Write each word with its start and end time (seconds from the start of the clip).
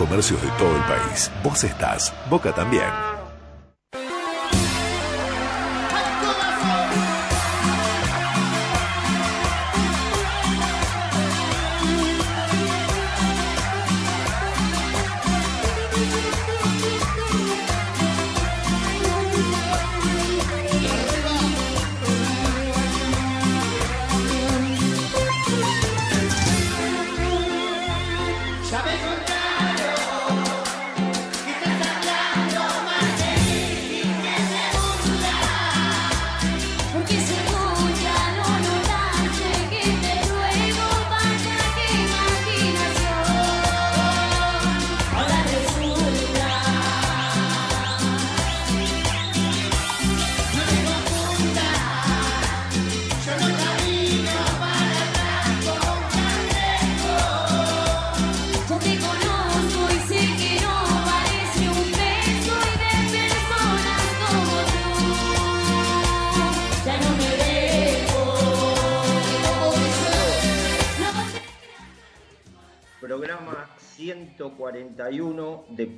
comercios 0.01 0.41
de 0.41 0.49
todo 0.57 0.75
el 0.75 0.83
país. 0.85 1.29
Vos 1.43 1.63
estás, 1.63 2.11
Boca 2.27 2.51
también. 2.51 3.20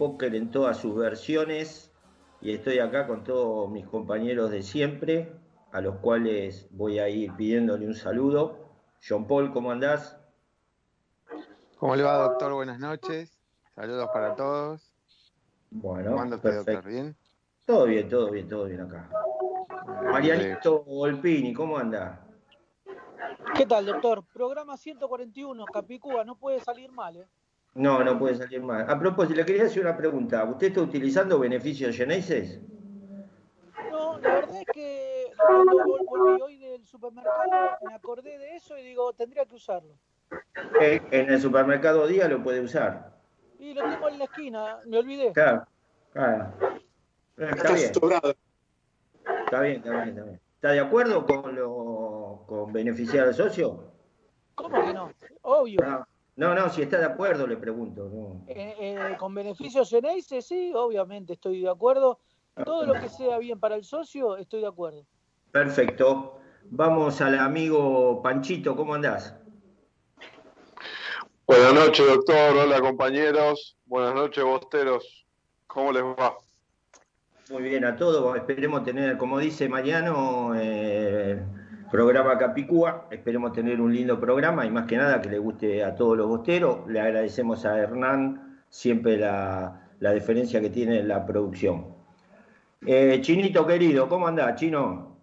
Póker 0.04 0.36
en 0.36 0.52
todas 0.52 0.76
sus 0.76 0.94
versiones 0.98 1.90
y 2.42 2.52
estoy 2.52 2.80
acá 2.80 3.08
con 3.08 3.24
todos 3.24 3.72
mis 3.72 3.88
compañeros 3.88 4.52
de 4.52 4.62
siempre, 4.62 5.34
a 5.72 5.80
los 5.80 5.96
cuales 6.00 6.68
voy 6.72 7.00
a 7.00 7.08
ir 7.08 7.34
pidiéndole 7.38 7.88
un 7.88 7.94
saludo. 7.94 8.58
John 9.08 9.26
Paul, 9.26 9.54
¿cómo 9.54 9.72
andás? 9.72 10.20
¿Cómo 11.78 11.96
le 11.96 12.04
va, 12.04 12.18
doctor? 12.18 12.52
Buenas 12.52 12.80
noches. 12.80 13.40
Saludos 13.76 14.10
para 14.14 14.36
todos. 14.36 14.94
Bueno, 15.72 16.10
¿Cómo 16.10 16.22
anda 16.22 16.36
usted, 16.36 16.50
perfecto. 16.50 16.72
doctor? 16.74 16.92
¿Bien? 16.92 17.16
Todo 17.66 17.86
bien, 17.86 18.10
todo 18.10 18.30
bien, 18.30 18.50
todo 18.50 18.66
bien 18.66 18.82
acá. 18.82 19.10
Marianito 20.12 20.84
Volpini, 20.84 21.54
¿cómo 21.54 21.78
anda? 21.78 22.28
¿Qué 23.56 23.66
tal, 23.66 23.86
doctor? 23.86 24.26
Programa 24.34 24.76
141, 24.76 25.64
Capicúa, 25.64 26.26
no 26.26 26.36
puede 26.36 26.60
salir 26.60 26.92
mal, 26.92 27.16
¿eh? 27.16 27.28
No, 27.76 28.04
no 28.04 28.20
puede 28.20 28.36
salir 28.36 28.62
mal. 28.62 28.86
A 28.88 29.00
propósito, 29.00 29.36
le 29.36 29.46
quería 29.46 29.64
hacer 29.66 29.82
una 29.82 29.98
pregunta. 29.98 30.44
¿Usted 30.44 30.68
está 30.68 30.82
utilizando 30.82 31.40
beneficios 31.40 31.96
Genesis? 31.96 32.60
No, 33.90 34.20
la 34.20 34.36
verdad 34.36 34.62
es 34.62 34.68
que 34.74 35.32
cuando 35.38 35.72
vol- 35.78 36.06
volví 36.08 36.42
hoy 36.42 36.58
del 36.58 36.86
supermercado 36.86 37.78
me 37.88 37.94
acordé 37.96 38.38
de 38.38 38.56
eso 38.56 38.78
y 38.78 38.84
digo, 38.84 39.14
tendría 39.14 39.46
que 39.46 39.56
usarlo. 39.56 39.94
Eh, 40.80 41.02
En 41.12 41.32
el 41.32 41.42
supermercado 41.42 42.06
Día 42.08 42.28
lo 42.28 42.44
puede 42.44 42.62
usar. 42.62 43.12
Y 43.60 43.74
lo 43.74 43.82
tengo 43.82 44.10
en 44.10 44.20
la 44.20 44.26
esquina, 44.26 44.80
me 44.86 44.98
olvidé. 45.00 45.32
Claro, 45.34 45.66
claro. 46.12 46.54
Eh, 47.38 47.50
Está 47.56 47.74
bien. 47.74 47.92
Está 49.46 49.62
bien, 49.62 49.76
está 49.78 49.92
bien, 49.92 50.10
está 50.10 50.24
bien. 50.24 50.40
¿Está 50.56 50.72
de 50.72 50.80
acuerdo 50.80 51.26
con 51.26 51.56
lo 51.56 52.44
con 52.48 52.72
beneficiar 52.72 53.28
al 53.28 53.34
socio? 53.34 53.92
¿Cómo 54.56 54.86
que 54.86 54.94
no? 54.94 55.12
Obvio. 55.42 55.80
No, 55.82 56.06
no, 56.36 56.56
no, 56.56 56.70
si 56.70 56.82
está 56.82 56.98
de 56.98 57.06
acuerdo 57.06 57.46
le 57.46 57.58
pregunto. 57.58 58.10
no. 58.12 58.44
Eh, 58.48 58.76
eh, 58.80 59.16
con 59.20 59.36
beneficios 59.36 59.92
en 59.94 60.06
ACE, 60.06 60.42
sí, 60.42 60.72
obviamente 60.76 61.34
estoy 61.34 61.62
de 61.62 61.70
acuerdo. 61.70 62.20
Todo 62.66 62.86
lo 62.86 62.94
que 62.94 63.10
sea 63.10 63.40
bien 63.40 63.60
para 63.60 63.76
el 63.76 63.84
socio, 63.84 64.38
estoy 64.38 64.62
de 64.62 64.68
acuerdo. 64.68 65.06
Perfecto. 65.52 66.40
Vamos 66.66 67.20
al 67.22 67.38
amigo 67.38 68.22
Panchito, 68.22 68.76
¿cómo 68.76 68.94
andás? 68.94 69.36
Buenas 71.46 71.74
noches, 71.74 72.08
doctor. 72.08 72.58
Hola, 72.58 72.80
compañeros. 72.80 73.78
Buenas 73.86 74.16
noches, 74.16 74.44
bosteros. 74.44 75.26
¿Cómo 75.68 75.92
les 75.92 76.04
va? 76.04 76.38
Muy 77.50 77.64
bien 77.64 77.86
a 77.86 77.96
todos. 77.96 78.36
Esperemos 78.38 78.84
tener, 78.84 79.18
como 79.18 79.38
dice 79.40 79.68
Mariano, 79.68 80.54
eh, 80.56 81.44
programa 81.94 82.40
Capicúa. 82.40 83.06
Esperemos 83.12 83.54
tener 83.54 83.80
un 83.80 83.94
lindo 83.94 84.20
programa 84.20 84.66
y 84.66 84.72
más 84.72 84.88
que 84.88 84.98
nada 84.98 85.22
que 85.22 85.30
le 85.30 85.38
guste 85.38 85.84
a 85.84 85.94
todos 85.94 86.18
los 86.18 86.28
bosteros. 86.28 86.88
Le 86.88 87.00
agradecemos 87.00 87.66
a 87.66 87.78
Hernán 87.78 88.64
siempre 88.68 89.16
la, 89.16 89.92
la 90.00 90.10
deferencia 90.10 90.60
que 90.60 90.72
tiene 90.72 91.02
en 91.02 91.08
la 91.08 91.24
producción. 91.24 91.96
Eh, 92.84 93.20
Chinito 93.22 93.68
querido, 93.68 94.10
¿cómo 94.10 94.26
andás, 94.26 94.56
Chino? 94.56 95.20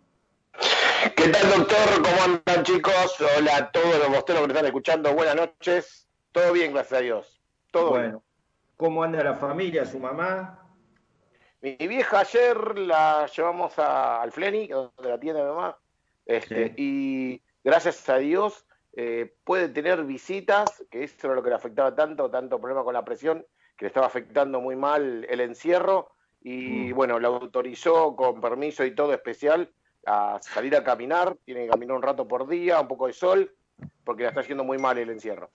¿Qué 1.17 1.31
tal, 1.31 1.50
doctor? 1.50 2.03
¿Cómo 2.05 2.39
andan, 2.47 2.65
chicos? 2.65 3.17
Hola 3.37 3.56
a 3.56 3.73
todos 3.73 3.99
los 3.99 4.09
bosteros 4.09 4.43
que 4.43 4.47
nos 4.47 4.55
están 4.55 4.67
escuchando. 4.67 5.12
Buenas 5.12 5.35
noches. 5.35 6.06
Todo 6.31 6.53
bien, 6.53 6.73
gracias 6.73 7.00
a 7.00 7.03
Dios. 7.03 7.43
Todo 7.73 7.91
bueno, 7.91 8.23
¿cómo 8.77 9.03
anda 9.03 9.25
la 9.25 9.35
familia, 9.35 9.85
su 9.85 9.99
mamá? 9.99 10.69
bien. 11.61 11.77
Mi 11.81 11.89
vieja 11.89 12.21
ayer 12.21 12.79
la 12.79 13.27
llevamos 13.27 13.77
a, 13.81 14.23
al 14.23 14.31
Fleni, 14.31 14.69
donde 14.69 15.09
la 15.09 15.19
tiene 15.19 15.41
mi 15.41 15.49
mamá, 15.49 15.77
este, 16.26 16.75
y 16.76 17.43
gracias 17.64 18.08
a 18.08 18.19
Dios 18.19 18.67
eh, 18.93 19.34
puede 19.44 19.69
tener 19.69 20.05
visitas, 20.05 20.84
que 20.90 21.05
eso 21.05 21.26
era 21.26 21.34
lo 21.34 21.43
que 21.43 21.50
le 21.50 21.56
afectaba 21.56 21.94
tanto, 21.94 22.31
tanto 22.31 22.58
problema 22.58 22.84
con 22.84 22.94
la 22.94 23.05
presión, 23.05 23.46
que 23.76 23.84
le 23.84 23.88
estaba 23.88 24.06
afectando 24.06 24.61
muy 24.61 24.76
mal 24.76 25.26
el 25.28 25.40
encierro, 25.40 26.12
y 26.43 26.93
bueno, 26.93 27.20
la 27.20 27.28
autorizó 27.28 28.17
con 28.17 28.40
permiso 28.40 28.84
y 28.84 28.94
todo 28.94 29.12
especial 29.12 29.70
a 30.06 30.38
salir 30.40 30.75
a 30.75 30.82
caminar, 30.82 31.37
tiene 31.44 31.64
que 31.64 31.70
caminar 31.70 31.96
un 31.96 32.02
rato 32.02 32.26
por 32.26 32.49
día, 32.49 32.81
un 32.81 32.88
poco 32.88 33.06
de 33.06 33.12
sol, 33.12 33.55
porque 34.05 34.22
la 34.22 34.31
está 34.31 34.40
haciendo 34.40 34.64
muy 34.64 34.78
mal 34.78 34.96
el 34.99 35.11
encierro. 35.11 35.50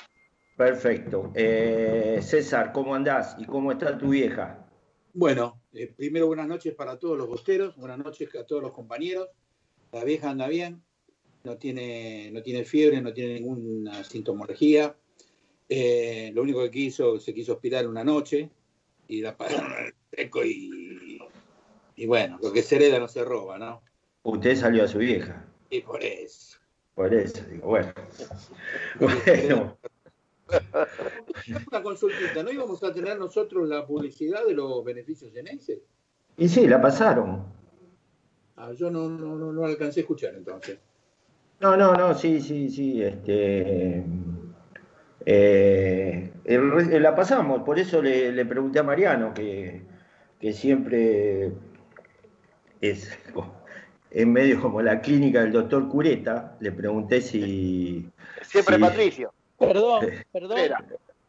Perfecto. 0.55 1.31
Eh, 1.33 2.19
César, 2.21 2.71
¿cómo 2.71 2.95
andás 2.95 3.35
y 3.39 3.45
cómo 3.45 3.71
está 3.71 3.97
tu 3.97 4.09
vieja? 4.09 4.65
Bueno, 5.13 5.61
eh, 5.73 5.93
primero 5.95 6.27
buenas 6.27 6.47
noches 6.47 6.73
para 6.75 6.97
todos 6.97 7.17
los 7.17 7.27
bosteros, 7.27 7.75
buenas 7.75 7.97
noches 7.97 8.33
a 8.35 8.45
todos 8.45 8.61
los 8.61 8.71
compañeros. 8.71 9.27
La 9.95 10.03
vieja 10.03 10.29
anda 10.29 10.49
bien, 10.49 10.83
no 11.45 11.55
tiene, 11.55 12.29
no 12.33 12.43
tiene 12.43 12.65
fiebre, 12.65 13.01
no 13.01 13.13
tiene 13.13 13.35
ninguna 13.35 14.03
sintomología. 14.03 14.93
Eh, 15.69 16.31
lo 16.33 16.41
único 16.41 16.61
que 16.63 16.69
quiso, 16.69 17.17
se 17.17 17.33
quiso 17.33 17.53
hospital 17.53 17.87
una 17.87 18.03
noche 18.03 18.49
y 19.07 19.21
la 19.21 19.37
pararon 19.37 19.71
en 19.71 19.85
el 19.85 19.93
seco 20.11 20.43
y, 20.43 21.17
y 21.95 22.05
bueno, 22.07 22.37
lo 22.43 22.51
que 22.51 22.61
se 22.61 22.75
hereda 22.75 22.99
no 22.99 23.07
se 23.07 23.23
roba, 23.23 23.57
¿no? 23.57 23.83
Usted 24.23 24.57
salió 24.57 24.83
a 24.83 24.89
su 24.89 24.97
vieja. 24.97 25.45
Y 25.69 25.79
por 25.79 26.03
eso. 26.03 26.57
Por 26.93 27.13
eso, 27.13 27.41
digo, 27.49 27.67
bueno. 27.67 27.93
Bueno, 28.99 29.77
Una 31.71 31.81
consultita, 31.81 32.43
¿no 32.43 32.51
íbamos 32.51 32.83
a 32.83 32.91
tener 32.91 33.17
nosotros 33.17 33.65
la 33.69 33.87
publicidad 33.87 34.45
de 34.45 34.55
los 34.55 34.83
beneficios 34.83 35.31
Genesis? 35.31 35.79
y 36.35 36.49
sí, 36.49 36.67
la 36.67 36.81
pasaron. 36.81 37.45
Ah, 38.57 38.71
yo 38.73 38.89
no, 38.89 39.09
no, 39.09 39.35
no, 39.35 39.51
no 39.51 39.65
alcancé 39.65 39.99
a 39.99 40.03
escuchar 40.03 40.33
entonces. 40.35 40.79
No, 41.59 41.75
no, 41.75 41.93
no, 41.93 42.13
sí, 42.13 42.41
sí, 42.41 42.69
sí, 42.69 43.01
este... 43.01 44.03
eh, 45.25 46.31
el 46.45 47.01
la 47.03 47.15
pasamos, 47.15 47.63
por 47.63 47.79
eso 47.79 48.01
le, 48.01 48.31
le 48.31 48.45
pregunté 48.45 48.79
a 48.79 48.83
Mariano, 48.83 49.33
que, 49.33 49.81
que 50.39 50.53
siempre 50.53 51.51
es 52.81 53.17
en 54.11 54.31
medio 54.31 54.61
como 54.61 54.81
la 54.81 55.01
clínica 55.01 55.41
del 55.41 55.51
doctor 55.51 55.87
Cureta, 55.89 56.55
le 56.59 56.71
pregunté 56.71 57.21
si... 57.21 58.09
Siempre 58.41 58.75
si- 58.75 58.81
Patricio. 58.81 59.33
Perdón, 59.57 60.05
perdón. 60.31 60.49
Contreras. 60.49 60.83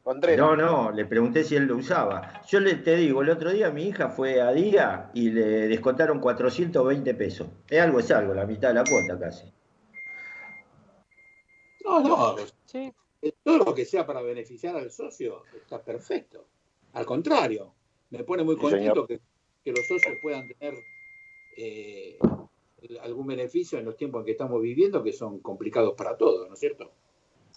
Contreras. 0.07 0.39
No, 0.39 0.55
no, 0.55 0.93
le 0.93 1.05
pregunté 1.05 1.43
si 1.43 1.57
él 1.57 1.65
lo 1.65 1.79
usaba. 1.79 2.41
Yo 2.47 2.61
le 2.61 2.77
te 2.77 2.95
digo, 2.95 3.23
el 3.23 3.29
otro 3.31 3.51
día 3.51 3.73
mi 3.73 3.89
hija 3.89 4.09
fue 4.09 4.41
a 4.41 4.53
Día 4.53 5.11
y 5.15 5.31
le 5.31 5.67
descontaron 5.67 6.21
420 6.21 7.13
pesos. 7.15 7.49
Es 7.69 7.81
algo, 7.81 7.99
es 7.99 8.09
algo, 8.13 8.33
la 8.33 8.47
mitad 8.47 8.69
de 8.69 8.75
la 8.75 8.85
cuota 8.85 9.19
casi. 9.19 9.53
No, 11.85 12.01
no, 12.01 12.37
Sí. 12.67 12.93
eh, 13.21 13.33
todo 13.43 13.59
lo 13.59 13.75
que 13.75 13.85
sea 13.85 14.07
para 14.07 14.23
beneficiar 14.23 14.77
al 14.77 14.93
socio 14.93 15.43
está 15.61 15.83
perfecto. 15.83 16.47
Al 16.93 17.05
contrario, 17.05 17.75
me 18.11 18.23
pone 18.23 18.45
muy 18.45 18.55
Sí, 18.55 18.61
contento 18.61 19.09
que, 19.09 19.19
que 19.65 19.73
los 19.73 19.85
socios 19.89 20.15
puedan 20.23 20.47
tener 20.47 20.75
eh, 21.57 22.17
algún 23.03 23.27
beneficio 23.27 23.77
en 23.81 23.85
los 23.87 23.97
tiempos 23.97 24.21
en 24.21 24.27
que 24.27 24.33
estamos 24.33 24.63
viviendo, 24.63 25.03
que 25.03 25.13
son 25.13 25.41
complicados 25.41 25.95
para 25.97 26.17
todos, 26.17 26.47
¿no 26.47 26.55
es 26.55 26.61
cierto? 26.61 26.93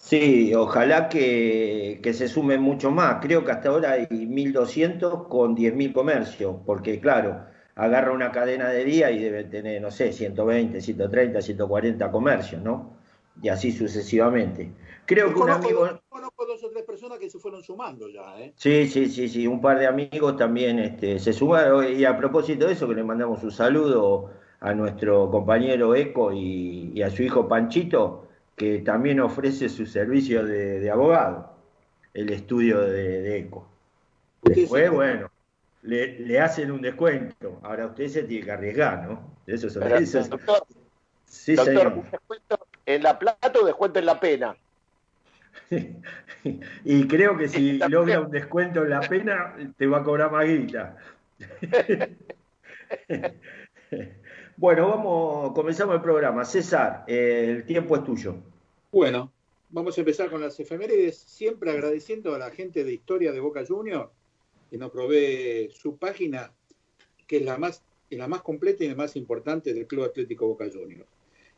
Sí, 0.02 0.54
ojalá 0.56 1.10
que, 1.10 2.00
que 2.02 2.14
se 2.14 2.28
sumen 2.30 2.62
mucho 2.62 2.90
más. 2.90 3.18
Creo 3.22 3.44
que 3.44 3.52
hasta 3.52 3.70
ahora 3.70 3.92
hay 3.92 4.08
1.200 4.28 5.28
con 5.28 5.56
10.000 5.56 5.92
comercios, 5.94 6.56
porque 6.66 7.00
claro, 7.02 7.46
agarra 7.76 8.12
una 8.14 8.32
cadena 8.32 8.70
de 8.70 8.86
día 8.86 9.12
y 9.12 9.20
debe 9.20 9.44
tener, 9.44 9.82
no 9.82 9.92
sé, 9.92 10.14
120, 10.14 10.82
130, 10.82 11.42
140 11.42 12.10
comercios, 12.12 12.62
¿no? 12.62 12.98
Y 13.42 13.50
así 13.50 13.72
sucesivamente. 13.72 14.72
Creo 15.06 15.28
Yo 15.28 15.34
que 15.34 15.40
un 15.42 15.50
amigo... 15.50 15.86
dos- 15.86 16.02
conozco 16.10 16.46
dos 16.46 16.64
o 16.64 16.70
tres 16.70 16.84
personas 16.86 17.20
que 17.20 17.30
se 17.30 17.38
fueron 17.40 17.62
sumando 17.62 18.08
ya, 18.10 18.40
¿eh? 18.40 18.54
Sí, 18.56 18.88
sí, 18.88 19.08
sí, 19.10 19.28
sí, 19.30 19.48
un 19.48 19.62
par 19.62 19.80
de 19.80 19.88
amigos 19.88 20.36
también 20.38 20.80
este, 20.80 21.20
se 21.20 21.34
sumaron. 21.34 21.86
Y 21.94 22.06
a 22.06 22.18
propósito 22.18 22.68
de 22.68 22.74
eso, 22.74 22.88
que 22.88 22.96
le 22.96 23.04
mandamos 23.04 23.44
un 23.44 23.52
saludo 23.52 24.32
a 24.62 24.74
nuestro 24.74 25.30
compañero 25.30 25.94
Eco 25.96 26.32
y, 26.34 26.92
y 26.94 27.02
a 27.02 27.10
su 27.10 27.24
hijo 27.24 27.48
Panchito, 27.48 28.29
que 28.60 28.80
también 28.80 29.22
ofrece 29.22 29.70
su 29.70 29.86
servicio 29.86 30.46
de, 30.46 30.82
de 30.82 30.92
abogado, 30.92 31.56
el 32.14 32.30
estudio 32.30 32.82
de, 32.82 33.22
de 33.22 33.38
Eco. 33.40 33.66
Después, 34.44 34.92
bueno, 34.92 35.32
le, 35.84 36.20
le 36.20 36.40
hacen 36.42 36.70
un 36.70 36.82
descuento. 36.82 37.62
Ahora 37.64 37.86
usted 37.86 38.10
se 38.10 38.24
tiene 38.24 38.46
que 38.46 38.52
arriesgar, 38.52 39.08
¿no? 39.08 39.38
Eso 39.48 39.68
es, 39.68 39.78
Pero, 39.78 39.96
eso 39.96 40.20
es- 40.20 40.30
doctor, 40.30 40.66
sí, 41.24 41.56
doctor, 41.56 41.74
señor. 41.74 41.94
¿un 41.94 42.12
descuento 42.12 42.68
en 42.86 43.04
la 43.04 43.18
plata 43.18 43.54
o 43.62 43.66
descuento 43.66 44.00
en 44.00 44.06
la 44.06 44.20
pena? 44.20 44.56
Y 46.84 47.08
creo 47.08 47.38
que 47.38 47.48
si 47.48 47.78
logra 47.90 48.20
un 48.20 48.30
descuento 48.30 48.84
en 48.84 48.90
la 48.90 49.00
pena, 49.02 49.56
te 49.78 49.88
va 49.88 50.00
a 50.00 50.04
cobrar 50.04 50.34
más 50.34 50.46
guita. 50.46 50.98
Bueno, 54.60 54.90
vamos, 54.90 55.54
comenzamos 55.54 55.96
el 55.96 56.02
programa. 56.02 56.44
César, 56.44 57.06
el 57.08 57.66
tiempo 57.66 57.96
es 57.96 58.04
tuyo. 58.04 58.36
Bueno, 58.92 59.32
vamos 59.70 59.98
a 59.98 60.02
empezar 60.02 60.30
con 60.30 60.42
las 60.42 60.60
efemérides, 60.60 61.18
siempre 61.18 61.72
agradeciendo 61.72 62.36
a 62.36 62.40
la 62.40 62.52
gente 62.52 62.84
de 62.84 62.92
Historia 62.92 63.32
de 63.32 63.40
Boca 63.40 63.64
Juniors 63.66 64.10
que 64.70 64.78
nos 64.78 64.92
provee 64.92 65.70
su 65.72 65.96
página, 65.96 66.52
que 67.26 67.38
es 67.38 67.46
la 67.46 67.58
más, 67.58 67.86
la 68.10 68.28
más 68.28 68.42
completa 68.42 68.84
y 68.84 68.90
la 68.90 68.96
más 68.96 69.16
importante 69.16 69.74
del 69.74 69.88
Club 69.88 70.04
Atlético 70.04 70.48
Boca 70.48 70.66
Juniors. 70.70 71.08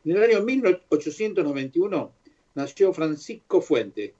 En 0.04 0.16
el 0.16 0.22
año 0.22 0.40
1891 0.40 2.12
nació 2.54 2.92
Francisco 2.92 3.60
Fuente, 3.60 4.14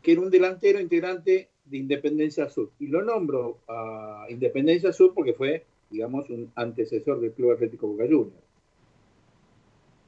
que 0.00 0.12
era 0.12 0.20
un 0.20 0.30
delantero 0.30 0.78
integrante 0.78 1.48
de 1.64 1.76
Independencia 1.76 2.48
Sur. 2.50 2.70
Y 2.78 2.86
lo 2.86 3.02
nombro 3.02 3.58
a 3.66 4.26
Independencia 4.30 4.92
Sur 4.92 5.12
porque 5.12 5.32
fue, 5.32 5.64
digamos, 5.90 6.28
un 6.30 6.50
antecesor 6.54 7.20
del 7.20 7.32
Club 7.32 7.52
Atlético 7.52 7.88
Boca 7.88 8.04
Juniors. 8.04 8.34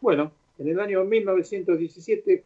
Bueno, 0.00 0.32
en 0.58 0.69
el 0.69 0.81
año 0.81 1.05
1917 1.05 2.44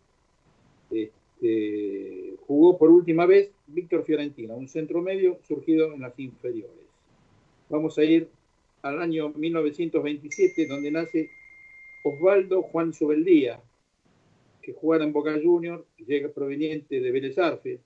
este, 0.90 2.36
jugó 2.46 2.78
por 2.78 2.90
última 2.90 3.26
vez 3.26 3.50
Víctor 3.66 4.04
Fiorentina, 4.04 4.54
un 4.54 4.68
centro 4.68 5.02
medio 5.02 5.38
surgido 5.46 5.92
en 5.92 6.00
las 6.00 6.18
inferiores. 6.18 6.86
Vamos 7.68 7.98
a 7.98 8.04
ir 8.04 8.28
al 8.82 9.00
año 9.00 9.30
1927, 9.30 10.66
donde 10.66 10.90
nace 10.90 11.30
Osvaldo 12.04 12.62
Juan 12.62 12.92
Sobeldía, 12.92 13.60
que 14.62 14.72
jugara 14.72 15.04
en 15.04 15.12
Boca 15.12 15.34
Juniors, 15.42 15.84
llega 15.98 16.28
proveniente 16.28 17.00
de 17.00 17.10
Vélez. 17.10 17.36
En 17.38 17.80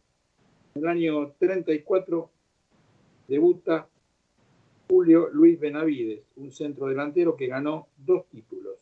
el 0.74 0.86
año 0.86 1.32
34 1.38 2.30
debuta 3.28 3.88
Julio 4.90 5.28
Luis 5.32 5.60
Benavides, 5.60 6.24
un 6.34 6.50
centro 6.50 6.88
delantero 6.88 7.36
que 7.36 7.46
ganó 7.46 7.86
dos 7.96 8.26
títulos, 8.26 8.74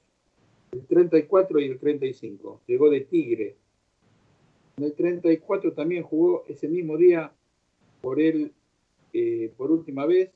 el 0.72 0.86
34 0.86 1.60
y 1.60 1.64
el 1.66 1.78
35. 1.78 2.62
Llegó 2.66 2.88
de 2.88 3.02
Tigre. 3.02 3.56
En 4.78 4.84
el 4.84 4.94
34 4.94 5.74
también 5.74 6.02
jugó 6.02 6.44
ese 6.48 6.66
mismo 6.66 6.96
día 6.96 7.30
por 8.00 8.20
él, 8.20 8.54
eh, 9.12 9.52
por 9.54 9.70
última 9.70 10.06
vez, 10.06 10.30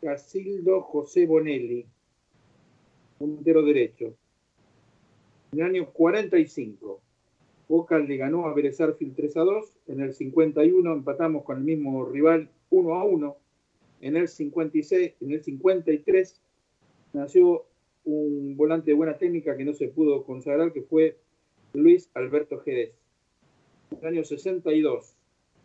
Casildo 0.00 0.80
José 0.80 1.26
Bonelli, 1.26 1.86
puntero 3.16 3.62
derecho. 3.62 4.16
En 5.52 5.60
el 5.60 5.66
año 5.66 5.86
45, 5.92 7.00
Boca 7.68 7.96
le 8.00 8.16
ganó 8.16 8.46
a 8.46 8.54
Vélez 8.54 8.78
Sarsfield 8.78 9.14
3 9.14 9.36
a 9.36 9.40
2. 9.42 9.72
En 9.86 10.00
el 10.00 10.14
51 10.14 10.92
empatamos 10.92 11.44
con 11.44 11.58
el 11.58 11.62
mismo 11.62 12.04
rival 12.06 12.50
1 12.70 12.94
a 12.96 13.04
1. 13.04 13.36
En 14.02 14.16
el 14.16 14.26
56, 14.26 15.14
en 15.20 15.30
el 15.30 15.44
53 15.44 16.40
nació 17.12 17.66
un 18.04 18.56
volante 18.56 18.90
de 18.90 18.96
buena 18.96 19.16
técnica 19.16 19.56
que 19.56 19.64
no 19.64 19.74
se 19.74 19.88
pudo 19.88 20.24
consagrar, 20.24 20.72
que 20.72 20.82
fue 20.82 21.18
Luis 21.72 22.10
Alberto 22.14 22.58
Jerez. 22.58 22.92
En 23.92 23.98
el 24.00 24.06
año 24.06 24.24
62, 24.24 25.14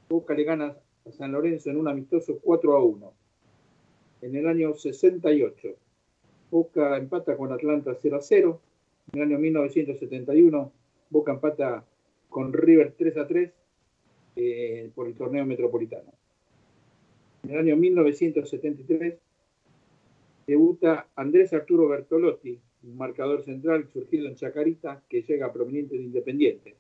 Boca 0.08 0.36
le 0.36 0.44
gana 0.44 0.77
a 1.06 1.12
San 1.12 1.32
Lorenzo 1.32 1.72
en 1.72 1.77
un 1.77 1.88
amistoso 1.88 2.38
4 2.39 2.75
a 2.75 2.84
1. 2.84 3.13
En 4.22 4.36
el 4.36 4.48
año 4.48 4.75
68, 4.75 5.70
Boca 6.51 6.96
empata 6.96 7.36
con 7.38 7.51
Atlanta 7.51 7.98
0 8.00 8.17
a 8.17 8.22
0. 8.22 8.62
En 9.13 9.20
el 9.20 9.29
año 9.29 9.39
1971, 9.39 10.72
Boca 11.10 11.32
empata 11.32 11.84
con 12.29 12.53
River 12.53 12.94
3 12.96 13.17
a 13.17 13.27
3 13.27 13.51
eh, 14.36 14.91
por 14.94 15.08
el 15.08 15.15
torneo 15.15 15.44
metropolitano. 15.44 16.16
En 17.48 17.54
el 17.54 17.60
año 17.60 17.77
1973 17.77 19.16
debuta 20.48 21.08
Andrés 21.16 21.54
Arturo 21.54 21.88
Bertolotti, 21.88 22.60
un 22.84 22.98
marcador 22.98 23.42
central 23.42 23.88
surgido 23.88 24.27
en 24.27 24.36
Chacarita 24.36 25.01
que 25.08 25.22
llega 25.22 25.54
proveniente 25.54 25.96
de 25.96 26.04
Independiente. 26.04 26.75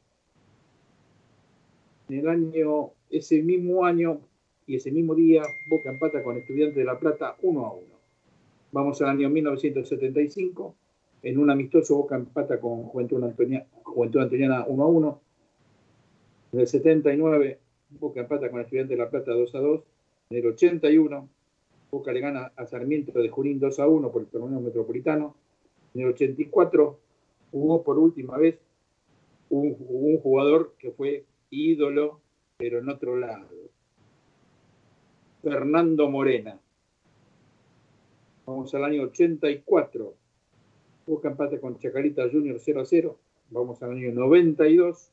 En 2.09 2.19
el 2.19 2.27
año, 2.27 2.91
ese 3.09 3.41
mismo 3.43 3.85
año 3.85 4.19
y 4.65 4.75
ese 4.75 4.91
mismo 4.91 5.15
día, 5.15 5.41
Boca 5.69 5.89
empata 5.89 6.21
con 6.21 6.35
Estudiantes 6.35 6.75
de 6.75 6.83
La 6.83 6.99
Plata 6.99 7.37
1 7.43 7.65
a 7.65 7.71
1. 7.71 7.83
Vamos 8.73 9.01
al 9.01 9.09
año 9.11 9.29
1975. 9.29 10.75
En 11.23 11.37
un 11.37 11.49
amistoso 11.49 11.95
Boca 11.95 12.17
empata 12.17 12.59
con 12.59 12.83
Juventud, 12.83 13.23
Antonia- 13.23 13.65
Antoniana 14.19 14.65
1 14.67 14.83
a 14.83 14.87
1. 14.87 15.21
En 16.51 16.59
el 16.59 16.67
79 16.67 17.57
Boca 18.01 18.19
empata 18.19 18.51
con 18.51 18.59
Estudiantes 18.59 18.97
de 18.97 19.01
La 19.01 19.09
Plata 19.09 19.31
2 19.31 19.55
a 19.55 19.59
2. 19.59 19.83
En 20.29 20.37
el 20.37 20.47
81 20.47 21.29
Boca 21.89 22.11
le 22.11 22.19
gana 22.19 22.51
a 22.55 22.65
Sarmiento 22.65 23.17
de 23.17 23.29
Junín 23.29 23.59
2 23.59 23.79
a 23.79 23.87
1 23.87 24.11
por 24.11 24.21
el 24.21 24.27
torneo 24.27 24.59
metropolitano. 24.59 25.35
En 25.93 26.01
el 26.01 26.09
84 26.09 26.99
jugó 27.51 27.83
por 27.83 27.97
última 27.97 28.37
vez 28.37 28.59
un, 29.49 29.73
jugador 30.21 30.73
que 30.77 30.91
fue 30.91 31.23
ídolo, 31.49 32.19
pero 32.57 32.79
en 32.79 32.89
otro 32.89 33.15
lado. 33.15 33.47
Fernando 35.41 36.09
Morena. 36.09 36.59
Vamos 38.45 38.73
al 38.75 38.83
año 38.83 39.03
84. 39.03 40.13
Boca 41.05 41.29
empate 41.29 41.59
con 41.59 41.79
Chacarita 41.79 42.29
Junior 42.29 42.57
0 42.59 42.81
a 42.81 42.85
0. 42.85 43.17
Vamos 43.49 43.81
al 43.81 43.91
año 43.91 44.11
92. 44.11 45.09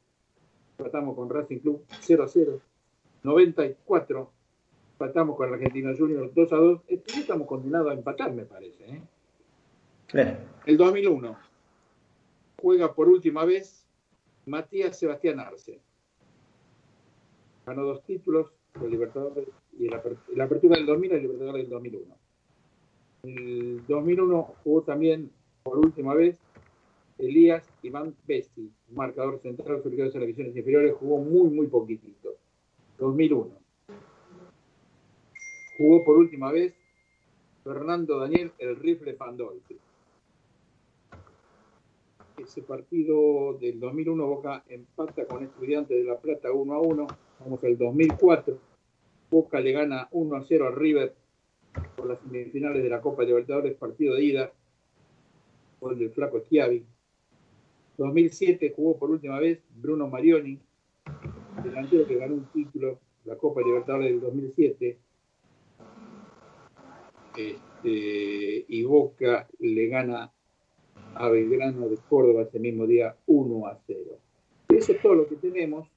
Empatamos 0.77 1.15
con 1.15 1.31
Racing 1.31 1.59
Club 1.59 1.85
0 2.01 2.25
a 2.25 2.29
0. 2.29 2.61
94. 3.23 4.34
Empatamos 4.95 5.37
con 5.37 5.53
Argentina 5.53 5.93
Junior 5.99 6.33
2 6.33 6.53
a 6.53 6.57
2. 6.57 6.81
Este 6.87 7.21
estamos 7.21 7.49
condenados 7.49 7.91
a 7.91 7.95
empatar, 7.95 8.33
me 8.33 8.45
parece. 8.45 8.85
¿eh? 8.85 9.03
Eh, 10.13 10.37
El 10.67 10.77
2001. 10.77 11.37
Juega 12.63 12.95
por 12.95 13.09
última 13.09 13.45
vez 13.45 13.85
Matías 14.47 14.97
Sebastián 14.97 15.41
Arce. 15.41 15.81
Ganó 17.67 17.83
dos 17.83 18.05
títulos, 18.05 18.53
el 18.81 18.91
Libertadores 18.91 19.49
y 19.77 19.89
la, 19.89 20.01
la 20.37 20.45
apertura 20.45 20.77
del 20.77 20.87
2000 20.87 21.11
y 21.11 21.15
el 21.15 21.23
Libertadores 21.23 21.63
del 21.63 21.71
2001. 21.71 22.17
El 23.25 23.87
2001 23.89 24.43
jugó 24.63 24.83
también 24.83 25.33
por 25.65 25.79
última 25.79 26.15
vez 26.15 26.39
Elías 27.19 27.69
Iván 27.83 28.15
Besti, 28.29 28.71
marcador 28.93 29.41
central 29.41 29.83
surgido 29.83 30.05
de 30.05 30.13
selecciones 30.13 30.57
inferiores, 30.57 30.95
jugó 30.95 31.19
muy, 31.19 31.51
muy 31.51 31.67
poquitito. 31.67 32.37
2001. 32.99 33.64
Jugó 35.77 36.05
por 36.05 36.17
última 36.19 36.53
vez 36.53 36.73
Fernando 37.65 38.19
Daniel 38.19 38.53
El 38.59 38.77
Rifle 38.77 39.15
Pandolfi. 39.15 39.77
Ese 42.39 42.63
partido 42.63 43.55
del 43.55 43.81
2001 43.81 44.27
Boca 44.27 44.65
empata 44.69 45.25
con 45.27 45.43
Estudiantes 45.43 45.97
de 45.97 46.05
La 46.05 46.19
Plata 46.19 46.53
1 46.53 46.75
a 46.75 46.81
1. 46.81 47.07
Vamos 47.41 47.65
al 47.65 47.77
2004. 47.77 48.57
Boca 49.31 49.61
le 49.61 49.73
gana 49.73 50.09
1 50.13 50.37
a 50.37 50.45
0 50.45 50.69
a 50.69 50.71
River 50.71 51.15
por 51.97 52.07
las 52.07 52.21
semifinales 52.21 52.83
de 52.83 52.89
la 52.89 53.01
Copa 53.01 53.25
Libertadores, 53.25 53.75
partido 53.75 54.15
de 54.15 54.25
ida. 54.25 54.53
Gol 55.81 55.99
del 55.99 56.11
flaco 56.11 56.41
Schiavi. 56.41 56.85
2007 57.99 58.73
jugó 58.77 58.97
por 58.97 59.11
última 59.11 59.41
vez 59.41 59.61
Bruno 59.75 60.09
Marioni, 60.09 60.59
delantero 61.63 62.07
que 62.07 62.17
ganó 62.17 62.35
un 62.35 62.45
título, 62.47 62.99
la 63.25 63.37
Copa 63.37 63.61
Libertadores 63.61 64.11
del 64.11 64.21
2007. 64.21 64.99
Este, 67.37 68.65
y 68.69 68.85
Boca 68.85 69.49
le 69.59 69.89
gana 69.89 70.33
a 71.15 71.29
Belgrano 71.29 71.89
de 71.89 71.99
Córdoba 72.09 72.43
ese 72.43 72.59
mismo 72.59 72.87
día 72.87 73.17
1 73.27 73.67
a 73.67 73.79
0. 73.87 73.99
Eso 74.69 74.93
es 74.93 75.03
todo 75.03 75.15
lo 75.15 75.29
que 75.29 75.37
tenemos 75.37 75.89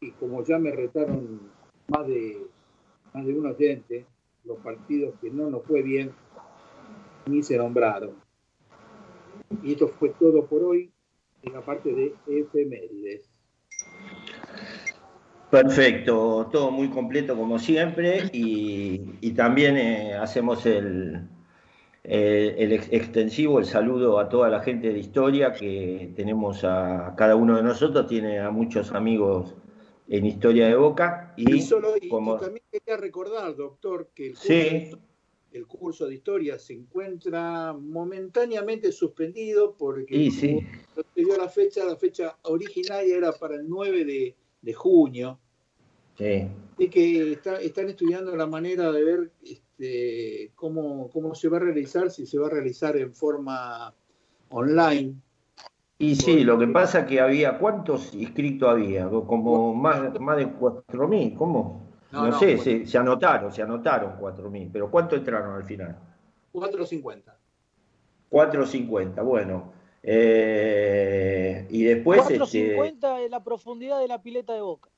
y 0.00 0.10
como 0.12 0.44
ya 0.44 0.58
me 0.58 0.70
retaron 0.70 1.40
más 1.88 2.06
de, 2.06 2.46
más 3.12 3.26
de 3.26 3.32
un 3.32 3.46
oyente, 3.46 4.06
los 4.44 4.58
partidos 4.58 5.14
que 5.20 5.30
no 5.30 5.50
nos 5.50 5.64
fue 5.64 5.82
bien 5.82 6.12
ni 7.26 7.42
se 7.42 7.56
nombraron. 7.56 8.14
Y 9.62 9.72
esto 9.72 9.88
fue 9.88 10.10
todo 10.10 10.46
por 10.46 10.62
hoy 10.62 10.90
en 11.42 11.52
la 11.52 11.64
parte 11.64 11.92
de 11.92 12.14
efemérides. 12.26 13.33
Perfecto, 15.62 16.48
todo 16.50 16.70
muy 16.70 16.88
completo 16.90 17.36
como 17.36 17.58
siempre 17.58 18.28
y, 18.32 19.00
y 19.20 19.32
también 19.32 19.76
eh, 19.76 20.14
hacemos 20.14 20.66
el, 20.66 21.20
el 22.02 22.72
ex- 22.72 22.88
extensivo, 22.92 23.58
el 23.58 23.64
saludo 23.64 24.18
a 24.18 24.28
toda 24.28 24.48
la 24.50 24.60
gente 24.60 24.92
de 24.92 24.98
historia 24.98 25.52
que 25.52 26.12
tenemos 26.16 26.64
a 26.64 27.14
cada 27.16 27.36
uno 27.36 27.56
de 27.56 27.62
nosotros, 27.62 28.06
tiene 28.06 28.40
a 28.40 28.50
muchos 28.50 28.92
amigos 28.92 29.54
en 30.08 30.26
historia 30.26 30.66
de 30.66 30.74
Boca 30.76 31.32
y, 31.36 31.54
Y, 31.54 31.62
solo, 31.62 31.94
y, 32.00 32.08
como 32.08 32.36
también 32.36 32.64
quería 32.70 32.96
recordar, 32.96 33.56
doctor, 33.56 34.10
que 34.14 34.26
el 34.28 34.32
curso, 34.34 34.48
Sí. 34.48 34.54
de, 34.54 34.98
el 35.52 35.66
curso 35.66 36.06
de 36.06 36.14
historia 36.14 36.58
se 36.58 36.74
encuentra 36.74 37.72
momentáneamente 37.72 38.90
suspendido 38.92 39.76
porque 39.76 40.30
sí, 40.30 40.60
se 40.94 41.04
dio 41.14 41.36
la 41.36 41.48
fecha, 41.48 41.84
la 41.84 41.96
fecha 41.96 42.36
originaria 42.42 43.16
era 43.16 43.32
para 43.32 43.54
el 43.54 43.68
9 43.68 44.04
de, 44.04 44.34
de 44.60 44.72
junio. 44.74 45.38
Sí. 46.16 46.48
Así 46.74 46.90
que 46.90 47.32
está- 47.32 47.60
están 47.60 47.88
estudiando 47.88 48.34
la 48.34 48.46
manera 48.46 48.90
de 48.90 49.04
ver 49.04 49.30
este, 49.42 50.50
cómo, 50.56 51.08
cómo 51.10 51.34
se 51.34 51.48
va 51.48 51.58
a 51.58 51.60
realizar, 51.60 52.10
si 52.10 52.26
se 52.26 52.38
va 52.38 52.48
a 52.48 52.50
realizar 52.50 52.96
en 52.96 53.14
forma 53.14 53.94
online. 54.50 55.14
Y 55.98 56.16
sí, 56.16 56.42
lo 56.42 56.58
que 56.58 56.66
pasa 56.66 57.00
es 57.00 57.06
que 57.06 57.20
había, 57.20 57.58
¿cuántos 57.58 58.12
inscritos 58.14 58.68
había? 58.68 59.08
Como 59.08 59.72
más, 59.74 60.18
más 60.20 60.36
de 60.36 60.48
4.000, 60.48 61.34
¿cómo? 61.36 61.92
No, 62.10 62.22
No, 62.24 62.30
no, 62.30 62.38
sé, 62.38 62.58
se, 62.58 62.86
se 62.86 62.98
anotaron, 62.98 63.52
se 63.52 63.62
anotaron 63.62 64.16
4.000, 64.18 64.70
pero 64.72 64.90
¿cuántos 64.90 65.18
entraron 65.20 65.54
al 65.54 65.64
final? 65.64 65.96
450. 66.52 67.36
4.50, 68.30 69.22
bueno. 69.22 69.72
Eh, 70.02 71.66
y 71.70 71.84
después, 71.84 72.20
este, 72.22 72.38
450 72.38 73.20
es 73.22 73.30
la 73.30 73.42
profundidad 73.42 74.00
de 74.00 74.08
la 74.08 74.20
pileta 74.22 74.52
de 74.52 74.60
Boca. 74.60 74.90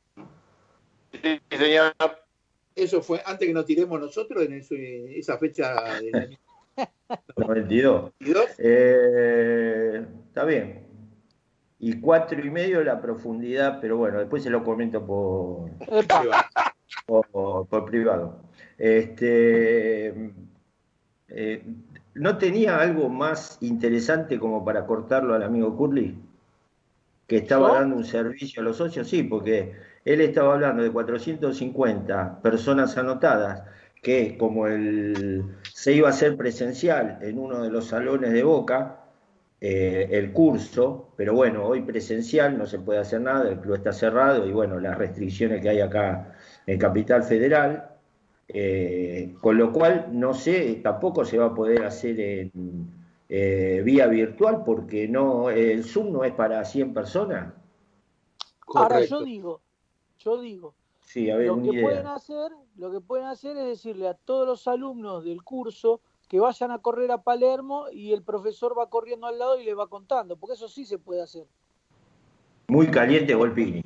Sí, 1.22 1.40
señor. 1.56 1.94
Eso 2.74 3.00
fue 3.02 3.20
antes 3.24 3.46
que 3.48 3.54
nos 3.54 3.64
tiremos 3.64 3.98
nosotros 4.00 4.42
en 4.44 4.52
eso- 4.54 4.74
esa 4.76 5.38
fecha 5.38 5.98
del 6.00 6.14
año 6.14 6.38
92. 7.36 8.12
22. 8.20 8.50
Eh, 8.58 10.04
está 10.28 10.44
bien. 10.44 10.86
Y 11.78 12.00
cuatro 12.00 12.38
y 12.44 12.50
medio 12.50 12.82
la 12.82 13.00
profundidad, 13.00 13.78
pero 13.80 13.96
bueno, 13.96 14.18
después 14.18 14.42
se 14.42 14.50
lo 14.50 14.62
comento 14.64 15.04
por, 15.06 15.70
Epa, 15.90 16.50
por, 17.06 17.66
por 17.66 17.84
privado. 17.86 18.40
Este, 18.78 20.32
eh, 21.28 21.62
¿No 22.14 22.38
tenía 22.38 22.78
algo 22.78 23.08
más 23.10 23.58
interesante 23.60 24.38
como 24.38 24.64
para 24.64 24.86
cortarlo 24.86 25.34
al 25.34 25.42
amigo 25.42 25.76
Curly? 25.76 26.16
Que 27.26 27.36
estaba 27.38 27.68
¿Yo? 27.68 27.74
dando 27.74 27.96
un 27.96 28.04
servicio 28.04 28.62
a 28.62 28.64
los 28.64 28.78
socios, 28.78 29.08
sí, 29.08 29.22
porque 29.22 29.74
él 30.06 30.20
estaba 30.20 30.54
hablando 30.54 30.84
de 30.84 30.92
450 30.92 32.40
personas 32.40 32.96
anotadas, 32.96 33.64
que 34.00 34.38
como 34.38 34.68
el, 34.68 35.56
se 35.74 35.94
iba 35.94 36.06
a 36.06 36.12
hacer 36.12 36.36
presencial 36.36 37.18
en 37.22 37.40
uno 37.40 37.60
de 37.60 37.70
los 37.70 37.86
salones 37.86 38.32
de 38.32 38.44
Boca, 38.44 39.00
eh, 39.60 40.06
el 40.12 40.32
curso, 40.32 41.08
pero 41.16 41.34
bueno, 41.34 41.64
hoy 41.66 41.82
presencial 41.82 42.56
no 42.56 42.66
se 42.66 42.78
puede 42.78 43.00
hacer 43.00 43.20
nada, 43.20 43.50
el 43.50 43.58
club 43.58 43.74
está 43.74 43.92
cerrado 43.92 44.46
y 44.46 44.52
bueno, 44.52 44.78
las 44.78 44.96
restricciones 44.96 45.60
que 45.60 45.70
hay 45.70 45.80
acá 45.80 46.36
en 46.66 46.78
Capital 46.78 47.24
Federal, 47.24 47.90
eh, 48.46 49.34
con 49.40 49.58
lo 49.58 49.72
cual 49.72 50.10
no 50.12 50.34
sé, 50.34 50.78
tampoco 50.84 51.24
se 51.24 51.36
va 51.36 51.46
a 51.46 51.54
poder 51.54 51.84
hacer 51.84 52.20
en 52.20 52.52
eh, 53.28 53.82
vía 53.84 54.06
virtual 54.06 54.62
porque 54.64 55.08
no, 55.08 55.50
el 55.50 55.82
Zoom 55.82 56.12
no 56.12 56.22
es 56.22 56.32
para 56.32 56.64
100 56.64 56.94
personas. 56.94 57.52
ahora 58.72 59.00
yo 59.00 59.24
digo, 59.24 59.65
yo 60.18 60.38
digo, 60.40 60.74
Sí, 61.02 61.30
a 61.30 61.36
ver, 61.36 61.46
lo 61.46 61.62
que 61.62 61.80
pueden 61.80 62.06
hacer, 62.08 62.50
lo 62.76 62.90
que 62.90 63.00
pueden 63.00 63.26
hacer 63.26 63.56
es 63.56 63.64
decirle 63.64 64.08
a 64.08 64.14
todos 64.14 64.46
los 64.46 64.66
alumnos 64.66 65.24
del 65.24 65.42
curso 65.44 66.00
que 66.28 66.40
vayan 66.40 66.72
a 66.72 66.78
correr 66.80 67.12
a 67.12 67.22
Palermo 67.22 67.86
y 67.92 68.12
el 68.12 68.22
profesor 68.24 68.76
va 68.76 68.90
corriendo 68.90 69.28
al 69.28 69.38
lado 69.38 69.60
y 69.60 69.64
les 69.64 69.78
va 69.78 69.86
contando, 69.86 70.36
porque 70.36 70.54
eso 70.54 70.68
sí 70.68 70.84
se 70.84 70.98
puede 70.98 71.22
hacer. 71.22 71.46
Muy 72.68 72.90
caliente 72.90 73.34
Volpini. 73.36 73.82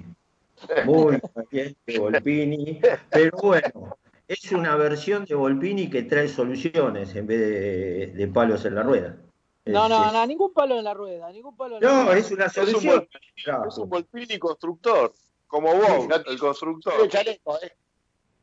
Muy 0.86 1.20
caliente 1.34 1.98
Volpini. 1.98 2.80
Pero 3.10 3.36
bueno, 3.42 3.96
es 4.26 4.50
una 4.52 4.76
versión 4.76 5.26
de 5.26 5.34
Volpini 5.34 5.90
que 5.90 6.04
trae 6.04 6.28
soluciones 6.28 7.14
en 7.14 7.26
vez 7.26 7.40
de, 7.40 8.06
de 8.16 8.28
palos 8.28 8.64
en 8.64 8.74
la 8.76 8.82
rueda. 8.82 9.18
No, 9.66 9.84
Es- 9.84 9.90
no, 9.90 10.12
no, 10.12 10.26
ningún 10.26 10.54
palo 10.54 10.78
en 10.78 10.84
la 10.84 10.94
rueda, 10.94 11.30
ningún 11.30 11.54
palo 11.54 11.76
en 11.76 11.82
la 11.84 11.90
No, 11.90 12.04
rueda. 12.06 12.16
es 12.18 12.30
una 12.30 12.46
Es 12.46 12.56
un, 12.56 12.64
solución. 12.66 12.94
Volpini, 12.96 13.68
es 13.68 13.78
un 13.78 13.88
Volpini 13.90 14.38
constructor, 14.38 15.12
como 15.50 15.74
vos, 15.74 16.08
el 16.26 16.38
constructor. 16.38 16.92
Tiene 16.94 17.08
chaleco, 17.08 17.58
eh. 17.62 17.72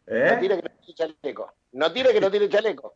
No 0.07 0.15
¿Eh? 0.15 0.37
tire 0.39 0.55
que 0.57 0.61
no 0.63 0.75
tiene 0.79 0.93
chaleco. 0.95 1.53
No 1.71 1.91
tire 1.93 2.13
que 2.13 2.21
no 2.21 2.29
tiene 2.31 2.49
chaleco. 2.49 2.95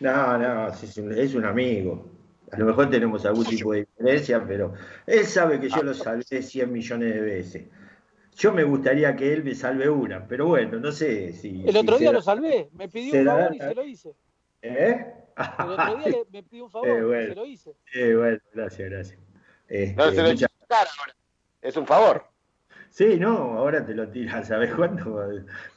No, 0.00 0.38
no, 0.38 0.68
es 0.68 0.96
un, 0.98 1.12
es 1.18 1.34
un 1.34 1.44
amigo. 1.44 2.10
A 2.52 2.58
lo 2.58 2.66
mejor 2.66 2.90
tenemos 2.90 3.24
algún 3.26 3.44
tipo 3.46 3.72
de 3.72 3.80
diferencia, 3.80 4.44
pero 4.46 4.74
él 5.06 5.24
sabe 5.24 5.60
que 5.60 5.68
yo 5.68 5.82
lo 5.82 5.94
salvé 5.94 6.42
100 6.42 6.72
millones 6.72 7.14
de 7.14 7.20
veces. 7.20 7.62
Yo 8.36 8.52
me 8.52 8.64
gustaría 8.64 9.14
que 9.16 9.32
él 9.32 9.44
me 9.44 9.54
salve 9.54 9.88
una, 9.88 10.26
pero 10.26 10.46
bueno, 10.46 10.78
no 10.78 10.90
sé 10.92 11.32
si. 11.32 11.62
El 11.64 11.72
si 11.72 11.78
otro 11.78 11.98
día 11.98 12.08
será- 12.08 12.12
lo 12.12 12.22
salvé, 12.22 12.68
me 12.72 12.88
pidió 12.88 13.20
un 13.20 13.26
favor 13.26 13.54
y 13.54 13.58
se 13.58 13.74
lo 13.74 13.84
hice. 13.84 14.14
¿Eh? 14.62 15.06
El 15.58 15.68
otro 15.70 15.96
día 15.96 16.08
le- 16.08 16.24
me 16.32 16.42
pidió 16.42 16.64
un 16.64 16.70
favor 16.72 16.88
Eh, 17.14 17.24
y 17.24 17.28
se 17.28 17.34
lo 17.34 17.46
hice. 17.46 17.70
Eh, 17.94 18.14
bueno, 18.14 18.38
gracias, 18.52 18.90
gracias. 18.90 19.18
Este, 19.68 19.94
No 19.96 20.10
se 20.10 20.22
lo 20.22 20.28
muchas- 20.30 20.50
ahora. 20.68 20.90
Es 21.62 21.76
un 21.76 21.86
favor. 21.86 22.24
Sí, 22.90 23.18
no, 23.18 23.56
ahora 23.56 23.84
te 23.86 23.94
lo 23.94 24.08
tiras, 24.08 24.48
¿sabes 24.48 24.74
cuándo? 24.74 25.28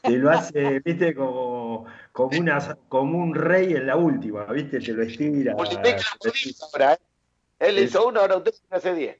Te 0.02 0.18
lo 0.18 0.32
hace, 0.32 0.80
viste, 0.80 1.14
como, 1.14 1.86
como, 2.12 2.40
una, 2.40 2.78
como 2.90 3.20
un 3.20 3.36
rey 3.36 3.74
en 3.74 3.88
la 3.88 3.96
última, 3.96 4.46
viste, 4.46 4.80
te 4.80 4.94
lo 4.94 5.04
estira. 5.04 5.54
Ahora, 5.54 6.94
¿eh? 6.94 6.98
Él 7.60 7.80
hizo 7.80 8.08
uno, 8.08 8.20
ahora 8.20 8.38
usted 8.38 8.54
hace 8.72 8.94
10. 8.94 9.18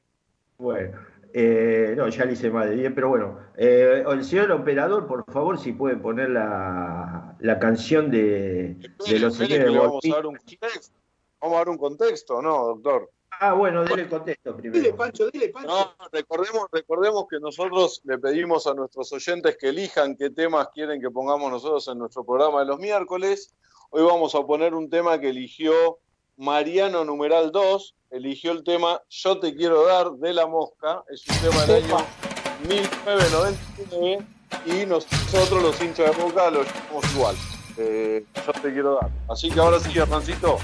Bueno, 0.58 0.98
eh, 1.32 1.94
no, 1.96 2.08
ya 2.08 2.24
le 2.24 2.32
hice 2.32 2.50
más 2.50 2.68
de 2.68 2.76
10, 2.76 2.92
pero 2.94 3.08
bueno. 3.08 3.38
Eh, 3.56 4.04
el 4.06 4.24
señor 4.24 4.50
operador, 4.52 5.06
por 5.06 5.24
favor, 5.32 5.58
si 5.58 5.72
puede 5.72 5.96
poner 5.96 6.30
la, 6.30 7.36
la 7.38 7.58
canción 7.58 8.10
de, 8.10 8.76
de 9.06 9.18
los 9.18 9.36
señores 9.36 9.72
vamos 9.74 10.04
a 10.04 10.14
dar 10.14 10.26
un 10.26 10.36
contexto. 10.36 10.94
Vamos 11.40 11.54
a 11.54 11.58
dar 11.58 11.68
un 11.68 11.78
contexto, 11.78 12.42
¿no, 12.42 12.66
doctor? 12.66 13.10
Ah, 13.40 13.52
bueno, 13.52 13.84
dele 13.84 14.08
contexto 14.08 14.56
primero. 14.56 14.82
Dile, 14.82 14.94
Pancho, 14.94 15.30
dile, 15.30 15.48
Pancho. 15.48 15.68
No, 15.68 16.08
recordemos, 16.12 16.68
recordemos 16.70 17.26
que 17.28 17.40
nosotros 17.40 18.00
le 18.04 18.18
pedimos 18.18 18.66
a 18.66 18.74
nuestros 18.74 19.12
oyentes 19.12 19.56
que 19.56 19.68
elijan 19.68 20.16
qué 20.16 20.30
temas 20.30 20.68
quieren 20.68 21.00
que 21.00 21.10
pongamos 21.10 21.50
nosotros 21.50 21.86
en 21.88 21.98
nuestro 21.98 22.24
programa 22.24 22.60
de 22.60 22.66
los 22.66 22.78
miércoles. 22.78 23.54
Hoy 23.90 24.02
vamos 24.02 24.34
a 24.34 24.42
poner 24.42 24.74
un 24.74 24.90
tema 24.90 25.18
que 25.20 25.30
eligió 25.30 25.98
Mariano 26.36 27.04
Numeral 27.04 27.52
2, 27.52 27.94
eligió 28.10 28.52
el 28.52 28.64
tema 28.64 29.00
Yo 29.08 29.38
te 29.38 29.54
quiero 29.54 29.84
dar 29.86 30.10
de 30.12 30.32
la 30.32 30.46
mosca, 30.46 31.04
es 31.08 31.24
un 31.28 31.36
tema 31.50 31.64
del 31.66 31.84
año 31.84 31.96
1999 32.68 34.26
y 34.66 34.86
nosotros 34.86 35.62
los 35.62 35.80
hinchas 35.80 36.16
de 36.16 36.22
boca 36.22 36.50
lo 36.50 36.62
llamamos 36.62 37.14
igual. 37.14 37.36
Eh, 37.76 38.24
yo 38.46 38.52
te 38.52 38.72
quiero 38.72 38.94
dar. 39.00 39.10
Así 39.28 39.50
que 39.50 39.60
ahora 39.60 39.80
sí, 39.80 39.90
Francito. 39.90 40.58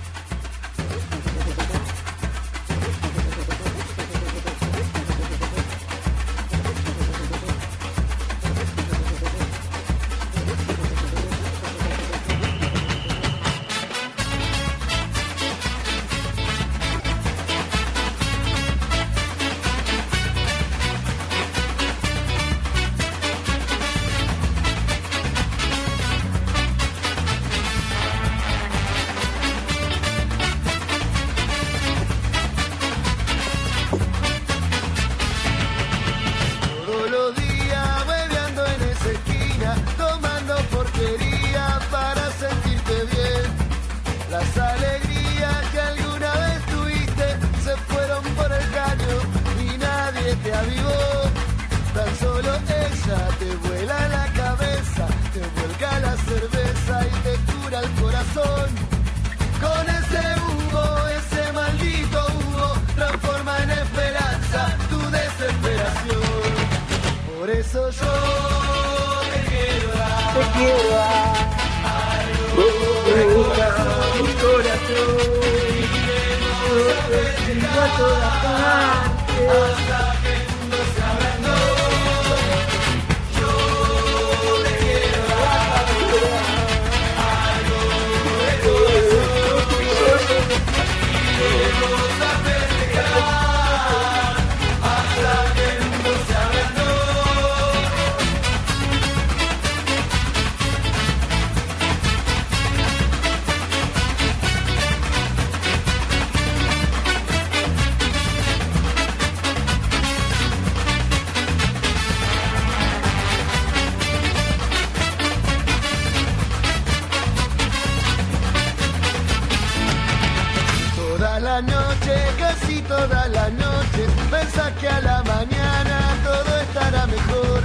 Casi 122.90 123.08
toda 123.08 123.28
la 123.28 123.48
noche, 123.50 124.06
pensás 124.30 124.72
que 124.78 124.88
a 124.88 125.00
la 125.00 125.22
mañana 125.22 126.16
todo 126.24 126.60
estará 126.60 127.06
mejor. 127.06 127.62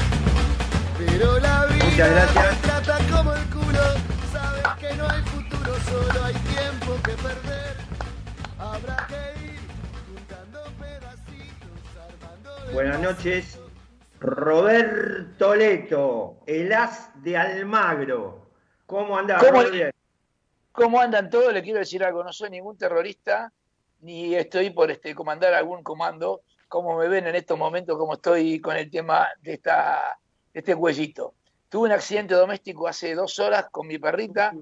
Pero 0.98 1.40
la 1.40 1.66
vida 1.66 1.86
Muchas 1.86 2.12
gracias. 2.12 2.62
te 2.62 2.68
trata 2.68 2.98
como 3.12 3.34
el 3.34 3.44
culo, 3.50 3.84
sabes 4.32 4.64
que 4.80 4.94
no 4.96 5.10
hay 5.10 5.22
futuro, 5.24 5.74
solo 5.90 6.24
hay 6.24 6.34
tiempo 6.34 6.96
que 7.04 7.12
perder. 7.12 7.76
Habrá 8.60 9.08
que 9.08 9.44
ir 9.46 9.60
juntando 10.08 10.64
pedacitos, 10.80 11.80
armando 12.10 12.74
Buenas 12.74 13.00
noches. 13.00 13.60
Roberto 14.20 15.54
Leto, 15.56 16.38
el 16.48 16.72
as 16.74 17.10
de 17.22 17.38
Almagro. 17.38 18.50
¿Cómo 18.86 19.18
andás, 19.18 19.44
¿Cómo- 19.44 19.62
Roberto? 19.64 19.96
¿Cómo 20.72 21.00
andan 21.00 21.30
todos? 21.30 21.54
Le 21.54 21.62
quiero 21.62 21.80
decir 21.80 22.04
algo, 22.04 22.24
no 22.24 22.34
soy 22.34 22.50
ningún 22.50 22.78
terrorista, 22.78 23.52
ni 24.06 24.36
estoy 24.36 24.70
por 24.70 24.92
este 24.92 25.16
comandar 25.16 25.54
algún 25.56 25.82
comando, 25.82 26.42
como 26.68 26.96
me 26.98 27.08
ven 27.08 27.26
en 27.26 27.36
estos 27.36 27.58
momentos, 27.58 27.98
como 27.98 28.14
estoy 28.14 28.60
con 28.62 28.78
el 28.78 28.90
tema 28.92 29.28
de, 29.42 29.54
esta, 29.54 30.18
de 30.54 30.60
este 30.60 30.76
cuellito. 30.76 31.34
Tuve 31.70 31.88
un 31.88 31.92
accidente 31.92 32.36
doméstico 32.36 32.88
hace 32.88 33.16
dos 33.16 33.40
horas 33.40 33.66
con 33.72 33.88
mi 33.88 33.98
perrita, 33.98 34.54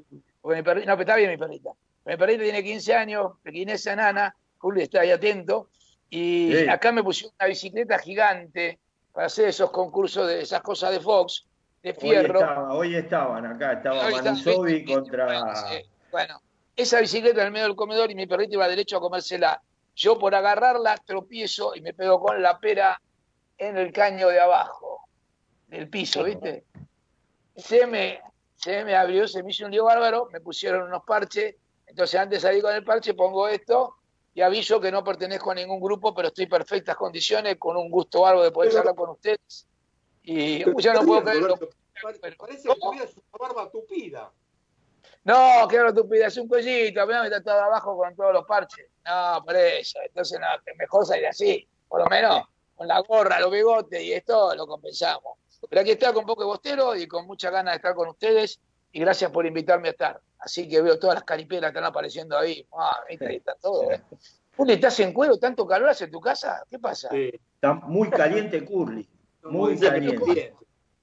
porque 0.42 0.58
mi 0.58 0.64
perrita, 0.64 0.88
no, 0.88 0.94
pero 0.98 1.02
está 1.02 1.16
bien 1.18 1.30
mi 1.32 1.38
perrita. 1.38 1.72
Mi 2.06 2.16
perrita 2.16 2.44
tiene 2.44 2.64
15 2.64 2.94
años, 2.96 3.34
pequinesa 3.44 3.94
nana, 3.98 4.34
Juli 4.60 4.84
está 4.84 5.02
ahí 5.02 5.12
atento, 5.12 5.68
y 6.10 6.54
Sí. 6.56 6.70
acá 6.70 6.94
me 6.94 7.04
pusieron 7.04 7.36
una 7.38 7.48
bicicleta 7.50 8.00
gigante 8.00 8.80
para 9.12 9.28
hacer 9.28 9.50
esos 9.50 9.72
concursos 9.72 10.26
de 10.26 10.42
esas 10.42 10.62
cosas 10.62 10.92
de 10.92 11.02
Fox, 11.02 11.46
de 11.82 11.90
Hoy, 11.90 11.96
fierro. 12.00 12.40
estaba- 12.40 12.74
hoy 12.74 12.96
estaban 12.96 13.46
acá, 13.46 13.74
estaba 13.74 14.06
Hoy 14.06 14.14
Manusovi 14.14 14.86
contra. 14.86 15.54
Sí, 15.68 15.84
Bueno, 16.12 16.40
esa 16.76 17.00
bicicleta 17.00 17.42
en 17.42 17.48
el 17.48 17.52
medio 17.54 17.68
del 17.68 17.76
comedor 17.76 18.10
y 18.12 18.16
mi 18.16 18.28
perrito 18.28 18.54
iba 18.56 18.68
derecho 18.68 18.98
a 18.98 19.02
comérsela. 19.02 19.62
Yo 19.96 20.18
por 20.18 20.34
agarrarla 20.34 20.98
tropiezo 20.98 21.76
y 21.76 21.82
me 21.82 21.94
pego 21.94 22.20
con 22.20 22.42
la 22.42 22.60
pera 22.60 23.00
en 23.58 23.78
el 23.78 23.92
caño 23.92 24.28
de 24.30 24.40
abajo 24.40 25.08
del 25.68 25.88
piso, 25.90 26.24
¿viste? 26.24 26.66
Se 27.56 27.86
me, 27.86 28.22
se 28.56 28.84
me 28.84 28.96
abrió, 28.96 29.28
se 29.28 29.44
me 29.44 29.52
hizo 29.52 29.66
un 29.66 29.72
lío 29.72 29.86
bárbaro, 29.86 30.28
me 30.32 30.42
pusieron 30.42 30.84
unos 30.88 31.04
parches, 31.04 31.56
entonces 31.86 32.20
antes 32.20 32.42
de 32.42 32.48
salir 32.48 32.64
con 32.64 32.74
el 32.74 32.84
parche 32.84 33.14
pongo 33.14 33.48
esto 33.48 33.96
y 34.34 34.42
aviso 34.42 34.82
que 34.82 34.92
no 34.92 35.04
pertenezco 35.04 35.52
a 35.52 35.56
ningún 35.56 35.80
grupo, 35.80 36.14
pero 36.16 36.30
estoy 36.30 36.46
en 36.46 36.50
perfectas 36.50 36.96
condiciones, 36.96 37.58
con 37.60 37.78
un 37.78 37.92
gusto 37.92 38.22
bárbaro 38.22 38.44
de 38.46 38.52
poder 38.52 38.70
Pero- 38.72 38.80
charlar 38.80 38.96
con 38.96 39.10
ustedes. 39.12 39.68
Y 40.24 40.60
ya 40.82 40.94
no 40.94 41.04
puedo 41.04 41.24
creerlo. 41.24 41.60
Parece 42.38 42.68
que 42.70 42.76
tuvieras 42.76 43.14
una 43.16 43.38
barba 43.48 43.70
tupida. 43.70 44.32
No, 45.26 45.68
claro, 45.70 45.90
estúpida, 45.90 46.28
es 46.28 46.38
un 46.38 46.48
cuellito, 46.48 47.02
a 47.02 47.06
mí 47.06 47.14
me 47.14 47.26
está 47.26 47.42
todo 47.42 47.62
abajo 47.62 47.98
con 47.98 48.16
todos 48.16 48.34
los 48.34 48.46
parches. 48.46 48.88
No, 49.06 49.44
por 49.46 49.56
eso, 49.56 50.00
entonces 50.06 50.40
no, 50.40 50.48
que 50.66 50.74
mejor 50.76 51.06
salir 51.06 51.28
así, 51.28 51.68
por 51.88 52.02
lo 52.02 52.08
menos 52.08 52.44
con 52.76 52.88
la 52.88 53.00
gorra, 53.00 53.40
los 53.40 53.52
bigotes 53.52 54.02
y 54.02 54.14
esto 54.14 54.54
lo 54.56 54.68
compensamos. 54.68 55.38
Pero 55.70 55.82
aquí 55.82 55.92
está 55.92 56.12
con 56.12 56.26
poco 56.26 56.42
de 56.42 56.48
bostero 56.48 56.96
y 56.96 57.08
con 57.08 57.26
mucha 57.26 57.50
ganas 57.50 57.74
de 57.74 57.76
estar 57.78 57.96
con 57.96 58.10
ustedes 58.10 58.60
y 58.92 59.00
gracias 59.00 59.32
por 59.32 59.46
invitarme 59.46 59.90
a 59.90 59.92
estar. 59.92 60.22
Así 60.40 60.68
que 60.68 60.82
veo 60.82 61.00
todas 61.00 61.16
las 61.16 61.24
caripelas 61.24 61.72
que 61.72 61.78
están 61.78 61.90
apareciendo 61.90 62.38
ahí. 62.38 62.66
Ah, 62.78 63.00
viste, 63.08 63.26
ahí 63.26 63.38
está 63.38 63.56
todo. 63.56 63.92
¿eh? 63.92 64.02
Juli, 64.58 64.74
¿estás 64.74 65.00
en 65.00 65.14
cuero? 65.14 65.38
¿Tanto 65.38 65.66
calor 65.66 65.90
hace 65.90 66.06
en 66.06 66.12
tu 66.12 66.20
casa? 66.20 66.64
¿Qué 66.70 66.80
pasa? 66.80 67.10
Está 67.16 67.74
muy 67.74 68.10
caliente 68.10 68.64
Curly. 68.64 69.10
Muy 69.44 69.80
caliente. 69.80 70.54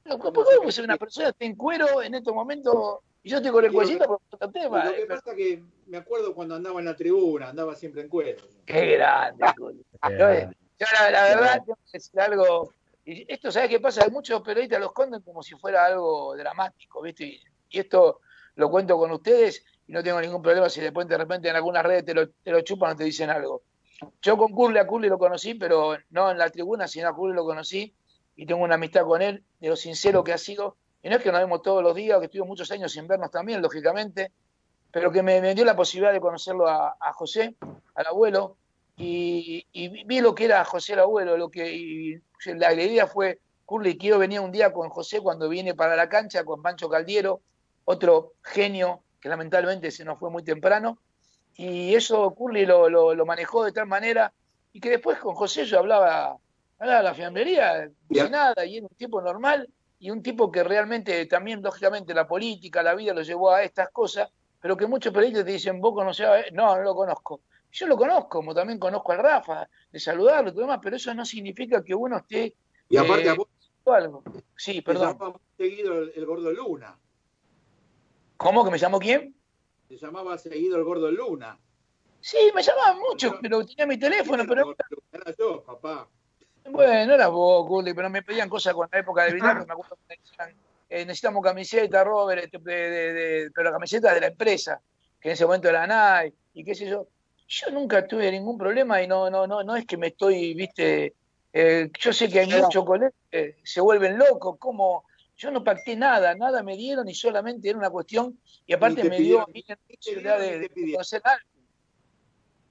¿Cómo 0.09 0.33
puede 0.33 0.73
ser 0.73 0.85
una 0.85 0.97
persona 0.97 1.27
que 1.27 1.31
esté 1.31 1.45
en 1.47 1.57
cuero 1.57 2.03
en 2.03 2.15
estos 2.15 2.35
momentos 2.35 2.99
y 3.23 3.31
yo 3.31 3.37
estoy 3.37 3.53
con 3.53 3.65
el 3.65 3.73
cuellito 3.73 4.05
por 4.05 4.21
otro 4.31 4.51
tema? 4.51 4.85
Lo 4.85 4.95
que 4.95 5.07
pasa 5.07 5.35
que 5.35 5.63
me 5.87 5.99
acuerdo 5.99 6.35
cuando 6.35 6.55
andaba 6.55 6.81
en 6.81 6.87
la 6.87 6.97
tribuna, 6.97 7.51
andaba 7.51 7.75
siempre 7.75 8.03
en 8.03 8.09
cuero. 8.09 8.43
Qué 8.65 8.97
grande, 8.97 9.45
Juli. 9.57 9.85
Yo, 10.11 10.19
yo 10.19 10.87
la, 10.99 11.11
la 11.11 11.25
verdad, 11.25 11.63
tengo 11.65 11.77
que 11.77 11.99
decir 11.99 12.21
algo, 12.21 12.73
y 13.05 13.31
esto, 13.33 13.51
¿sabes 13.51 13.69
qué 13.69 13.81
pasa? 13.81 14.09
Muchos 14.09 14.41
periodistas 14.43 14.81
lo 14.81 14.87
esconden 14.87 15.21
como 15.23 15.43
si 15.43 15.55
fuera 15.57 15.87
algo 15.87 16.35
dramático, 16.37 17.03
¿viste? 17.03 17.25
Y, 17.25 17.41
y 17.71 17.79
esto 17.81 18.21
lo 18.55 18.71
cuento 18.71 18.97
con 18.97 19.11
ustedes 19.11 19.65
y 19.87 19.93
no 19.93 20.03
tengo 20.03 20.21
ningún 20.21 20.43
problema 20.43 20.69
si 20.69 20.81
después 20.81 21.09
de 21.09 21.19
repente 21.19 21.49
en 21.49 21.57
algunas 21.57 21.83
redes 21.83 22.05
te 22.05 22.15
lo, 22.15 22.29
te 22.29 22.51
lo 22.51 22.61
chupan 22.61 22.93
o 22.93 22.97
te 22.97 23.05
dicen 23.05 23.31
algo. 23.31 23.63
Yo 24.23 24.37
con 24.37 24.53
Curly 24.53 24.79
a 24.79 24.87
Curly 24.87 25.09
lo 25.09 25.19
conocí, 25.19 25.55
pero 25.55 25.97
no 26.11 26.31
en 26.31 26.39
la 26.39 26.49
tribuna, 26.49 26.89
sino 26.89 27.09
a 27.09 27.15
Curly 27.15 27.35
lo 27.35 27.45
conocí 27.45 27.95
y 28.37 28.47
tengo 28.47 28.63
una 28.63 28.77
amistad 28.77 29.05
con 29.05 29.21
él, 29.21 29.45
de 29.61 29.69
lo 29.69 29.77
sincero 29.77 30.25
que 30.25 30.33
ha 30.33 30.39
sido. 30.39 30.77
Y 31.03 31.09
no 31.09 31.17
es 31.17 31.23
que 31.23 31.33
nos 31.33 31.41
vemos 31.41 31.63
todos 31.63 31.83
los 31.83 31.95
días, 31.95 32.19
que 32.19 32.27
estuvimos 32.27 32.49
muchos 32.49 32.71
años 32.71 32.93
sin 32.93 33.07
vernos 33.07 33.31
también, 33.31 33.63
lógicamente, 33.63 34.33
pero 34.91 35.11
que 35.11 35.23
me, 35.23 35.41
me 35.41 35.55
dio 35.55 35.65
la 35.65 35.77
posibilidad 35.77 36.13
de 36.13 36.21
conocerlo 36.21 36.69
a, 36.69 36.97
a 37.01 37.13
José, 37.13 37.55
al 37.95 38.07
abuelo, 38.07 38.57
y, 38.97 39.67
y 39.73 40.05
vi 40.05 40.21
lo 40.21 40.35
que 40.35 40.45
era 40.45 40.65
José 40.65 40.93
el 40.93 41.01
abuelo, 41.01 41.37
lo 41.39 41.51
que 41.51 41.75
y 41.75 42.21
la, 42.45 42.75
idea 42.75 43.07
fue, 43.07 43.39
Curly, 43.65 43.97
quiero 43.97 44.19
venir 44.19 44.41
un 44.41 44.53
día 44.53 44.73
con 44.73 44.91
José 44.91 45.21
cuando 45.21 45.49
viene 45.49 45.75
para 45.75 45.97
la 45.97 46.09
cancha, 46.09 46.45
con 46.45 46.61
Pancho 46.61 46.89
Caldiero, 46.89 47.41
otro 47.87 48.35
genio 48.43 49.03
que 49.21 49.29
lamentablemente 49.29 49.91
se 49.91 50.05
nos 50.05 50.19
fue 50.19 50.31
muy 50.31 50.43
temprano, 50.43 50.99
y 51.57 51.95
eso 51.95 52.31
Curly 52.35 52.67
lo, 52.67 52.89
lo, 52.91 53.15
lo 53.15 53.27
manejó 53.27 53.65
de 53.65 53.73
tal 53.73 53.87
manera, 53.87 54.33
y 54.73 54.81
que 54.81 54.91
después 54.91 55.19
con 55.19 55.35
José 55.35 55.65
yo 55.65 55.79
hablaba, 55.79 56.37
hablaba 56.79 56.99
de 56.99 57.05
la 57.05 57.15
fiambrería, 57.15 57.91
de 58.09 58.31
nada, 58.31 58.67
y 58.67 58.79
era 58.79 58.87
un 58.87 58.97
tipo 58.97 59.23
normal, 59.23 59.69
y 60.01 60.11
un 60.11 60.23
tipo 60.23 60.51
que 60.51 60.65
realmente 60.65 61.27
también, 61.27 61.63
lógicamente, 61.63 62.13
la 62.13 62.27
política, 62.27 62.83
la 62.83 62.95
vida 62.95 63.15
lo 63.15 63.23
llevó 63.23 63.53
a 63.53 63.63
estas 63.63 63.91
cosas, 63.91 64.29
pero 64.61 64.77
que 64.77 64.87
muchos 64.87 65.13
periodistas 65.13 65.45
te 65.45 65.53
dicen, 65.53 65.81
vos 65.81 65.95
conocés 65.95 66.27
a... 66.27 66.43
No, 66.53 66.77
no 66.77 66.83
lo 66.83 66.95
conozco. 66.95 67.43
Yo 67.71 67.87
lo 67.87 67.97
conozco, 67.97 68.29
como 68.29 68.55
también 68.55 68.79
conozco 68.79 69.13
al 69.13 69.19
Rafa, 69.19 69.69
de 69.93 70.01
saludarlo 70.01 70.51
y 70.51 70.53
todo 70.53 70.63
demás, 70.63 70.81
pero 70.83 70.97
eso 70.97 71.15
no 71.15 71.25
significa 71.25 71.85
que 71.85 71.95
uno 71.95 72.17
esté... 72.17 72.57
Y 72.89 72.97
aparte 72.97 73.27
eh, 73.27 73.31
a 73.31 73.35
vos 73.35 73.49
algo. 73.87 74.23
Sí, 74.57 74.75
te 74.75 74.83
perdón. 74.83 75.13
llamaba 75.13 75.31
muy 75.33 75.41
seguido 75.57 76.03
el, 76.03 76.13
el 76.15 76.27
gordo 76.27 76.51
Luna. 76.53 76.99
¿Cómo 78.37 78.65
que 78.65 78.71
me 78.71 78.79
llamó 78.79 78.99
quién? 78.99 79.35
Se 79.89 79.97
llamaba 79.97 80.39
seguido 80.39 80.77
el 80.77 80.85
gordo 80.85 81.11
Luna. 81.11 81.59
Sí, 82.21 82.39
me 82.55 82.63
llamaban 82.63 82.99
mucho, 83.01 83.39
pero 83.41 83.65
tenía 83.67 83.87
mi 83.87 83.99
teléfono, 83.99 84.45
pero 84.47 84.75
Era 85.13 85.35
yo, 85.37 85.63
papá. 85.63 86.09
Bueno, 86.73 87.15
era 87.15 87.29
vos, 87.29 87.67
Curly, 87.67 87.95
pero 87.95 88.11
me 88.11 88.23
pedían 88.23 88.49
cosas 88.49 88.75
con 88.75 88.89
la 88.91 88.99
época 88.99 89.25
de 89.25 89.35
Vidal, 89.35 89.67
me 89.67 89.73
acuerdo 89.73 89.97
que 89.97 90.03
me 90.09 90.17
decían, 90.17 90.55
eh, 90.89 91.05
necesitamos 91.05 91.43
camiseta, 91.43 92.03
Robert, 92.05 92.45
este, 92.45 92.59
de, 92.59 92.91
de- 92.91 93.13
de- 93.13 93.51
pero 93.53 93.71
camiseta 93.73 94.13
de 94.15 94.21
la 94.21 94.27
empresa, 94.29 94.81
que 95.21 95.29
en 95.29 95.33
ese 95.35 95.45
momento 95.47 95.69
era 95.69 95.87
Nike, 96.23 96.37
y 96.55 96.65
qué 96.65 96.75
sé 96.75 96.87
yo. 96.87 97.07
Yo 97.49 97.71
nunca 97.73 98.07
tuve 98.07 98.31
ningún 98.31 98.57
problema 98.57 99.03
y 99.03 99.07
no, 99.09 99.29
no, 99.29 99.47
no, 99.47 99.63
no 99.65 99.75
es 99.77 99.85
que 99.87 99.97
me 99.97 100.09
estoy, 100.09 100.55
viste, 100.55 101.15
eh, 101.53 101.91
yo 101.99 102.13
sé 102.13 102.29
que 102.29 102.41
hay 102.41 102.47
muchos 102.47 102.85
colegas 102.85 103.13
que 103.31 103.57
se 103.65 103.81
vuelven 103.81 104.17
locos, 104.19 104.57
como 104.59 105.05
yo 105.37 105.51
no 105.51 105.65
pacté 105.65 105.97
nada, 105.97 106.35
nada 106.35 106.63
me 106.63 106.77
dieron 106.77 107.09
y 107.09 107.15
solamente 107.15 107.69
era 107.69 107.79
una 107.79 107.91
cuestión, 107.91 108.39
y 108.67 108.73
aparte 108.73 109.03
me 109.09 109.19
dio 109.19 109.41
a 109.41 109.47
pidieron, 109.47 109.79
mí 110.17 110.23
la 110.23 110.39
de, 110.39 110.69
pidieron. 110.69 110.93
conocer 110.93 111.23
algo. 111.25 111.45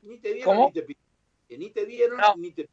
Ni 0.03 0.17
te 0.19 0.33
dieron 0.33 0.55
¿Cómo? 0.55 0.67
ni 0.67 0.73
te 0.73 0.81
pidieron. 0.83 1.09
Ni 1.49 1.69
te 1.71 1.85
dieron 1.85 2.17
No. 2.19 2.35
ni 2.37 2.51
te 2.51 2.69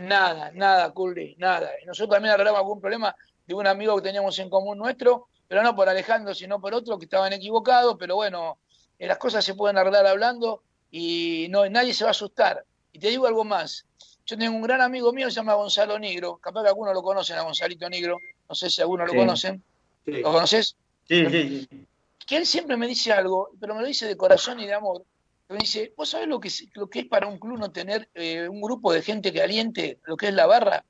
Nada, 0.00 0.50
nada, 0.54 0.90
Curly, 0.92 1.36
nada. 1.38 1.70
Y 1.82 1.86
nosotros 1.86 2.14
también 2.14 2.32
arreglamos 2.32 2.60
algún 2.60 2.80
problema 2.80 3.14
de 3.46 3.54
un 3.54 3.66
amigo 3.66 3.96
que 3.96 4.02
teníamos 4.02 4.38
en 4.38 4.48
común 4.48 4.78
nuestro, 4.78 5.28
pero 5.46 5.62
no 5.62 5.76
por 5.76 5.88
Alejandro, 5.90 6.34
sino 6.34 6.58
por 6.60 6.72
otro 6.72 6.98
que 6.98 7.04
estaban 7.04 7.32
equivocados, 7.34 7.96
pero 7.98 8.16
bueno, 8.16 8.58
eh, 8.98 9.06
las 9.06 9.18
cosas 9.18 9.44
se 9.44 9.54
pueden 9.54 9.76
arreglar 9.76 10.06
hablando 10.06 10.62
y 10.90 11.48
no 11.50 11.68
nadie 11.68 11.92
se 11.92 12.04
va 12.04 12.10
a 12.10 12.12
asustar. 12.12 12.64
Y 12.92 12.98
te 12.98 13.08
digo 13.08 13.26
algo 13.26 13.44
más. 13.44 13.84
Yo 14.24 14.38
tengo 14.38 14.56
un 14.56 14.62
gran 14.62 14.80
amigo 14.80 15.12
mío, 15.12 15.28
se 15.28 15.36
llama 15.36 15.54
Gonzalo 15.54 15.98
Negro, 15.98 16.38
capaz 16.38 16.62
que 16.62 16.68
algunos 16.68 16.94
lo 16.94 17.02
conocen 17.02 17.36
a 17.36 17.42
Gonzalito 17.42 17.88
Negro, 17.90 18.18
no 18.48 18.54
sé 18.54 18.70
si 18.70 18.80
algunos 18.80 19.10
Sí. 19.10 19.16
lo 19.16 19.22
conocen. 19.22 19.62
Sí. 20.06 20.12
¿Lo 20.12 20.32
conoces? 20.32 20.76
Sí, 21.08 21.26
sí, 21.28 21.68
sí. 21.70 21.86
que 22.26 22.36
él 22.36 22.46
siempre 22.46 22.76
me 22.76 22.86
dice 22.86 23.12
algo, 23.12 23.50
pero 23.60 23.74
me 23.74 23.82
lo 23.82 23.86
dice 23.88 24.06
de 24.06 24.16
corazón 24.16 24.60
y 24.60 24.66
de 24.66 24.72
amor. 24.74 25.02
Me 25.50 25.58
dice, 25.58 25.92
¿vos 25.96 26.08
sabés 26.08 26.28
lo 26.28 26.38
que 26.38 26.46
es, 26.46 26.64
lo 26.74 26.88
que 26.88 27.00
es 27.00 27.06
para 27.06 27.26
un 27.26 27.36
club 27.36 27.58
no 27.58 27.72
tener 27.72 28.08
eh, 28.14 28.48
un 28.48 28.60
grupo 28.60 28.92
de 28.92 29.02
gente 29.02 29.32
que 29.32 29.42
aliente 29.42 29.98
lo 30.04 30.16
que 30.16 30.28
es 30.28 30.34
la 30.34 30.46
barra? 30.46 30.84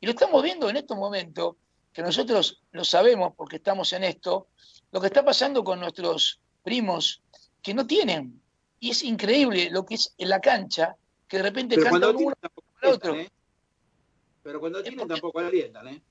Y 0.00 0.06
lo 0.06 0.12
estamos 0.12 0.42
viendo 0.42 0.70
en 0.70 0.78
estos 0.78 0.96
momentos, 0.96 1.56
que 1.92 2.00
nosotros 2.00 2.62
lo 2.72 2.84
sabemos 2.84 3.34
porque 3.36 3.56
estamos 3.56 3.92
en 3.92 4.04
esto, 4.04 4.46
lo 4.92 5.00
que 5.02 5.08
está 5.08 5.22
pasando 5.22 5.62
con 5.62 5.78
nuestros 5.78 6.40
primos 6.62 7.20
que 7.60 7.74
no 7.74 7.86
tienen. 7.86 8.40
Y 8.80 8.92
es 8.92 9.02
increíble 9.02 9.68
lo 9.70 9.84
que 9.84 9.96
es 9.96 10.14
en 10.16 10.30
la 10.30 10.40
cancha, 10.40 10.96
que 11.28 11.36
de 11.36 11.42
repente 11.42 11.76
Pero 11.76 11.90
canta 11.90 12.08
uno 12.08 12.34
al 12.80 12.90
otro. 12.90 13.14
¿eh? 13.14 13.30
Pero 14.42 14.58
cuando 14.58 14.82
tienen 14.82 15.06
tampoco 15.06 15.38
alientan, 15.38 15.86
¿eh? 15.86 16.02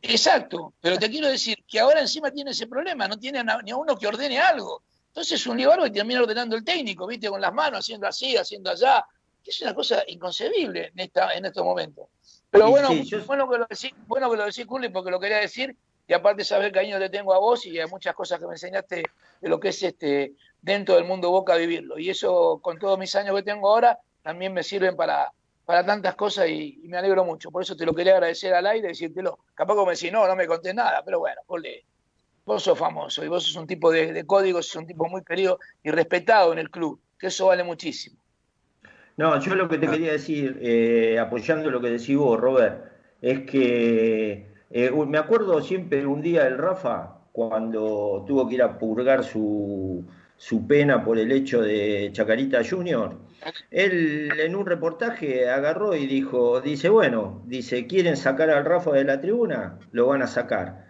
Exacto, 0.00 0.72
pero 0.80 0.98
te 0.98 1.10
quiero 1.10 1.28
decir 1.28 1.62
que 1.68 1.78
ahora 1.78 2.00
encima 2.00 2.30
tiene 2.30 2.52
ese 2.52 2.66
problema, 2.66 3.06
no 3.06 3.18
tiene 3.18 3.44
ni 3.64 3.70
a 3.70 3.76
uno 3.76 3.98
que 3.98 4.06
ordene 4.06 4.38
algo. 4.38 4.82
Entonces 5.14 5.40
es 5.40 5.46
un 5.46 5.56
bárbaro 5.58 5.86
y 5.86 5.92
termina 5.92 6.20
ordenando 6.20 6.56
el 6.56 6.64
técnico, 6.64 7.06
viste, 7.06 7.28
con 7.28 7.40
las 7.40 7.52
manos, 7.54 7.78
haciendo 7.78 8.08
así, 8.08 8.36
haciendo 8.36 8.68
allá, 8.70 9.06
que 9.44 9.50
es 9.52 9.62
una 9.62 9.72
cosa 9.72 10.02
inconcebible 10.08 10.90
en 10.92 10.98
esta, 10.98 11.32
en 11.34 11.44
estos 11.44 11.64
momentos. 11.64 12.08
Pero 12.50 12.68
bueno, 12.70 12.88
sí, 12.88 13.04
yo- 13.04 13.24
bueno 13.24 13.48
que 13.48 13.58
lo 13.58 13.66
decís, 13.70 13.92
bueno 14.06 14.28
que 14.28 14.36
lo 14.36 14.44
decís, 14.46 14.66
Curly, 14.66 14.88
porque 14.88 15.12
lo 15.12 15.20
quería 15.20 15.38
decir, 15.38 15.76
y 16.08 16.12
aparte 16.12 16.44
saber 16.44 16.72
cariño 16.72 16.98
te 16.98 17.10
tengo 17.10 17.32
a 17.32 17.38
vos 17.38 17.64
y 17.64 17.78
a 17.78 17.86
muchas 17.86 18.12
cosas 18.12 18.40
que 18.40 18.46
me 18.46 18.54
enseñaste 18.54 19.04
de 19.40 19.48
lo 19.48 19.60
que 19.60 19.68
es 19.68 19.80
este 19.84 20.34
dentro 20.60 20.96
del 20.96 21.04
mundo 21.04 21.30
Boca 21.30 21.54
vivirlo. 21.54 21.96
Y 21.96 22.10
eso, 22.10 22.58
con 22.60 22.76
todos 22.80 22.98
mis 22.98 23.14
años 23.14 23.36
que 23.36 23.44
tengo 23.44 23.68
ahora, 23.70 23.96
también 24.20 24.52
me 24.52 24.64
sirven 24.64 24.96
para, 24.96 25.30
para 25.64 25.86
tantas 25.86 26.16
cosas 26.16 26.48
y, 26.48 26.80
y 26.82 26.88
me 26.88 26.98
alegro 26.98 27.24
mucho. 27.24 27.52
Por 27.52 27.62
eso 27.62 27.76
te 27.76 27.86
lo 27.86 27.94
quería 27.94 28.14
agradecer 28.14 28.52
al 28.52 28.66
aire 28.66 28.88
y 28.88 28.90
decírtelo. 28.90 29.38
Capaz 29.54 29.74
como 29.74 29.86
me 29.86 29.92
decís, 29.92 30.10
no, 30.10 30.26
no 30.26 30.34
me 30.34 30.46
conté 30.48 30.74
nada, 30.74 31.02
pero 31.04 31.20
bueno, 31.20 31.40
Curly, 31.46 31.86
vos 32.44 32.62
sos 32.62 32.78
famoso 32.78 33.24
y 33.24 33.28
vos 33.28 33.44
sos 33.44 33.56
un 33.56 33.66
tipo 33.66 33.90
de, 33.90 34.12
de 34.12 34.26
códigos, 34.26 34.66
sos 34.66 34.76
un 34.76 34.86
tipo 34.86 35.08
muy 35.08 35.22
querido 35.22 35.58
y 35.82 35.90
respetado 35.90 36.52
en 36.52 36.58
el 36.58 36.70
club, 36.70 37.00
que 37.18 37.28
eso 37.28 37.46
vale 37.46 37.64
muchísimo. 37.64 38.18
No, 39.16 39.38
yo 39.40 39.54
lo 39.54 39.68
que 39.68 39.78
te 39.78 39.86
quería 39.86 40.12
decir, 40.12 40.58
eh, 40.60 41.18
apoyando 41.20 41.70
lo 41.70 41.80
que 41.80 41.90
decís 41.90 42.16
vos, 42.16 42.38
Robert, 42.38 42.84
es 43.22 43.40
que 43.42 44.48
eh, 44.70 44.90
me 45.06 45.18
acuerdo 45.18 45.60
siempre 45.62 46.04
un 46.04 46.20
día 46.20 46.44
del 46.44 46.58
Rafa, 46.58 47.18
cuando 47.30 48.24
tuvo 48.26 48.48
que 48.48 48.56
ir 48.56 48.62
a 48.62 48.78
purgar 48.78 49.24
su, 49.24 50.04
su 50.36 50.66
pena 50.66 51.04
por 51.04 51.18
el 51.18 51.32
hecho 51.32 51.62
de 51.62 52.10
Chacarita 52.12 52.62
Junior. 52.68 53.16
Él 53.70 54.30
en 54.40 54.56
un 54.56 54.66
reportaje 54.66 55.48
agarró 55.48 55.94
y 55.94 56.06
dijo, 56.06 56.60
dice, 56.60 56.88
bueno, 56.88 57.42
dice, 57.46 57.86
¿quieren 57.86 58.16
sacar 58.16 58.50
al 58.50 58.64
Rafa 58.64 58.92
de 58.92 59.04
la 59.04 59.20
tribuna? 59.20 59.78
Lo 59.92 60.06
van 60.06 60.22
a 60.22 60.26
sacar. 60.26 60.83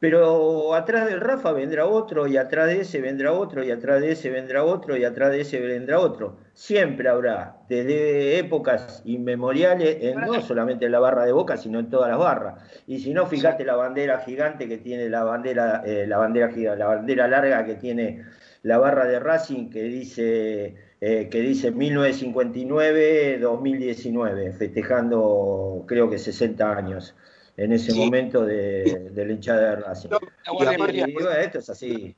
Pero 0.00 0.74
atrás 0.74 1.06
del 1.06 1.20
Rafa 1.20 1.52
vendrá 1.52 1.86
otro, 1.86 2.26
y 2.28 2.36
atrás 2.36 2.68
de 2.68 2.82
ese 2.82 3.00
vendrá 3.00 3.32
otro, 3.32 3.64
y 3.64 3.72
atrás 3.72 4.00
de 4.00 4.12
ese 4.12 4.30
vendrá 4.30 4.62
otro, 4.62 4.96
y 4.96 5.02
atrás 5.04 5.32
de 5.32 5.40
ese 5.40 5.58
vendrá 5.58 5.98
otro. 5.98 6.36
Siempre 6.54 7.08
habrá, 7.08 7.56
desde 7.68 8.38
épocas 8.38 9.02
inmemoriales, 9.04 9.98
en, 10.02 10.20
no 10.20 10.40
solamente 10.40 10.86
en 10.86 10.92
la 10.92 11.00
barra 11.00 11.24
de 11.24 11.32
Boca, 11.32 11.56
sino 11.56 11.80
en 11.80 11.90
todas 11.90 12.10
las 12.10 12.18
barras. 12.18 12.62
Y 12.86 13.00
si 13.00 13.12
no, 13.12 13.26
fíjate 13.26 13.64
la 13.64 13.74
bandera 13.74 14.20
gigante 14.20 14.68
que 14.68 14.78
tiene 14.78 15.08
la 15.08 15.24
bandera, 15.24 15.82
eh, 15.84 16.06
la 16.06 16.18
bandera 16.18 16.52
gigante, 16.52 16.78
la 16.78 16.86
bandera 16.86 17.26
larga 17.26 17.64
que 17.64 17.74
tiene 17.74 18.24
la 18.62 18.78
barra 18.78 19.06
de 19.06 19.18
Racing, 19.18 19.68
que 19.68 19.82
dice, 19.82 20.76
eh, 21.00 21.28
que 21.28 21.40
dice 21.40 21.72
1929-2019, 21.72 24.52
festejando 24.52 25.82
creo 25.88 26.08
que 26.08 26.18
60 26.18 26.76
años 26.76 27.16
en 27.58 27.72
ese 27.72 27.90
Sí. 27.92 27.98
momento 27.98 28.44
de, 28.46 29.10
de 29.10 29.24
la 29.26 29.32
hinchada 29.32 29.70
de 29.70 29.76
Racing. 29.82 30.08
No, 30.10 30.18
y 30.20 30.62
aparte, 30.64 30.78
Media. 30.92 31.08
Y 31.08 31.12
bueno, 31.12 31.30
esto 31.32 31.58
es 31.58 31.68
así. 31.70 32.14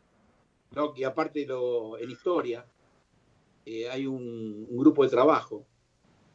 no, 0.76 0.92
y 0.94 1.03
aparte 1.03 1.46
lo, 1.46 1.98
en 1.98 2.11
historia, 2.11 2.64
eh, 3.66 3.88
hay 3.88 4.07
un, 4.07 4.66
un 4.70 4.79
grupo 4.79 5.03
de 5.03 5.09
trabajo 5.11 5.64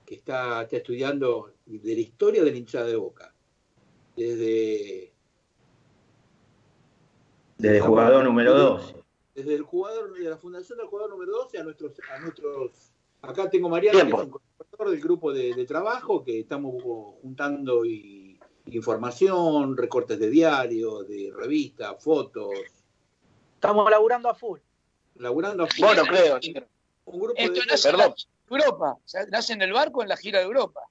que 0.06 0.16
está, 0.16 0.64
está 0.64 0.78
estudiando 0.78 1.54
de 1.66 1.94
la 1.96 2.02
historia 2.02 2.44
de 2.44 2.52
la 2.52 2.58
hinchada 2.58 2.88
de 2.88 2.96
Boca. 2.96 3.32
Desde, 4.18 5.12
Desde 7.58 7.80
jugador 7.80 8.24
número 8.24 8.54
12. 8.54 8.96
desde 9.36 9.56
el 9.56 9.62
jugador, 9.64 10.14
de 10.14 10.30
la 10.30 10.38
fundación 10.38 10.78
del 10.78 10.88
jugador 10.88 11.12
número 11.12 11.32
12 11.34 11.58
a 11.60 11.64
nuestros, 11.64 11.92
a 12.14 12.20
nuestros 12.20 12.92
acá 13.22 13.50
tengo 13.50 13.68
a 13.68 13.72
Mariano, 13.72 14.00
que 14.18 14.24
es 14.24 14.30
un 14.80 14.92
del 14.92 15.02
grupo 15.02 15.32
de, 15.34 15.54
de 15.54 15.66
trabajo, 15.66 16.24
que 16.24 16.40
estamos 16.40 16.82
juntando 17.22 17.86
y- 17.86 18.25
información, 18.68 19.78
recortes 19.78 20.20
de 20.20 20.30
diario, 20.30 21.04
de 21.04 21.32
revistas, 21.36 21.96
fotos, 22.04 22.50
Estamos 23.56 23.90
laburando 23.90 24.30
a 24.30 24.36
full. 24.36 24.60
laburando 25.16 25.64
a 25.64 25.68
full. 25.68 25.86
Bueno, 25.86 26.04
creo, 26.04 26.40
un 27.06 27.20
grupo 27.20 27.34
Esto 27.38 27.60
de 27.62 27.66
nace 27.68 27.90
en 27.90 27.96
Perdón. 27.96 28.14
la- 28.18 28.58
Europa, 28.58 28.92
o 28.94 29.02
sea, 29.08 29.26
nace 29.28 29.54
en 29.54 29.62
el 29.64 29.74
barco 29.74 30.04
en 30.04 30.10
la 30.10 30.18
gira 30.18 30.40
de 30.40 30.46
Europa, 30.46 30.82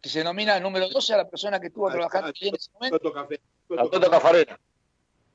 que 0.00 0.08
se 0.08 0.18
denomina 0.20 0.56
el 0.56 0.62
número 0.62 0.88
12 0.88 1.14
a 1.14 1.16
la 1.18 1.28
persona 1.28 1.58
que 1.60 1.66
estuvo 1.68 1.88
Ah, 1.88 1.92
trabajando 1.92 2.28
ah, 2.28 2.32
ahí 2.40 2.48
en 2.48 2.54
ese 2.54 2.70
momento. 2.72 2.98
Toto 2.98 3.12
Café. 3.12 3.40
La 3.70 3.82
Toto 3.88 4.10
Cafarena. 4.10 4.58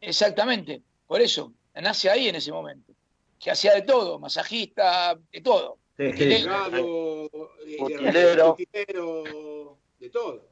Exactamente, 0.02 0.82
por 1.08 1.22
eso, 1.22 1.52
nace 1.74 2.10
ahí 2.10 2.30
en 2.30 2.36
ese 2.36 2.52
momento, 2.52 2.94
que 3.40 3.52
hacía 3.52 3.74
de 3.74 3.82
todo, 3.82 4.18
masajista, 4.20 5.18
de 5.32 5.42
todo. 5.42 5.78
Sí, 5.98 6.12
Sí. 6.14 6.46
Abogado, 6.48 7.52
eh, 7.66 7.78
de 10.00 10.10
todo. 10.10 10.48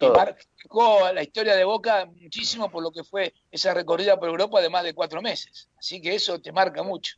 Y 0.00 0.08
marcó 0.08 1.12
la 1.12 1.22
historia 1.22 1.54
de 1.54 1.64
Boca 1.64 2.06
muchísimo 2.06 2.70
por 2.70 2.82
lo 2.82 2.90
que 2.90 3.04
fue 3.04 3.34
esa 3.50 3.74
recorrida 3.74 4.18
por 4.18 4.28
Europa 4.28 4.60
de 4.60 4.70
más 4.70 4.82
de 4.82 4.94
cuatro 4.94 5.20
meses. 5.20 5.68
Así 5.78 6.00
que 6.00 6.14
eso 6.14 6.40
te 6.40 6.52
marca 6.52 6.82
mucho. 6.82 7.16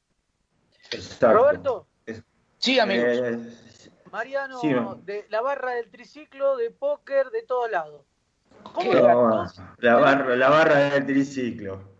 Exacto. 0.90 1.32
Roberto, 1.32 1.86
Sí, 2.62 2.78
amigo. 2.78 3.04
Eh, 3.04 3.38
Mariano, 4.12 4.60
Sí, 4.60 4.68
de 5.04 5.26
la 5.30 5.40
barra 5.40 5.72
del 5.72 5.90
triciclo, 5.90 6.56
de 6.56 6.70
póker, 6.70 7.30
de 7.30 7.42
todos 7.42 7.68
lados. 7.70 8.02
¿Cómo 8.62 8.92
lo 8.92 9.48
la, 9.78 9.94
barra, 9.96 10.36
la 10.36 10.48
barra 10.48 10.90
del 10.90 11.04
triciclo. 11.04 11.92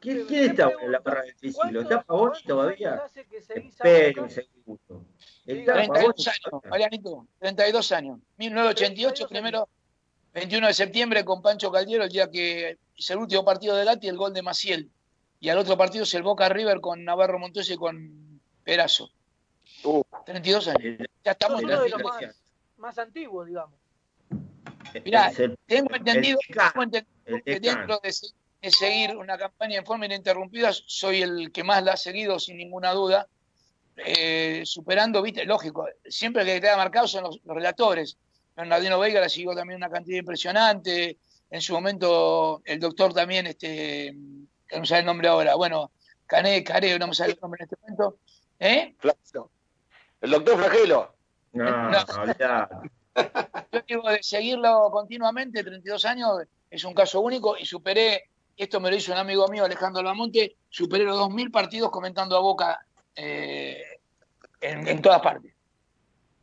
¿Quién, 0.00 0.24
quién 0.26 0.50
está 0.50 0.72
en 0.80 0.92
la 0.92 1.00
barra 1.00 1.22
del 1.22 1.36
triciclo? 1.36 1.82
¿Está 1.82 2.02
Pavoni 2.02 2.42
todavía? 2.44 3.02
Espere 3.14 4.18
un 4.18 4.30
segundo. 4.30 5.04
¿Está 5.44 5.74
Pavoni 5.86 6.14
32 6.14 6.28
años, 6.28 6.62
Marianito, 6.70 7.26
32 7.38 7.92
años. 7.92 8.18
1988, 8.38 9.28
primero, 9.28 9.68
21 10.36 10.66
de 10.66 10.74
septiembre, 10.74 11.24
con 11.24 11.40
Pancho 11.40 11.72
Caldiero, 11.72 12.04
el 12.04 12.10
día 12.10 12.30
que 12.30 12.76
hice 12.94 13.14
el 13.14 13.20
último 13.20 13.42
partido 13.42 13.74
de 13.74 13.86
Lati, 13.86 14.06
el 14.06 14.18
gol 14.18 14.34
de 14.34 14.42
Maciel. 14.42 14.90
Y 15.40 15.48
al 15.48 15.56
otro 15.56 15.78
partido 15.78 16.04
es 16.04 16.12
el 16.12 16.22
Boca 16.22 16.46
River 16.50 16.78
con 16.82 17.02
Navarro 17.02 17.38
Montoya 17.38 17.72
y 17.74 17.78
con 17.78 18.38
Perazo. 18.62 19.10
32 20.26 20.68
años. 20.68 21.06
Ya 21.24 21.30
estamos 21.32 21.60
en 21.60 21.64
uno 21.64 21.76
la 21.76 21.82
de 21.84 21.88
los 21.88 22.02
más, 22.02 22.36
más 22.76 22.98
antiguos, 22.98 23.46
digamos. 23.46 23.78
Mirá, 25.06 25.28
Es 25.28 25.38
el- 25.40 25.56
tengo 25.64 25.94
entendido, 25.94 26.38
el 26.46 26.54
tengo 26.54 26.82
entendido 26.82 27.06
el 27.24 27.42
que 27.42 27.60
dentro 27.60 28.00
de, 28.02 28.12
se- 28.12 28.26
de 28.60 28.70
seguir 28.70 29.16
una 29.16 29.38
campaña 29.38 29.78
en 29.78 29.86
forma 29.86 30.04
ininterrumpida, 30.04 30.70
soy 30.74 31.22
el 31.22 31.50
que 31.50 31.64
más 31.64 31.82
la 31.82 31.92
ha 31.94 31.96
seguido, 31.96 32.38
sin 32.38 32.58
ninguna 32.58 32.92
duda, 32.92 33.26
eh, 33.96 34.60
superando, 34.66 35.22
viste, 35.22 35.46
lógico, 35.46 35.86
siempre 36.04 36.42
el 36.42 36.48
que 36.48 36.60
queda 36.60 36.76
marcado 36.76 37.08
son 37.08 37.24
los, 37.24 37.40
los 37.42 37.56
relatores. 37.56 38.18
Bernardino 38.56 38.98
Veiga 38.98 39.20
la 39.20 39.28
siguió 39.28 39.54
también 39.54 39.76
una 39.76 39.90
cantidad 39.90 40.18
impresionante, 40.18 41.18
en 41.50 41.60
su 41.60 41.74
momento 41.74 42.62
el 42.64 42.80
doctor 42.80 43.12
también, 43.12 43.46
este, 43.46 44.14
que 44.66 44.74
no 44.76 44.80
me 44.80 44.86
sale 44.86 45.00
el 45.00 45.06
nombre 45.06 45.28
ahora, 45.28 45.54
bueno, 45.54 45.92
Cané, 46.26 46.64
Care, 46.64 46.98
no 46.98 47.06
me 47.08 47.14
sale 47.14 47.34
el 47.34 47.38
nombre 47.40 47.60
en 47.60 47.64
este 47.64 47.76
momento, 47.80 48.18
¿eh? 48.58 48.94
El 50.20 50.30
doctor 50.30 50.56
Flagelo. 50.58 51.14
No, 51.52 51.90
No. 51.90 51.98
olvidate. 52.20 52.74
Yo 53.72 53.80
digo, 53.88 54.10
de 54.10 54.22
seguirlo 54.22 54.90
continuamente, 54.90 55.62
32 55.62 56.04
años, 56.04 56.42
es 56.70 56.84
un 56.84 56.92
caso 56.94 57.20
único 57.20 57.56
y 57.56 57.64
superé, 57.64 58.24
esto 58.56 58.80
me 58.80 58.90
lo 58.90 58.96
hizo 58.96 59.12
un 59.12 59.18
amigo 59.18 59.46
mío, 59.48 59.64
Alejandro 59.64 60.02
Lamonte, 60.02 60.56
superé 60.68 61.04
los 61.04 61.16
2.000 61.18 61.50
partidos 61.50 61.90
comentando 61.90 62.36
a 62.36 62.40
Boca 62.40 62.86
eh, 63.14 63.82
en, 64.60 64.86
en 64.88 65.00
todas 65.00 65.20
partes. 65.22 65.54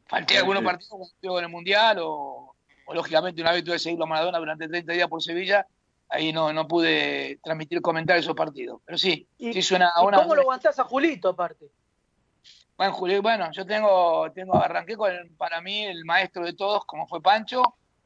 Falté 0.07 0.37
algunos 0.37 0.61
Sí. 0.61 0.65
partidos 0.65 1.39
en 1.39 1.45
el 1.45 1.49
Mundial 1.51 1.97
o, 2.01 2.55
o, 2.85 2.93
lógicamente 2.93 3.41
una 3.41 3.51
vez 3.51 3.63
tuve 3.63 3.75
que 3.75 3.79
seguirlo 3.79 4.05
a 4.05 4.07
Maradona 4.07 4.37
durante 4.39 4.67
30 4.67 4.93
días 4.93 5.07
por 5.07 5.21
Sevilla, 5.23 5.65
ahí 6.09 6.31
no, 6.33 6.51
no 6.53 6.67
pude 6.67 7.39
transmitir 7.43 7.81
comentarios 7.81 8.25
esos 8.25 8.35
partidos. 8.35 8.81
Pero 8.85 8.97
sí, 8.97 9.27
¿Y, 9.37 9.53
sí 9.53 9.59
es 9.59 9.71
una, 9.71 9.91
y 10.01 10.05
una- 10.05 10.17
cómo 10.17 10.35
lo 10.35 10.41
aguantás 10.41 10.77
a 10.79 10.83
Julito, 10.83 11.29
aparte? 11.29 11.67
bueno, 12.77 12.93
Julio, 12.93 13.21
bueno, 13.21 13.49
yo 13.51 13.65
tengo, 13.65 14.31
tengo, 14.33 14.55
arranqué 14.55 14.95
con 14.97 15.11
el- 15.11 15.29
para 15.31 15.61
mí 15.61 15.83
el 15.85 16.03
maestro 16.05 16.43
de 16.43 16.53
todos, 16.53 16.83
como 16.85 17.07
fue 17.07 17.21
Pancho. 17.21 17.61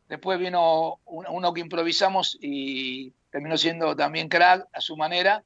Después 0.08 0.40
vino 0.40 1.00
un- 1.06 1.26
uno 1.30 1.54
que 1.54 1.62
improvisamos 1.62 2.38
y 2.42 3.12
terminó 3.32 3.58
siendo 3.58 3.96
también 3.96 4.30
crack 4.30 4.66
a 4.72 4.80
su 4.82 4.96
manera 4.96 5.44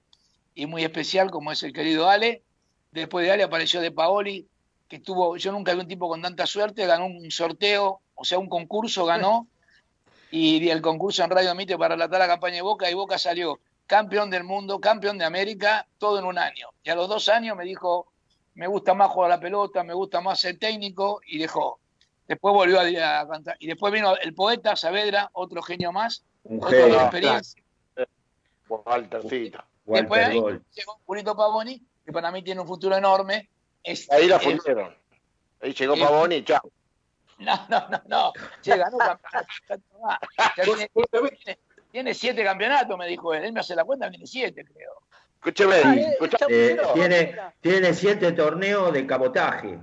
y 0.54 0.66
muy 0.66 0.84
especial, 0.84 1.32
como 1.32 1.52
es 1.52 1.64
el 1.64 1.72
querido 1.74 2.10
Ale. 2.10 2.44
Después 2.92 3.26
de 3.26 3.32
Ale 3.32 3.44
apareció 3.44 3.80
De 3.80 3.92
Paoli, 3.92 4.48
que 4.92 5.00
tuvo, 5.00 5.38
yo 5.38 5.54
nunca 5.54 5.74
vi 5.74 5.80
un 5.80 5.88
tipo 5.88 6.10
con 6.10 6.22
tanta 6.22 6.46
suerte, 6.46 6.86
ganó 6.86 7.06
un 7.06 7.32
sorteo, 7.32 8.02
o 8.14 8.26
sea, 8.26 8.38
un 8.40 8.50
concurso 8.50 9.06
ganó, 9.06 9.48
y 10.32 10.68
el 10.68 10.82
concurso 10.82 11.24
en 11.24 11.30
Radio 11.30 11.56
Mite 11.56 11.78
para 11.78 11.96
relatar 11.96 12.20
la 12.20 12.28
campaña 12.28 12.56
de 12.56 12.62
Boca, 12.62 12.92
y 12.92 12.94
Boca 12.94 13.18
salió 13.18 13.62
campeón 13.88 14.30
del 14.30 14.44
mundo, 14.44 14.82
campeón 14.82 15.18
de 15.18 15.24
América, 15.24 15.88
todo 15.98 16.20
en 16.20 16.26
un 16.26 16.38
año. 16.38 16.68
Y 16.84 16.90
a 16.90 16.96
los 16.96 17.08
dos 17.08 17.30
años 17.30 17.56
me 17.56 17.64
dijo, 17.64 18.12
me 18.56 18.68
gusta 18.68 18.94
más 18.94 19.10
jugar 19.12 19.32
a 19.32 19.36
la 19.36 19.42
pelota, 19.42 19.82
me 19.86 19.94
gusta 19.94 20.20
más 20.20 20.42
ser 20.42 20.60
técnico, 20.60 21.22
y 21.26 21.38
dejó. 21.38 21.80
Después 22.28 22.54
volvió 22.54 22.78
a, 22.82 23.22
a 23.22 23.28
cantar. 23.30 23.56
Y 23.60 23.68
después 23.68 23.94
vino 23.94 24.18
el 24.18 24.34
poeta 24.34 24.76
Saavedra, 24.76 25.30
otro 25.32 25.62
genio 25.62 25.94
más, 25.94 26.26
Un 26.44 26.58
otro 26.58 26.70
de 26.72 26.84
genio. 26.84 27.00
experiencia. 27.00 27.64
Waltercito. 28.68 29.64
Después 29.86 30.28
Walter 30.28 30.52
ahí 30.52 30.60
llegó 30.74 31.00
Julito 31.06 31.34
Pavoni, 31.34 31.82
que 32.06 32.12
para 32.12 32.30
mí 32.30 32.44
tiene 32.44 32.60
un 32.60 32.68
futuro 32.68 32.98
enorme. 32.98 33.50
Es, 33.84 34.10
Ahí 34.12 34.28
la 34.28 34.38
es- 34.38 34.44
fundieron. 34.44 34.96
Ahí 35.62 35.74
llegó 35.74 35.96
Pavoni 35.98 36.36
y 36.36 36.44
chao. 36.44 36.72
No, 37.40 37.56
no, 37.70 37.88
no, 37.90 38.02
no. 38.08 38.34
Che, 38.62 38.78
ganó 38.78 38.98
campeonato. 38.98 39.48
Ya 40.58 40.64
tiene, 40.64 40.92
tiene- 41.12 41.60
tiene 41.92 42.14
siete 42.14 42.44
campeonatos, 42.44 42.98
me 42.98 43.08
dijo 43.08 43.34
él. 43.34 43.44
Él 43.46 43.54
me 43.54 43.60
hace 43.62 43.76
la 43.76 43.84
cuenta, 43.84 44.10
tiene 44.10 44.26
siete, 44.28 44.64
creo. 44.64 45.02
Escúcheme, 45.36 45.76
Ah, 45.84 45.96
eh, 45.96 46.10
escúchame. 46.12 46.54
Eh, 46.56 46.80
tiene, 46.94 47.36
tiene 47.60 47.94
siete 47.94 48.32
torneos 48.34 48.94
de 48.94 49.06
cabotaje. 49.08 49.80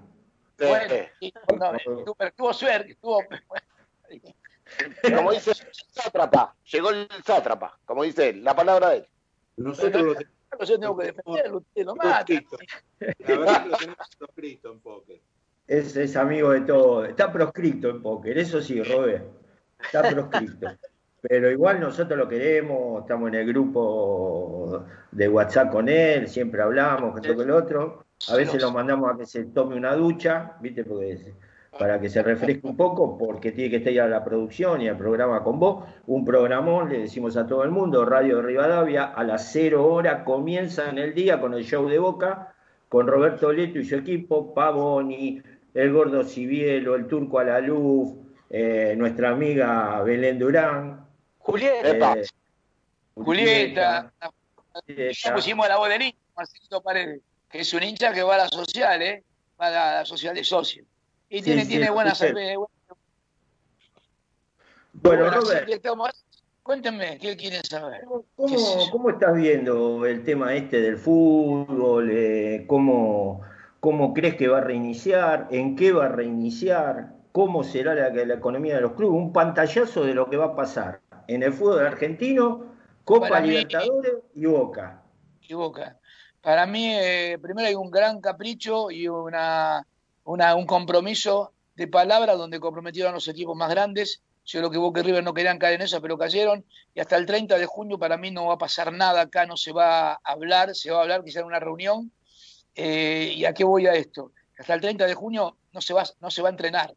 Bueno, 0.58 0.94
Eh, 0.94 1.12
y- 1.20 1.32
no, 1.58 1.72
tuvo, 2.04 2.14
pero 2.14 2.32
tuvo 2.32 2.52
suerte, 2.52 2.94
tuvo. 3.00 3.24
como 5.14 5.32
dice 5.32 5.50
el 5.52 5.56
sátrapa, 5.92 6.54
llegó 6.70 6.90
el 6.90 7.08
sátrapa, 7.24 7.78
como 7.84 8.02
dice 8.04 8.30
él, 8.30 8.44
la 8.44 8.54
palabra 8.54 8.90
de 8.90 8.96
éél. 8.98 9.08
Nosotros 9.56 10.02
lo 10.02 10.14
tenemos 10.14 10.37
Yo 10.66 10.78
tengo 10.80 10.96
que 10.96 11.06
defenderlo, 11.06 11.58
usted 11.58 11.84
lo 11.84 11.94
mata. 11.94 12.24
La 13.00 13.38
verdad 13.38 13.62
que 13.62 13.68
lo 13.68 13.76
tenemos 13.76 14.08
proscrito 14.18 14.72
en 14.72 14.80
póker. 14.80 15.20
Es, 15.66 15.96
es 15.96 16.16
amigo 16.16 16.50
de 16.50 16.62
todo. 16.62 17.04
Está 17.04 17.30
proscrito 17.32 17.90
en 17.90 18.02
póker, 18.02 18.38
eso 18.38 18.60
sí, 18.62 18.82
Robert. 18.82 19.24
Está 19.80 20.08
proscrito. 20.10 20.68
Pero 21.20 21.50
igual 21.50 21.80
nosotros 21.80 22.16
lo 22.16 22.28
queremos, 22.28 23.02
estamos 23.02 23.28
en 23.28 23.34
el 23.34 23.46
grupo 23.48 24.84
de 25.10 25.28
WhatsApp 25.28 25.72
con 25.72 25.88
él, 25.88 26.28
siempre 26.28 26.62
hablamos, 26.62 27.12
que 27.12 27.26
esto 27.26 27.36
que 27.36 27.42
el 27.44 27.50
otro. 27.50 28.04
A 28.28 28.36
veces 28.36 28.62
lo 28.62 28.70
mandamos 28.70 29.12
a 29.12 29.18
que 29.18 29.26
se 29.26 29.44
tome 29.46 29.76
una 29.76 29.94
ducha, 29.94 30.56
¿viste? 30.60 30.84
Porque 30.84 31.12
es- 31.12 31.32
para 31.76 32.00
que 32.00 32.08
se 32.08 32.22
refresque 32.22 32.66
un 32.66 32.76
poco, 32.76 33.18
porque 33.18 33.52
tiene 33.52 33.70
que 33.70 33.76
estar 33.76 33.92
ya 33.92 34.06
la 34.06 34.24
producción 34.24 34.80
y 34.80 34.88
el 34.88 34.96
programa 34.96 35.42
con 35.42 35.58
vos. 35.58 35.84
Un 36.06 36.24
programón, 36.24 36.88
le 36.88 37.00
decimos 37.00 37.36
a 37.36 37.46
todo 37.46 37.64
el 37.64 37.70
mundo, 37.70 38.04
Radio 38.04 38.36
de 38.36 38.42
Rivadavia, 38.42 39.04
a 39.04 39.24
las 39.24 39.52
cero 39.52 39.86
hora 39.86 40.24
comienza 40.24 40.88
en 40.88 40.98
el 40.98 41.14
día 41.14 41.40
con 41.40 41.54
el 41.54 41.64
show 41.64 41.88
de 41.88 41.98
Boca, 41.98 42.54
con 42.88 43.06
Roberto 43.06 43.52
Leto 43.52 43.78
y 43.78 43.84
su 43.84 43.96
equipo, 43.96 44.54
Pavoni, 44.54 45.42
el 45.74 45.92
Gordo 45.92 46.24
Cibielo, 46.24 46.94
el 46.94 47.06
Turco 47.06 47.38
Alaluf, 47.38 48.14
eh, 48.50 48.94
nuestra 48.96 49.30
amiga 49.30 50.02
Belén 50.02 50.38
Durán. 50.38 51.06
Julieta. 51.38 52.14
Eh, 52.14 52.24
Julieta, 53.14 54.12
Julieta. 54.86 55.34
pusimos 55.34 55.68
la 55.68 55.76
voz 55.76 55.88
del 55.90 56.02
hincha, 56.02 56.18
Marcelito 56.36 56.80
Paredes, 56.80 57.20
que 57.50 57.60
es 57.60 57.74
un 57.74 57.82
hincha 57.82 58.12
que 58.12 58.22
va 58.22 58.36
a 58.36 58.38
la 58.38 58.48
social, 58.48 59.02
¿eh? 59.02 59.22
Va 59.60 59.66
a 59.66 59.70
la, 59.70 59.94
la 59.94 60.04
social 60.06 60.34
de 60.34 60.44
socios. 60.44 60.86
Y 61.30 61.42
tiene, 61.42 61.62
sí, 61.62 61.68
tiene 61.68 61.84
escuché. 61.86 61.94
buenas- 61.94 62.20
Bueno, 64.92 65.24
buenas- 65.24 65.44
Robert, 65.44 66.14
Cuéntenme, 66.62 67.18
¿qué 67.18 67.34
quieren 67.34 67.64
saber? 67.64 68.02
¿Cómo, 68.36 68.90
cómo 68.92 69.08
estás 69.10 69.34
viendo 69.34 70.04
el 70.04 70.22
tema 70.22 70.54
este 70.54 70.82
del 70.82 70.98
fútbol? 70.98 72.10
Eh, 72.12 72.64
¿cómo, 72.66 73.40
¿Cómo 73.80 74.12
crees 74.12 74.34
que 74.34 74.48
va 74.48 74.58
a 74.58 74.60
reiniciar? 74.60 75.48
¿En 75.50 75.76
qué 75.76 75.92
va 75.92 76.06
a 76.06 76.08
reiniciar? 76.10 77.14
¿Cómo 77.32 77.64
será 77.64 77.94
la, 77.94 78.10
la 78.10 78.34
economía 78.34 78.74
de 78.74 78.82
los 78.82 78.92
clubes? 78.92 79.16
Un 79.16 79.32
pantallazo 79.32 80.04
de 80.04 80.12
lo 80.12 80.28
que 80.28 80.36
va 80.36 80.46
a 80.46 80.56
pasar 80.56 81.00
en 81.26 81.42
el 81.42 81.54
fútbol 81.54 81.86
argentino, 81.86 82.66
Copa 83.04 83.28
Para 83.28 83.40
mí- 83.40 83.48
Libertadores 83.48 84.12
y 84.34 84.44
Boca. 84.44 85.02
y 85.40 85.54
Boca. 85.54 85.96
Para 86.42 86.66
mí, 86.66 86.92
eh, 86.94 87.38
primero 87.40 87.66
hay 87.66 87.74
un 87.76 87.90
gran 87.90 88.20
capricho 88.20 88.90
y 88.90 89.08
una, 89.08 89.86
una- 90.28 90.54
un 90.54 90.66
compromiso 90.66 91.52
de 91.74 91.86
palabra 91.86 92.34
donde 92.34 92.60
comprometieron 92.60 93.12
a 93.12 93.14
los 93.14 93.28
equipos 93.28 93.56
más 93.56 93.70
grandes. 93.70 94.22
Yo 94.44 94.60
lo 94.60 94.70
que 94.70 94.78
Boca 94.78 95.00
y 95.00 95.02
River 95.02 95.24
no 95.24 95.32
querían 95.32 95.58
caer 95.58 95.74
en 95.76 95.82
eso, 95.82 96.00
pero 96.02 96.18
cayeron. 96.18 96.64
Y 96.94 97.00
hasta 97.00 97.16
el 97.16 97.24
30 97.24 97.56
de 97.56 97.66
junio 97.66 97.98
para 97.98 98.16
mí 98.16 98.30
no 98.30 98.46
va 98.46 98.54
a 98.54 98.58
pasar 98.58 98.92
nada 98.92 99.22
acá, 99.22 99.46
no 99.46 99.56
se 99.56 99.72
va 99.72 100.12
a 100.12 100.18
hablar, 100.24 100.74
se 100.74 100.90
va 100.90 100.98
a 100.98 101.02
hablar 101.02 101.24
quizá 101.24 101.40
en 101.40 101.46
una 101.46 101.60
reunión. 101.60 102.12
Eh, 102.74 103.32
¿Y 103.36 103.44
a 103.46 103.54
qué 103.54 103.64
voy 103.64 103.86
a 103.86 103.94
esto? 103.94 104.32
Hasta 104.58 104.74
el 104.74 104.80
30 104.80 105.06
de 105.06 105.14
junio 105.14 105.56
no 105.72 105.80
se 105.80 105.94
va, 105.94 106.04
no 106.20 106.30
se 106.30 106.42
va 106.42 106.48
a 106.48 106.52
entrenar. 106.52 106.94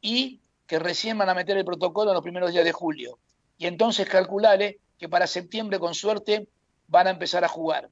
Y 0.00 0.40
que 0.66 0.78
recién 0.78 1.18
van 1.18 1.28
a 1.28 1.34
meter 1.34 1.56
el 1.58 1.64
protocolo 1.64 2.10
en 2.10 2.14
los 2.14 2.22
primeros 2.22 2.52
días 2.52 2.64
de 2.64 2.72
julio. 2.72 3.18
Y 3.58 3.66
entonces 3.66 4.08
calculale 4.08 4.78
que 4.98 5.08
para 5.08 5.26
septiembre, 5.26 5.78
con 5.78 5.94
suerte, 5.94 6.48
van 6.88 7.06
a 7.08 7.10
empezar 7.10 7.44
a 7.44 7.48
jugar. 7.48 7.90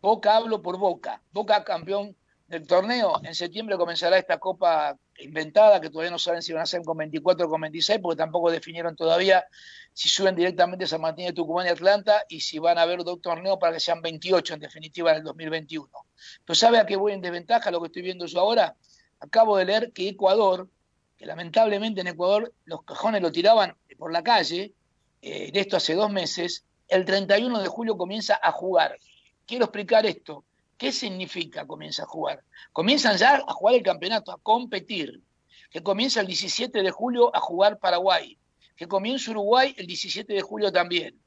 Boca 0.00 0.36
hablo 0.36 0.62
por 0.62 0.78
Boca. 0.78 1.22
Boca 1.32 1.64
campeón 1.64 2.16
del 2.48 2.66
torneo. 2.66 3.20
En 3.22 3.34
septiembre 3.34 3.76
comenzará 3.76 4.18
esta 4.18 4.38
copa 4.38 4.96
inventada, 5.18 5.80
que 5.80 5.90
todavía 5.90 6.10
no 6.10 6.18
saben 6.18 6.42
si 6.42 6.52
van 6.52 6.62
a 6.62 6.66
ser 6.66 6.82
con 6.82 6.96
24 6.96 7.46
o 7.46 7.50
con 7.50 7.60
26, 7.60 7.98
porque 8.00 8.16
tampoco 8.16 8.50
definieron 8.50 8.94
todavía 8.94 9.44
si 9.92 10.08
suben 10.08 10.34
directamente 10.34 10.86
San 10.86 11.00
Martín 11.00 11.26
de 11.26 11.32
Tucumán 11.32 11.66
y 11.66 11.70
Atlanta 11.70 12.24
y 12.28 12.40
si 12.40 12.58
van 12.58 12.78
a 12.78 12.82
haber 12.82 13.02
dos 13.02 13.20
torneos 13.20 13.58
para 13.58 13.72
que 13.74 13.80
sean 13.80 14.02
28 14.02 14.54
en 14.54 14.60
definitiva 14.60 15.10
en 15.10 15.18
el 15.18 15.24
2021. 15.24 15.88
Pero 16.44 16.54
¿sabe 16.54 16.78
a 16.78 16.86
qué 16.86 16.96
voy 16.96 17.12
en 17.12 17.20
desventaja 17.20 17.70
lo 17.70 17.80
que 17.80 17.86
estoy 17.86 18.02
viendo 18.02 18.26
yo 18.26 18.40
ahora? 18.40 18.76
Acabo 19.20 19.56
de 19.56 19.64
leer 19.64 19.92
que 19.92 20.08
Ecuador 20.08 20.68
que 21.16 21.26
lamentablemente 21.26 22.00
en 22.00 22.08
Ecuador 22.08 22.52
los 22.64 22.82
cajones 22.84 23.22
lo 23.22 23.32
tiraban 23.32 23.76
por 23.98 24.12
la 24.12 24.22
calle, 24.22 24.74
eh, 25.22 25.50
de 25.50 25.60
esto 25.60 25.76
hace 25.76 25.94
dos 25.94 26.10
meses, 26.10 26.64
el 26.88 27.04
31 27.04 27.60
de 27.60 27.68
julio 27.68 27.96
comienza 27.96 28.38
a 28.40 28.52
jugar. 28.52 28.98
Quiero 29.46 29.64
explicar 29.64 30.04
esto. 30.06 30.44
¿Qué 30.76 30.92
significa 30.92 31.66
comienza 31.66 32.02
a 32.02 32.06
jugar? 32.06 32.44
Comienzan 32.72 33.16
ya 33.16 33.36
a 33.36 33.52
jugar 33.54 33.76
el 33.76 33.82
campeonato, 33.82 34.30
a 34.32 34.38
competir. 34.38 35.22
Que 35.70 35.82
comienza 35.82 36.20
el 36.20 36.26
17 36.26 36.82
de 36.82 36.90
julio 36.90 37.34
a 37.34 37.40
jugar 37.40 37.78
Paraguay. 37.78 38.38
Que 38.76 38.86
comienza 38.86 39.30
Uruguay 39.30 39.74
el 39.78 39.86
17 39.86 40.32
de 40.32 40.42
julio 40.42 40.70
también. 40.70 41.18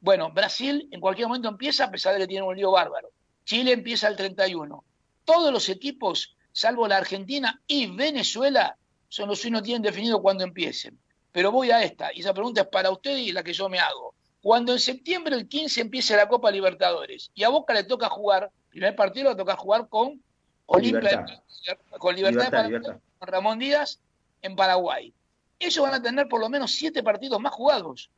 Bueno, 0.00 0.30
Brasil 0.32 0.88
en 0.90 1.00
cualquier 1.00 1.28
momento 1.28 1.48
empieza, 1.48 1.84
a 1.84 1.90
pesar 1.90 2.14
de 2.14 2.20
que 2.20 2.26
tiene 2.26 2.46
un 2.46 2.56
lío 2.56 2.70
bárbaro. 2.70 3.10
Chile 3.44 3.72
empieza 3.72 4.06
el 4.08 4.16
31. 4.16 4.84
Todos 5.24 5.52
los 5.52 5.68
equipos, 5.68 6.36
salvo 6.52 6.86
la 6.86 6.98
Argentina 6.98 7.60
y 7.66 7.86
Venezuela, 7.86 8.76
son 9.08 9.28
los 9.28 9.40
que 9.40 9.50
no 9.50 9.62
tienen 9.62 9.82
definido 9.82 10.20
cuándo 10.22 10.44
empiecen. 10.44 10.98
Pero 11.32 11.52
voy 11.52 11.70
a 11.70 11.82
esta, 11.82 12.12
y 12.14 12.20
esa 12.20 12.34
pregunta 12.34 12.62
es 12.62 12.68
para 12.68 12.90
usted 12.90 13.16
y 13.16 13.32
la 13.32 13.42
que 13.42 13.52
yo 13.52 13.68
me 13.68 13.78
hago. 13.78 14.14
Cuando 14.42 14.72
en 14.72 14.78
septiembre 14.78 15.36
el 15.36 15.48
15 15.48 15.80
empiece 15.80 16.16
la 16.16 16.28
Copa 16.28 16.50
Libertadores 16.50 17.30
y 17.34 17.44
a 17.44 17.50
Boca 17.50 17.74
le 17.74 17.84
toca 17.84 18.08
jugar, 18.08 18.50
primer 18.70 18.96
partido 18.96 19.30
le 19.30 19.36
toca 19.36 19.56
jugar 19.56 19.88
con 19.88 20.22
Olimpia, 20.66 21.26
con 21.98 22.14
Libertad, 22.14 22.40
de 22.40 22.48
Libertad, 22.48 22.50
Paraguay, 22.50 22.68
Libertad. 22.68 23.00
con 23.18 23.28
Ramón 23.28 23.58
Díaz 23.58 24.00
en 24.42 24.56
Paraguay. 24.56 25.12
Ellos 25.58 25.84
van 25.84 25.94
a 25.94 26.02
tener 26.02 26.28
por 26.28 26.40
lo 26.40 26.48
menos 26.48 26.72
siete 26.72 27.02
partidos 27.02 27.40
más 27.40 27.52
jugados 27.52 28.10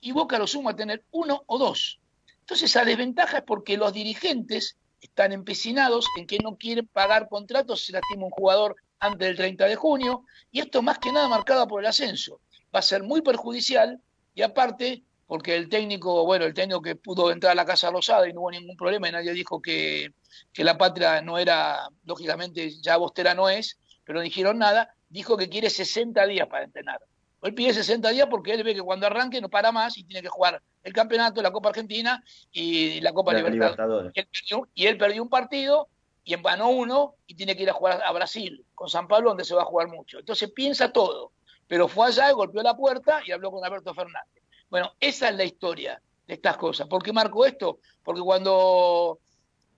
y 0.00 0.12
Boca 0.12 0.38
lo 0.38 0.46
suma 0.46 0.70
a 0.70 0.76
tener 0.76 1.04
uno 1.10 1.42
o 1.46 1.58
dos. 1.58 2.00
Entonces 2.40 2.70
esa 2.70 2.84
desventaja 2.84 3.38
es 3.38 3.44
porque 3.44 3.76
los 3.76 3.92
dirigentes 3.92 4.76
están 5.00 5.32
empecinados 5.32 6.06
en 6.16 6.26
que 6.26 6.38
no 6.38 6.56
quieren 6.56 6.86
pagar 6.86 7.28
contratos 7.28 7.84
si 7.84 7.92
lastima 7.92 8.24
un 8.24 8.30
jugador 8.30 8.76
antes 8.98 9.28
del 9.28 9.36
30 9.36 9.66
de 9.66 9.76
junio 9.76 10.24
y 10.50 10.60
esto 10.60 10.82
más 10.82 10.98
que 10.98 11.12
nada 11.12 11.28
marcado 11.28 11.68
por 11.68 11.80
el 11.80 11.86
ascenso. 11.86 12.40
Va 12.74 12.80
a 12.80 12.82
ser 12.82 13.02
muy 13.02 13.22
perjudicial 13.22 14.00
y 14.34 14.42
aparte 14.42 15.04
porque 15.28 15.54
el 15.54 15.68
técnico, 15.68 16.24
bueno, 16.24 16.46
el 16.46 16.54
técnico 16.54 16.80
que 16.80 16.96
pudo 16.96 17.30
entrar 17.30 17.52
a 17.52 17.54
la 17.54 17.66
Casa 17.66 17.90
Rosada 17.90 18.26
y 18.26 18.32
no 18.32 18.40
hubo 18.40 18.50
ningún 18.50 18.78
problema 18.78 19.08
y 19.08 19.12
nadie 19.12 19.34
dijo 19.34 19.60
que, 19.60 20.14
que 20.54 20.64
la 20.64 20.78
patria 20.78 21.20
no 21.20 21.36
era, 21.36 21.86
lógicamente 22.06 22.70
ya 22.80 22.96
Bostera 22.96 23.34
no 23.34 23.50
es, 23.50 23.78
pero 24.04 24.18
no 24.18 24.22
dijeron 24.22 24.58
nada, 24.58 24.94
dijo 25.10 25.36
que 25.36 25.50
quiere 25.50 25.68
60 25.68 26.26
días 26.26 26.48
para 26.48 26.64
entrenar. 26.64 26.98
Él 27.42 27.54
pide 27.54 27.74
60 27.74 28.08
días 28.08 28.26
porque 28.30 28.54
él 28.54 28.64
ve 28.64 28.74
que 28.74 28.80
cuando 28.80 29.06
arranque 29.06 29.38
no 29.42 29.50
para 29.50 29.70
más 29.70 29.98
y 29.98 30.04
tiene 30.04 30.22
que 30.22 30.30
jugar 30.30 30.62
el 30.82 30.92
campeonato, 30.94 31.42
la 31.42 31.52
Copa 31.52 31.68
Argentina 31.68 32.24
y 32.50 32.98
la 33.02 33.12
Copa 33.12 33.34
La 33.34 33.42
Libertadores. 33.42 34.12
Y 34.14 34.20
él, 34.20 34.28
perdió, 34.32 34.68
y 34.74 34.86
él 34.86 34.96
perdió 34.96 35.22
un 35.22 35.28
partido 35.28 35.88
y 36.24 36.36
ganó 36.36 36.70
uno 36.70 37.16
y 37.26 37.34
tiene 37.34 37.54
que 37.54 37.64
ir 37.64 37.70
a 37.70 37.74
jugar 37.74 38.02
a 38.02 38.10
Brasil, 38.12 38.64
con 38.74 38.88
San 38.88 39.06
Pablo, 39.06 39.28
donde 39.28 39.44
se 39.44 39.54
va 39.54 39.60
a 39.60 39.66
jugar 39.66 39.88
mucho. 39.88 40.20
Entonces 40.20 40.50
piensa 40.52 40.90
todo, 40.90 41.32
pero 41.66 41.86
fue 41.86 42.06
allá, 42.06 42.32
golpeó 42.32 42.62
la 42.62 42.74
puerta 42.74 43.20
y 43.26 43.32
habló 43.32 43.50
con 43.50 43.62
Alberto 43.62 43.92
Fernández. 43.92 44.42
Bueno, 44.70 44.92
esa 45.00 45.28
es 45.30 45.36
la 45.36 45.44
historia 45.44 46.00
de 46.26 46.34
estas 46.34 46.56
cosas. 46.56 46.86
¿Por 46.88 47.02
qué 47.02 47.12
marco 47.12 47.44
esto? 47.46 47.78
Porque 48.02 48.20
cuando 48.20 49.18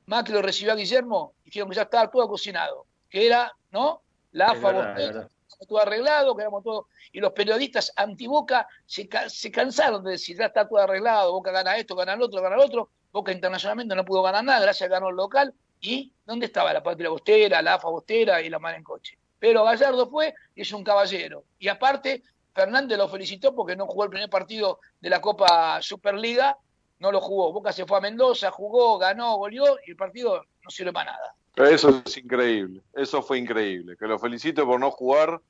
Macri 0.07 0.35
lo 0.35 0.43
recibió 0.43 0.73
a 0.73 0.77
Guillermo, 0.77 1.35
dijeron 1.45 1.69
que 1.71 1.77
ya 1.77 1.83
estaba 1.83 2.11
todo 2.11 2.29
cocinado, 2.29 2.87
que 3.09 3.27
era, 3.27 3.53
¿no? 3.71 4.03
La 4.33 4.47
Es 4.47 4.51
AFA 4.53 4.73
verdad, 4.73 4.95
verdad. 4.97 5.31
todo 5.69 5.79
arreglado, 5.81 6.35
que 6.35 6.43
éramos 6.43 6.65
todos. 6.65 6.87
Y 7.13 7.21
los 7.21 7.33
periodistas 7.33 7.93
anti-Boca 7.97 8.67
se, 8.87 9.09
ca- 9.09 9.29
se 9.29 9.51
cansaron 9.51 10.03
de 10.05 10.13
decir, 10.13 10.37
ya 10.37 10.47
está 10.47 10.67
todo 10.69 10.79
arreglado, 10.81 11.33
Boca 11.33 11.51
gana 11.53 11.77
esto, 11.77 11.95
gana 11.95 12.15
el 12.15 12.23
otro, 12.23 12.41
gana 12.43 12.57
el 12.57 12.63
otro. 12.63 12.91
Boca 13.13 13.33
internacionalmente 13.33 13.95
no 13.95 14.05
pudo 14.05 14.23
ganar 14.23 14.45
nada, 14.45 14.61
gracias 14.61 14.83
a 14.83 14.89
que 14.89 14.93
ganó 14.95 15.09
el 15.11 15.17
local. 15.17 15.53
¿Y 15.81 16.13
dónde 16.27 16.47
estaba 16.47 16.73
la 16.73 16.83
patria 16.83 17.09
bostera, 17.09 17.63
la 17.63 17.75
AFA 17.75 17.89
bostera 17.89 18.43
y 18.43 18.49
la 18.51 18.59
mar 18.59 18.75
en 18.75 18.85
coche? 18.85 19.19
Pero 19.39 19.65
Gallardo 19.65 20.09
fue 20.11 20.35
y 20.55 20.61
es 20.61 20.73
un 20.73 20.85
caballero. 20.85 21.45
Y 21.59 21.69
aparte, 21.69 22.23
Fernández 22.55 22.99
lo 22.99 23.09
felicitó 23.09 23.55
porque 23.55 23.77
no 23.77 23.87
jugó 23.87 24.05
el 24.05 24.11
primer 24.11 24.31
partido 24.31 24.81
de 25.01 25.11
la 25.11 25.21
Copa 25.21 25.81
Superliga, 25.81 26.57
no 26.99 27.13
lo 27.13 27.21
jugó. 27.21 27.53
Boca 27.53 27.73
se 27.73 27.87
fue 27.87 27.99
a 27.99 28.01
Mendoza, 28.01 28.51
jugó, 28.51 28.99
ganó, 28.99 29.37
goleó 29.37 29.79
y 29.87 29.91
el 29.91 29.97
partido 29.97 30.45
no 30.63 30.71
sirve 30.71 30.93
para 30.93 31.13
nada. 31.13 31.35
Eso 31.71 32.03
es 32.05 32.17
increíble, 32.17 32.83
eso 32.95 33.23
fue 33.23 33.39
increíble. 33.39 33.97
Que 33.97 34.07
lo 34.07 34.19
felicito 34.19 34.65
por 34.67 34.79
no 34.81 34.91
jugar 34.91 35.41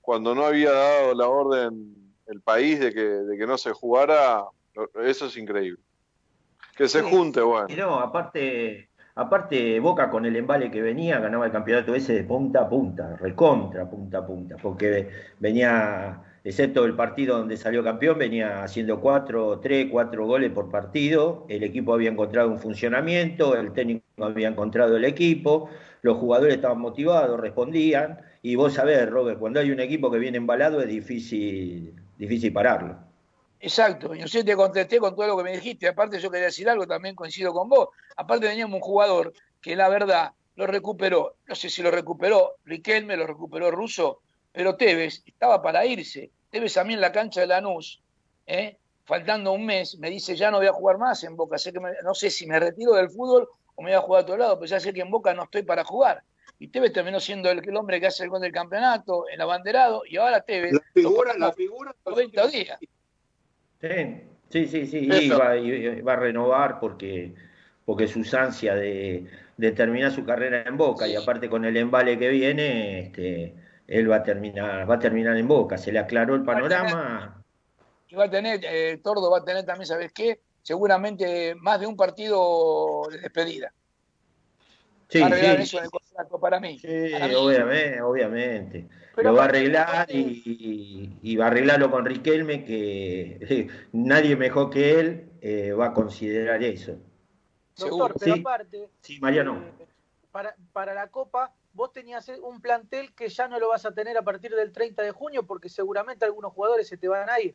cuando 0.00 0.34
no 0.34 0.46
había 0.46 0.72
dado 0.72 1.14
la 1.14 1.28
orden 1.28 1.96
el 2.26 2.40
país 2.40 2.80
de 2.80 2.92
que, 2.92 3.02
de 3.02 3.36
que 3.36 3.46
no 3.46 3.58
se 3.58 3.72
jugara, 3.72 4.44
eso 5.02 5.26
es 5.26 5.36
increíble. 5.36 5.80
Que 6.76 6.88
se 6.88 7.00
Sí. 7.02 7.06
junte, 7.10 7.40
bueno. 7.40 7.66
Y 7.68 7.74
no, 7.74 7.98
aparte, 7.98 8.88
aparte 9.14 9.80
Boca 9.80 10.08
con 10.08 10.24
el 10.24 10.36
embale 10.36 10.70
que 10.70 10.80
venía, 10.80 11.18
ganaba 11.18 11.46
el 11.46 11.52
campeonato 11.52 11.94
ese 11.94 12.14
de 12.14 12.24
punta 12.24 12.60
a 12.62 12.68
punta, 12.68 13.16
recontra 13.16 13.88
punta 13.90 14.18
a 14.18 14.26
punta, 14.26 14.56
porque 14.62 15.10
venía, 15.40 16.22
excepto 16.44 16.84
el 16.84 16.94
partido 16.94 17.38
donde 17.38 17.56
salió 17.56 17.84
campeón, 17.84 18.18
venía 18.18 18.62
haciendo 18.62 19.00
cuatro, 19.00 19.60
tres, 19.60 19.88
cuatro 19.90 20.26
goles 20.26 20.50
por 20.52 20.70
partido, 20.70 21.46
el 21.48 21.62
equipo 21.62 21.94
había 21.94 22.10
encontrado 22.10 22.48
un 22.48 22.58
funcionamiento, 22.58 23.54
el 23.56 23.72
técnico 23.72 24.04
había 24.18 24.48
encontrado 24.48 24.96
el 24.96 25.04
equipo, 25.04 25.68
los 26.02 26.16
jugadores 26.16 26.56
estaban 26.56 26.80
motivados, 26.80 27.38
respondían, 27.38 28.20
y 28.42 28.54
vos 28.54 28.74
sabés, 28.74 29.08
Robert, 29.08 29.38
cuando 29.38 29.60
hay 29.60 29.70
un 29.70 29.80
equipo 29.80 30.10
que 30.10 30.18
viene 30.18 30.38
embalado 30.38 30.80
es 30.80 30.88
difícil, 30.88 31.94
difícil 32.16 32.52
pararlo. 32.52 32.98
Exacto, 33.62 34.14
yo 34.14 34.26
sí 34.26 34.42
te 34.42 34.56
contesté 34.56 34.98
con 34.98 35.14
todo 35.14 35.26
lo 35.26 35.36
que 35.36 35.42
me 35.44 35.52
dijiste. 35.52 35.86
Aparte, 35.86 36.18
yo 36.18 36.30
quería 36.30 36.46
decir 36.46 36.66
algo, 36.68 36.86
también 36.86 37.14
coincido 37.14 37.52
con 37.52 37.68
vos. 37.68 37.88
Aparte, 38.16 38.48
teníamos 38.48 38.76
un 38.76 38.80
jugador 38.80 39.34
que 39.60 39.76
la 39.76 39.90
verdad 39.90 40.32
lo 40.56 40.66
recuperó. 40.66 41.34
No 41.46 41.54
sé 41.54 41.68
si 41.68 41.82
lo 41.82 41.90
recuperó 41.90 42.54
Riquelme, 42.64 43.18
lo 43.18 43.26
recuperó 43.26 43.70
Russo, 43.70 44.22
pero 44.52 44.76
Tevez 44.76 45.22
estaba 45.26 45.62
para 45.62 45.84
irse. 45.86 46.30
Tevez 46.50 46.76
a 46.76 46.84
mí 46.84 46.94
en 46.94 47.00
la 47.00 47.12
cancha 47.12 47.40
de 47.40 47.46
Lanús, 47.46 48.02
¿eh? 48.46 48.76
faltando 49.04 49.52
un 49.52 49.66
mes, 49.66 49.98
me 49.98 50.10
dice: 50.10 50.36
Ya 50.36 50.50
no 50.50 50.58
voy 50.58 50.66
a 50.66 50.72
jugar 50.72 50.98
más 50.98 51.22
en 51.24 51.36
Boca. 51.36 51.58
Sé 51.58 51.72
que 51.72 51.80
me- 51.80 51.92
no 52.04 52.14
sé 52.14 52.30
si 52.30 52.46
me 52.46 52.58
retiro 52.60 52.94
del 52.94 53.10
fútbol 53.10 53.48
o 53.74 53.82
me 53.82 53.90
voy 53.90 53.96
a 53.98 54.00
jugar 54.00 54.20
a 54.20 54.22
otro 54.24 54.36
lado, 54.36 54.58
pero 54.58 54.66
ya 54.68 54.80
sé 54.80 54.92
que 54.92 55.00
en 55.00 55.10
Boca 55.10 55.32
no 55.34 55.44
estoy 55.44 55.62
para 55.62 55.84
jugar. 55.84 56.22
Y 56.58 56.68
Tevez 56.68 56.92
terminó 56.92 57.18
siendo 57.20 57.50
el, 57.50 57.66
el 57.66 57.76
hombre 57.76 58.00
que 58.00 58.08
hace 58.08 58.24
el 58.24 58.30
gol 58.30 58.40
del 58.42 58.52
campeonato, 58.52 59.26
el 59.28 59.40
abanderado, 59.40 60.02
y 60.06 60.16
ahora 60.16 60.40
Tevez. 60.42 60.72
La 60.72 60.80
figura, 60.92 61.32
lo 61.34 61.38
la 61.46 61.52
figura 61.52 61.96
90 62.04 62.46
días. 62.48 62.78
Sí, 63.80 64.22
sí, 64.50 64.66
sí, 64.66 64.86
sí, 64.86 64.98
y 65.10 65.28
va, 65.30 65.56
y 65.56 66.00
va 66.02 66.12
a 66.14 66.16
renovar 66.16 66.80
porque, 66.80 67.32
porque 67.86 68.06
sus 68.06 68.34
ansias 68.34 68.76
de, 68.76 69.26
de 69.56 69.72
terminar 69.72 70.12
su 70.12 70.24
carrera 70.24 70.64
en 70.66 70.76
Boca 70.76 71.06
y 71.08 71.12
aparte 71.16 71.48
con 71.48 71.64
el 71.64 71.76
embale 71.76 72.18
que 72.18 72.28
viene, 72.28 73.00
este, 73.00 73.54
él 73.90 74.10
va 74.10 74.16
a 74.16 74.22
terminar, 74.22 74.88
va 74.88 74.94
a 74.94 74.98
terminar 74.98 75.36
en 75.36 75.48
Boca, 75.48 75.76
se 75.78 75.92
le 75.92 75.98
aclaró 75.98 76.34
el 76.34 76.44
panorama, 76.44 77.44
y 78.08 78.14
va 78.16 78.24
a 78.24 78.30
tener, 78.30 78.60
eh, 78.64 78.98
Tordo 79.02 79.30
va 79.30 79.38
a 79.38 79.44
tener 79.44 79.64
también, 79.64 79.86
¿sabes 79.86 80.12
qué? 80.12 80.40
Seguramente 80.62 81.54
más 81.56 81.80
de 81.80 81.86
un 81.86 81.96
partido 81.96 83.02
de 83.10 83.18
despedida. 83.18 83.72
sí, 85.08 85.18
va 85.20 85.24
a 85.24 85.28
arreglar 85.28 85.56
sí, 85.56 85.62
eso 85.62 85.78
en 85.78 85.84
el 85.84 85.90
contrato 85.90 86.40
para 86.40 86.60
mí. 86.60 86.78
sí, 86.78 86.88
Para 87.12 87.28
mí. 87.28 87.34
obviamente, 87.34 88.02
obviamente, 88.02 88.88
Pero 89.14 89.30
lo 89.30 89.36
va 89.36 89.42
a 89.42 89.44
arreglar 89.46 90.06
y, 90.10 90.42
y- 90.44 91.18
y 91.22 91.36
va 91.36 91.44
a 91.46 91.48
arreglarlo 91.48 91.90
con 91.90 92.04
Riquelme 92.04 92.64
que 92.64 93.68
nadie 93.92 94.36
mejor 94.36 94.70
que 94.70 94.98
él 95.00 95.30
eh, 95.40 95.72
va 95.72 95.86
a 95.86 95.92
considerar 95.92 96.62
eso. 96.62 96.92
Doctor, 96.92 97.88
Seguro. 97.88 98.14
pero 98.18 98.34
Sí. 98.34 98.40
aparte, 98.40 98.90
Sí, 99.02 99.18
Mariano. 99.20 99.62
eh, 99.78 99.86
para, 100.30 100.54
para 100.72 100.94
la 100.94 101.08
Copa, 101.08 101.54
vos 101.72 101.92
tenías 101.92 102.28
un 102.42 102.60
plantel 102.60 103.14
que 103.14 103.28
ya 103.28 103.48
no 103.48 103.58
lo 103.58 103.68
vas 103.68 103.84
a 103.86 103.92
tener 103.92 104.16
a 104.16 104.22
partir 104.22 104.54
del 104.54 104.72
30 104.72 105.02
de 105.02 105.12
junio 105.12 105.46
porque 105.46 105.68
seguramente 105.68 106.24
algunos 106.24 106.52
jugadores 106.52 106.88
se 106.88 106.96
te 106.96 107.08
van 107.08 107.28
a 107.30 107.40
ir. 107.40 107.54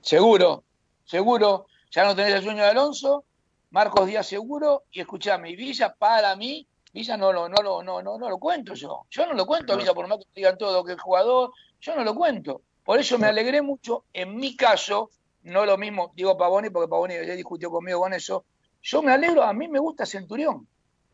Seguro, 0.00 0.64
seguro. 1.04 1.66
Ya 1.90 2.04
no 2.04 2.14
tenés 2.14 2.34
el 2.34 2.42
sueño 2.42 2.62
de 2.62 2.68
Alonso, 2.68 3.24
Marcos 3.70 4.06
Díaz 4.06 4.26
seguro, 4.26 4.84
y 4.92 5.00
escuchame, 5.00 5.50
y 5.50 5.56
Villa 5.56 5.94
para 5.96 6.36
mí, 6.36 6.66
Villa 6.92 7.16
no 7.16 7.32
lo, 7.32 7.48
no 7.48 7.62
lo, 7.62 7.82
no, 7.82 8.02
no, 8.02 8.18
no 8.18 8.28
lo 8.28 8.38
cuento 8.38 8.74
yo. 8.74 9.06
Yo 9.10 9.26
no 9.26 9.34
lo 9.34 9.46
cuento 9.46 9.72
a 9.72 9.76
Villa 9.76 9.94
por 9.94 10.06
más 10.06 10.18
que 10.18 10.26
digan 10.34 10.56
todo 10.56 10.84
que 10.84 10.92
es 10.92 11.00
jugador, 11.00 11.52
yo 11.80 11.96
no 11.96 12.04
lo 12.04 12.14
cuento. 12.14 12.62
Por 12.84 12.98
eso 12.98 13.18
me 13.18 13.26
alegré 13.26 13.62
mucho, 13.62 14.04
en 14.12 14.36
mi 14.36 14.56
caso, 14.56 15.10
no 15.42 15.64
lo 15.66 15.76
mismo, 15.78 16.12
digo 16.14 16.36
Pavoni, 16.36 16.70
porque 16.70 16.88
Pavoni 16.88 17.14
ya 17.14 17.34
discutió 17.34 17.70
conmigo 17.70 18.00
con 18.00 18.12
eso. 18.12 18.44
Yo 18.82 19.02
me 19.02 19.12
alegro, 19.12 19.42
a 19.42 19.52
mí 19.52 19.68
me 19.68 19.78
gusta 19.78 20.06
Centurión. 20.06 20.66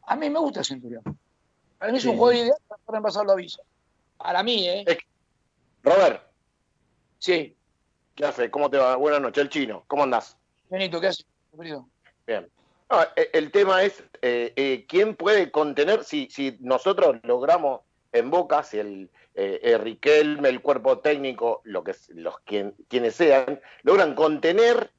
A 0.07 0.17
mí 0.17 0.31
me 0.31 0.39
gusta 0.39 0.63
Centurión. 0.63 1.03
Para 1.79 1.93
mí 1.93 1.99
es 1.99 2.05
Sí, 2.05 2.09
un 2.09 2.31
sí. 2.31 2.37
ideal 2.39 2.57
para 2.69 2.81
reemplazarlo 2.89 3.33
a 3.33 3.37
Villa. 3.37 3.63
Para 4.17 4.43
mí, 4.43 4.69
¿eh? 4.69 4.85
Robert, 5.83 6.23
Sí. 7.19 7.57
¿qué 8.15 8.25
hace? 8.25 8.51
¿Cómo 8.51 8.71
te 8.71 8.79
va? 8.79 8.97
Buenas 8.97 9.21
noches, 9.21 9.43
el 9.43 9.51
chino. 9.51 9.85
¿Cómo 9.87 10.03
andás? 10.03 10.37
Benito, 10.69 11.01
¿qué 11.01 11.09
haces? 11.09 11.27
Bien. 12.27 12.49
No, 12.91 13.03
eh, 13.17 13.31
el 13.33 13.51
tema 13.51 13.83
es, 13.83 14.03
eh, 14.23 14.53
eh, 14.57 14.85
¿quién 14.89 15.17
puede 15.17 15.51
contener, 15.51 16.05
si, 16.05 16.29
si 16.31 16.57
nosotros 16.61 17.17
logramos 17.23 17.81
en 18.13 18.31
Boca, 18.31 18.63
si 18.63 18.79
el 18.79 19.11
eh, 19.35 19.79
Riquelme, 19.79 20.49
el 20.49 20.63
cuerpo 20.63 20.99
técnico, 21.01 21.61
lo 21.65 21.85
que, 21.85 21.95
los 22.15 22.39
quien, 22.41 22.75
quienes 22.89 23.17
sean, 23.17 23.61
logran 23.83 24.15
contener 24.15 24.91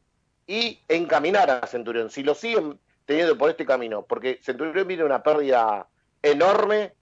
y 0.46 0.80
encaminar 0.88 1.50
a 1.50 1.66
Centurión, 1.66 2.10
si 2.10 2.24
lo 2.24 2.36
siguen 2.36 2.80
teniendo 3.06 3.38
por 3.38 3.50
este 3.50 3.66
camino, 3.66 4.06
porque 4.06 4.40
Centurión 4.44 4.88
viene 4.88 5.04
una 5.04 5.24
pérdida 5.24 5.88
enorme, 6.32 6.94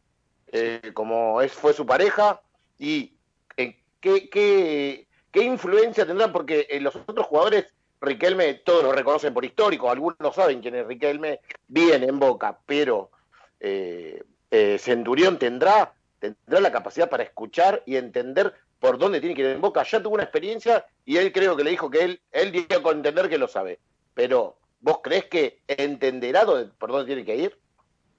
eh, 0.51 0.91
como 0.93 1.41
es, 1.41 1.51
fue 1.51 1.73
su 1.73 1.85
pareja, 1.85 2.41
y 2.77 3.13
qué, 3.55 4.29
qué, 4.29 5.07
qué 5.31 5.43
influencia 5.43 6.05
tendrá, 6.05 6.31
porque 6.31 6.67
eh, 6.69 6.79
los 6.79 6.95
otros 6.95 7.25
jugadores, 7.27 7.65
Riquelme, 8.01 8.53
todos 8.55 8.83
lo 8.83 8.91
reconocen 8.91 9.33
por 9.33 9.45
histórico, 9.45 9.89
algunos 9.89 10.35
saben 10.35 10.61
quién 10.61 10.75
es 10.75 10.85
Riquelme, 10.85 11.39
bien 11.67 12.03
en 12.03 12.19
Boca, 12.19 12.59
pero 12.65 13.09
eh, 13.59 14.21
eh, 14.51 14.77
Centurión 14.79 15.39
tendrá, 15.39 15.93
tendrá 16.19 16.59
la 16.59 16.71
capacidad 16.71 17.09
para 17.09 17.23
escuchar 17.23 17.81
y 17.85 17.95
entender 17.95 18.53
por 18.79 18.99
dónde 18.99 19.19
tiene 19.21 19.33
que 19.33 19.41
ir 19.41 19.47
en 19.47 19.61
Boca. 19.61 19.81
Ya 19.83 20.03
tuvo 20.03 20.13
una 20.15 20.23
experiencia 20.23 20.85
y 21.05 21.17
él 21.17 21.31
creo 21.31 21.55
que 21.55 21.63
le 21.63 21.71
dijo 21.71 21.89
que 21.89 22.03
él, 22.03 22.21
él 22.31 22.51
dio 22.51 22.65
a 22.69 22.91
entender 22.91 23.27
que 23.29 23.39
lo 23.39 23.47
sabe. 23.47 23.79
Pero, 24.13 24.57
¿vos 24.81 24.99
crees 25.01 25.25
que 25.25 25.61
entenderá 25.65 26.45
dónde- 26.45 26.71
por 26.77 26.91
dónde 26.91 27.07
tiene 27.07 27.25
que 27.25 27.35
ir? 27.35 27.57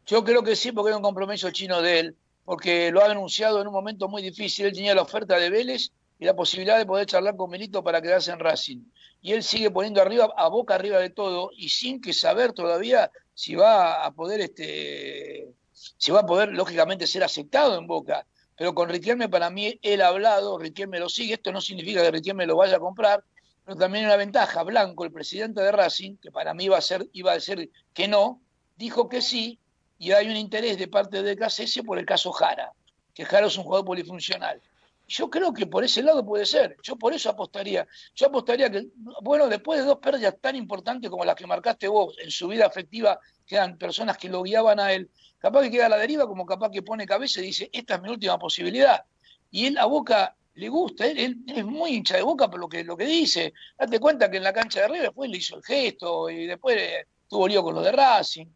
Yo 0.07 0.23
creo 0.23 0.45
que 0.45 0.55
sí, 0.55 0.71
porque 0.71 0.93
hay 0.93 0.97
un 0.97 1.03
compromiso 1.03 1.51
chino 1.51 1.83
de 1.83 1.99
él, 1.99 2.17
porque 2.45 2.93
lo 2.93 3.03
ha 3.03 3.11
anunciado 3.11 3.61
en 3.61 3.67
un 3.67 3.73
momento 3.73 4.09
muy 4.09 4.23
difícil. 4.23 4.67
Él 4.67 4.73
tenía 4.73 4.95
la 4.95 5.03
oferta 5.03 5.37
de 5.37 5.51
Vélez 5.51 5.91
y 6.19 6.25
la 6.25 6.35
posibilidad 6.35 6.79
de 6.79 6.87
poder 6.87 7.07
charlar 7.07 7.37
con 7.37 7.51
Milito 7.51 7.83
para 7.83 8.01
quedarse 8.01 8.31
en 8.31 8.39
Racing. 8.39 8.85
Y 9.21 9.33
él 9.33 9.43
sigue 9.43 9.71
poniendo 9.71 10.01
arriba, 10.01 10.33
a 10.37 10.49
boca 10.49 10.77
arriba 10.77 10.99
de 10.99 11.11
todo, 11.11 11.51
y 11.57 11.71
sin 11.71 12.01
que 12.01 12.13
saber 12.13 12.53
todavía 12.53 13.11
si 13.35 13.57
va 13.57 14.05
a 14.05 14.13
poder, 14.13 14.41
este, 14.41 15.49
si 15.73 16.13
va 16.13 16.21
a 16.21 16.27
poder, 16.27 16.51
lógicamente, 16.51 17.09
ser 17.09 17.25
aceptado 17.25 17.77
en 17.77 17.89
boca. 17.89 18.25
Pero 18.57 18.75
con 18.75 18.89
Riquelme, 18.89 19.29
para 19.29 19.51
mí, 19.51 19.79
él 19.83 20.01
ha 20.03 20.09
hablado, 20.09 20.57
Riquelme 20.57 21.01
lo 21.01 21.09
sigue. 21.09 21.35
Esto 21.35 21.51
no 21.51 21.61
significa 21.61 22.03
que 22.03 22.13
Riquelme 22.13 22.47
lo 22.47 22.57
vaya 22.57 22.77
a 22.77 22.81
comprar, 22.81 23.25
pero 23.65 23.77
también 23.77 24.05
una 24.05 24.17
ventaja. 24.17 24.63
Blanco, 24.63 25.05
el 25.05 25.11
presidente 25.11 25.63
de 25.63 25.73
Racing, 25.73 26.17
que 26.19 26.31
para 26.31 26.55
mí 26.55 26.67
iba 26.67 26.79
a 26.79 26.81
ser, 26.81 27.09
iba 27.13 27.33
a 27.33 27.41
ser 27.41 27.69
que 27.93 28.07
no, 28.07 28.41
dijo 28.77 29.09
que 29.09 29.21
sí, 29.21 29.59
y 29.99 30.13
hay 30.13 30.29
un 30.29 30.37
interés 30.37 30.79
de 30.79 30.89
parte 30.89 31.23
de 31.23 31.37
Casese 31.37 31.83
por 31.83 31.99
el 31.99 32.05
caso 32.05 32.33
Jara, 32.33 32.73
que 33.15 33.25
Jara 33.25 33.47
es 33.47 33.57
un 33.57 33.65
jugador 33.65 33.87
polifuncional. 33.87 34.61
Yo 35.09 35.31
creo 35.31 35.53
que 35.53 35.67
por 35.67 35.85
ese 35.85 36.03
lado 36.03 36.27
puede 36.27 36.45
ser. 36.45 36.77
Yo 36.83 36.97
por 36.97 37.15
eso 37.15 37.31
apostaría. 37.31 37.87
Yo 38.15 38.27
apostaría 38.27 38.69
que, 38.71 38.89
bueno, 39.23 39.47
después 39.47 39.79
de 39.79 39.87
dos 39.87 39.99
pérdidas 39.99 40.35
tan 40.41 40.57
importantes 40.57 41.09
como 41.11 41.25
las 41.25 41.37
que 41.37 41.47
marcaste 41.47 41.87
vos 41.87 42.17
en 42.19 42.31
su 42.31 42.49
vida 42.49 42.67
afectiva, 42.67 43.21
que 43.47 43.55
eran 43.55 43.79
personas 43.79 44.19
que 44.19 44.29
lo 44.29 44.43
guiaban 44.43 44.81
a 44.81 44.93
él, 44.93 45.09
capaz 45.39 45.63
que 45.63 45.71
queda 45.71 45.87
a 45.87 45.91
la 45.91 45.99
deriva, 45.99 46.27
como 46.27 46.45
capaz 46.45 46.71
que 46.71 46.83
pone 46.83 47.07
cabeza 47.07 47.41
y 47.41 47.45
dice, 47.45 47.71
esta 47.73 47.95
es 47.95 48.03
mi 48.03 48.09
última 48.09 48.37
posibilidad. 48.37 49.05
Y 49.51 49.67
él 49.67 49.79
a 49.79 49.87
Boca 49.87 50.35
le 50.55 50.69
gusta, 50.69 51.07
él, 51.07 51.19
él 51.19 51.37
es 51.47 51.65
muy 51.65 51.91
hincha 51.93 52.17
de 52.17 52.23
Boca 52.23 52.51
por 52.51 52.59
lo 52.59 52.69
que, 52.69 52.83
lo 52.83 52.97
que 52.97 53.07
dice. 53.07 53.55
Date 53.79 54.01
cuenta 54.01 54.29
que 54.29 54.39
en 54.39 54.43
la 54.43 54.53
cancha 54.53 54.81
de 54.81 54.89
River 54.89 55.03
después 55.03 55.31
le 55.31 55.37
hizo 55.37 55.57
el 55.57 55.63
gesto 55.63 56.29
y 56.29 56.47
después 56.47 57.07
tuvo 57.29 57.47
lío 57.47 57.63
con 57.63 57.77
lo 57.77 57.83
de 57.83 57.93
Racing. 57.93 58.47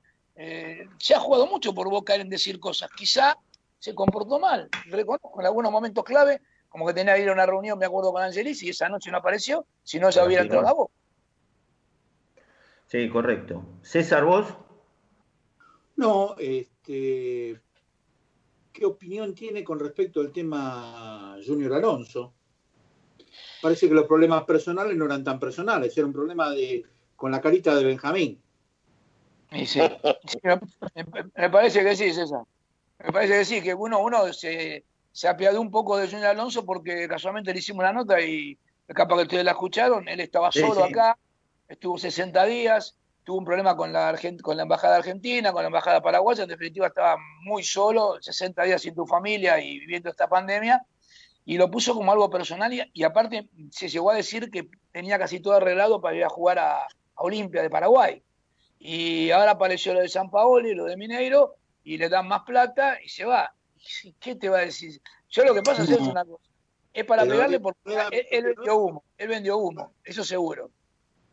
Eh, 0.42 0.88
se 0.98 1.14
ha 1.14 1.20
jugado 1.20 1.46
mucho 1.46 1.74
por 1.74 1.90
Boca 1.90 2.14
en 2.14 2.30
decir 2.30 2.58
cosas. 2.58 2.88
Quizá 2.96 3.36
se 3.78 3.94
comportó 3.94 4.40
mal. 4.40 4.70
Reconozco 4.86 5.38
en 5.38 5.44
algunos 5.44 5.70
momentos 5.70 6.02
clave, 6.02 6.40
como 6.70 6.86
que 6.86 6.94
tenía 6.94 7.14
que 7.14 7.22
ir 7.24 7.28
a 7.28 7.34
una 7.34 7.44
reunión, 7.44 7.78
me 7.78 7.84
acuerdo 7.84 8.10
con 8.10 8.22
Angelis, 8.22 8.62
y 8.62 8.70
esa 8.70 8.88
noche 8.88 9.10
no 9.10 9.18
apareció, 9.18 9.66
si 9.82 10.00
no 10.00 10.08
ya 10.08 10.24
hubiera 10.24 10.42
entrado 10.42 10.64
la 10.64 10.72
voz. 10.72 10.88
Sí, 12.86 13.10
correcto. 13.10 13.62
César, 13.82 14.24
vos. 14.24 14.46
No, 15.96 16.34
este, 16.38 17.60
¿qué 18.72 18.84
opinión 18.86 19.34
tiene 19.34 19.62
con 19.62 19.78
respecto 19.78 20.22
al 20.22 20.32
tema 20.32 21.36
Junior 21.46 21.74
Alonso? 21.74 22.32
Parece 23.60 23.88
que 23.88 23.94
los 23.94 24.06
problemas 24.06 24.44
personales 24.44 24.96
no 24.96 25.04
eran 25.04 25.22
tan 25.22 25.38
personales, 25.38 25.94
era 25.98 26.06
un 26.06 26.14
problema 26.14 26.50
de 26.50 26.82
con 27.14 27.30
la 27.30 27.42
carita 27.42 27.74
de 27.74 27.84
Benjamín. 27.84 28.40
Y 29.52 29.66
sí, 29.66 29.80
sí, 30.26 30.38
me, 31.34 31.50
parece 31.50 31.82
que 31.82 31.96
sí, 31.96 32.12
César. 32.12 32.42
Me 32.98 33.12
parece 33.12 33.38
que 33.38 33.44
sí, 33.44 33.62
que 33.62 33.74
uno, 33.74 34.00
uno 34.00 34.32
se, 34.32 34.84
se 35.10 35.28
apiadó 35.28 35.60
un 35.60 35.70
poco 35.70 35.96
de 35.96 36.06
Junior 36.08 36.28
Alonso 36.28 36.64
porque 36.64 37.08
casualmente 37.08 37.52
le 37.52 37.58
hicimos 37.58 37.82
la 37.82 37.92
nota 37.92 38.20
y 38.20 38.56
capaz 38.86 39.16
que 39.16 39.22
ustedes 39.22 39.44
la 39.44 39.52
escucharon, 39.52 40.06
él 40.08 40.20
estaba 40.20 40.52
Sí, 40.52 40.60
solo 40.60 40.74
sí. 40.86 40.92
acá, 40.92 41.18
estuvo 41.68 41.96
60 41.98 42.44
días, 42.44 42.96
tuvo 43.24 43.38
un 43.38 43.44
problema 43.44 43.76
con 43.76 43.92
la, 43.92 44.08
Argent- 44.12 44.40
con 44.40 44.56
la 44.56 44.64
embajada 44.64 44.96
argentina, 44.96 45.52
con 45.52 45.62
la 45.62 45.68
embajada 45.68 46.02
paraguaya, 46.02 46.42
en 46.44 46.48
definitiva 46.48 46.88
estaba 46.88 47.16
muy 47.44 47.62
solo, 47.62 48.18
60 48.20 48.62
días 48.64 48.82
sin 48.82 48.94
tu 48.94 49.06
familia 49.06 49.58
y 49.60 49.78
viviendo 49.78 50.10
esta 50.10 50.28
pandemia, 50.28 50.82
y 51.44 51.56
lo 51.56 51.70
puso 51.70 51.94
como 51.94 52.12
algo 52.12 52.28
personal 52.30 52.72
y, 52.72 52.82
y 52.92 53.02
aparte 53.02 53.48
se 53.70 53.88
llegó 53.88 54.10
a 54.10 54.14
decir 54.14 54.50
que 54.50 54.68
tenía 54.92 55.18
casi 55.18 55.40
todo 55.40 55.54
arreglado 55.54 56.00
para 56.00 56.16
ir 56.16 56.24
a 56.24 56.28
jugar 56.28 56.58
a, 56.58 56.82
a 56.82 56.86
Olimpia 57.16 57.62
de 57.62 57.70
Paraguay. 57.70 58.22
Y 58.82 59.30
ahora 59.30 59.52
apareció 59.52 59.92
lo 59.92 60.00
de 60.00 60.08
San 60.08 60.30
Paoli, 60.30 60.74
lo 60.74 60.86
de 60.86 60.96
Mineiro, 60.96 61.56
y 61.84 61.98
le 61.98 62.08
dan 62.08 62.26
más 62.26 62.42
plata 62.42 62.98
y 63.04 63.08
se 63.10 63.26
va. 63.26 63.54
¿Y 64.02 64.12
¿Qué 64.14 64.34
te 64.34 64.48
va 64.48 64.58
a 64.58 64.62
decir? 64.62 65.00
Yo 65.28 65.44
lo 65.44 65.54
que 65.54 65.62
pasa 65.62 65.82
es 65.82 65.90
una 66.00 66.24
cosa. 66.24 66.42
Es 66.92 67.04
para 67.04 67.22
Pero 67.22 67.34
pegarle 67.34 67.60
porque 67.60 67.78
él, 68.10 68.26
él 68.30 68.44
vendió 68.56 68.76
humo, 68.76 69.04
él 69.16 69.28
vendió 69.28 69.58
humo, 69.58 69.92
eso 70.02 70.24
seguro. 70.24 70.70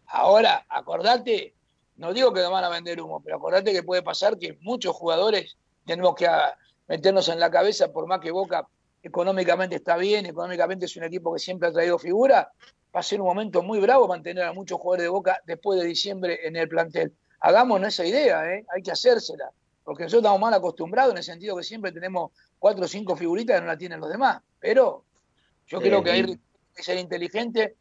Ahora, 0.08 0.66
acordate, 0.70 1.56
no 1.96 2.14
digo 2.14 2.32
que 2.32 2.42
nos 2.42 2.52
van 2.52 2.66
a 2.66 2.70
vender 2.70 3.02
humo, 3.02 3.22
pero 3.24 3.38
acordate 3.38 3.74
que 3.74 3.82
puede 3.82 4.04
pasar 4.04 4.38
que 4.38 4.58
muchos 4.62 4.96
jugadores 4.96 5.58
tenemos 5.86 6.16
que 6.16 6.28
ah, 6.28 6.56
meternos 6.88 7.30
en 7.30 7.40
la 7.40 7.50
cabeza, 7.50 7.92
por 7.92 8.08
más 8.08 8.20
que 8.20 8.30
Boca 8.30 8.68
económicamente 9.02 9.78
está 9.78 9.96
bien, 9.96 10.26
económicamente 10.26 10.86
es 10.86 10.96
un 10.98 11.04
equipo 11.06 11.34
que 11.34 11.40
siempre 11.40 11.70
ha 11.70 11.72
traído 11.72 11.98
figura, 11.98 12.52
va 12.96 13.00
a 13.00 13.04
ser 13.04 13.22
un 13.22 13.28
momento 13.28 13.64
muy 13.64 13.80
bravo 13.80 14.08
mantener 14.08 14.44
a 14.44 14.54
muchos 14.54 14.80
jugadores 14.80 15.04
de 15.04 15.10
Boca 15.10 15.42
después 15.46 15.80
de 15.80 15.86
diciembre 15.86 16.46
en 16.46 16.56
el 16.56 16.68
plantel. 16.68 17.14
Hagámonos 17.40 17.90
esa 17.90 18.06
idea, 18.06 18.46
¿eh? 18.54 18.66
hay 18.74 18.82
que 18.82 18.92
hacérsela, 18.92 19.52
porque 19.84 20.04
nosotros 20.04 20.24
estamos 20.24 20.42
mal 20.42 20.54
acostumbrados 20.54 21.12
en 21.12 21.18
el 21.18 21.24
sentido 21.24 21.56
que 21.56 21.64
siempre 21.64 21.92
tenemos 21.92 22.32
cuatro 22.60 22.86
o 22.86 22.88
cinco 22.88 23.16
figuritas 23.16 23.58
que 23.58 23.62
no 23.62 23.68
la 23.68 23.78
tienen 23.78 24.00
los 24.00 24.10
demás, 24.10 24.42
pero 24.60 25.04
yo 25.68 25.80
Sí, 25.80 25.84
creo 25.86 26.04
que 26.04 26.12
sí. 26.12 26.16
hay 26.16 26.40
que 26.76 26.84
ser 26.84 26.98
inteligente 26.98 27.76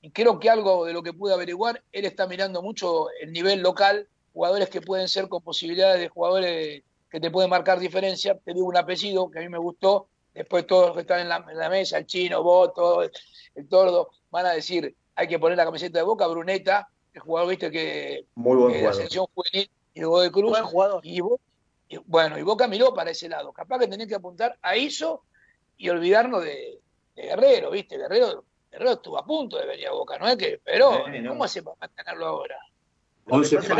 y 0.00 0.10
creo 0.10 0.38
que 0.38 0.48
algo 0.50 0.84
de 0.86 0.92
lo 0.92 1.02
que 1.02 1.12
pude 1.12 1.34
averiguar, 1.34 1.82
él 1.92 2.04
está 2.06 2.26
mirando 2.26 2.62
mucho 2.62 3.06
el 3.20 3.32
nivel 3.32 3.60
local, 3.60 4.08
jugadores 4.32 4.68
que 4.70 4.80
pueden 4.80 5.08
ser 5.08 5.28
con 5.28 5.42
posibilidades 5.42 6.00
de 6.00 6.08
jugadores 6.08 6.82
que 7.10 7.20
te 7.20 7.30
pueden 7.30 7.50
marcar 7.50 7.78
diferencia. 7.78 8.38
Te 8.38 8.54
digo 8.54 8.66
un 8.66 8.76
apellido 8.76 9.30
que 9.30 9.38
a 9.38 9.42
mí 9.42 9.48
me 9.48 9.58
gustó, 9.58 10.08
después 10.34 10.66
todos 10.66 10.86
los 10.86 10.94
que 10.96 11.02
están 11.02 11.20
en 11.20 11.28
la, 11.28 11.44
en 11.48 11.58
la 11.58 11.68
mesa, 11.68 11.98
el 11.98 12.06
chino, 12.06 12.42
vos, 12.42 12.72
todo, 12.74 13.02
el 13.02 13.68
tordo, 13.68 14.08
van 14.30 14.46
a 14.46 14.52
decir, 14.52 14.96
hay 15.14 15.28
que 15.28 15.38
poner 15.38 15.58
la 15.58 15.66
camiseta 15.66 15.98
de 15.98 16.04
Boca, 16.04 16.26
Bruneta, 16.26 16.88
el 17.14 17.20
jugador, 17.20 17.50
viste, 17.50 17.70
que 17.70 18.24
Muy 18.34 18.56
buen 18.56 18.68
que 18.68 18.74
de 18.74 18.80
jugador. 18.80 19.00
ascensión 19.00 19.26
juvenil 19.34 19.70
y 19.94 20.00
de 20.00 20.06
Godoy 20.06 20.30
Cruz. 20.30 20.50
Buen 20.50 20.64
jugador. 20.64 21.00
Y, 21.06 21.20
Bo- 21.20 21.40
y 21.88 21.96
bueno, 22.06 22.38
y 22.38 22.42
Boca 22.42 22.66
miró 22.68 22.94
para 22.94 23.10
ese 23.10 23.28
lado. 23.28 23.52
Capaz 23.52 23.78
que 23.80 23.88
tenés 23.88 24.06
que 24.06 24.14
apuntar 24.14 24.56
a 24.62 24.74
eso 24.76 25.22
y 25.76 25.88
olvidarnos 25.90 26.42
de, 26.44 26.78
de 27.16 27.22
Guerrero, 27.22 27.70
¿viste? 27.70 27.98
Guerrero, 27.98 28.44
Guerrero 28.70 28.92
estuvo 28.92 29.18
a 29.18 29.26
punto 29.26 29.58
de 29.58 29.66
venir 29.66 29.88
a 29.88 29.92
Boca, 29.92 30.18
¿no 30.18 30.26
es 30.28 30.36
que? 30.36 30.60
Pero, 30.64 31.04
Sí, 31.12 31.20
no. 31.20 31.30
¿cómo 31.30 31.44
hace 31.44 31.62
para 31.62 31.76
mantenerlo 31.80 32.26
ahora? 32.26 32.56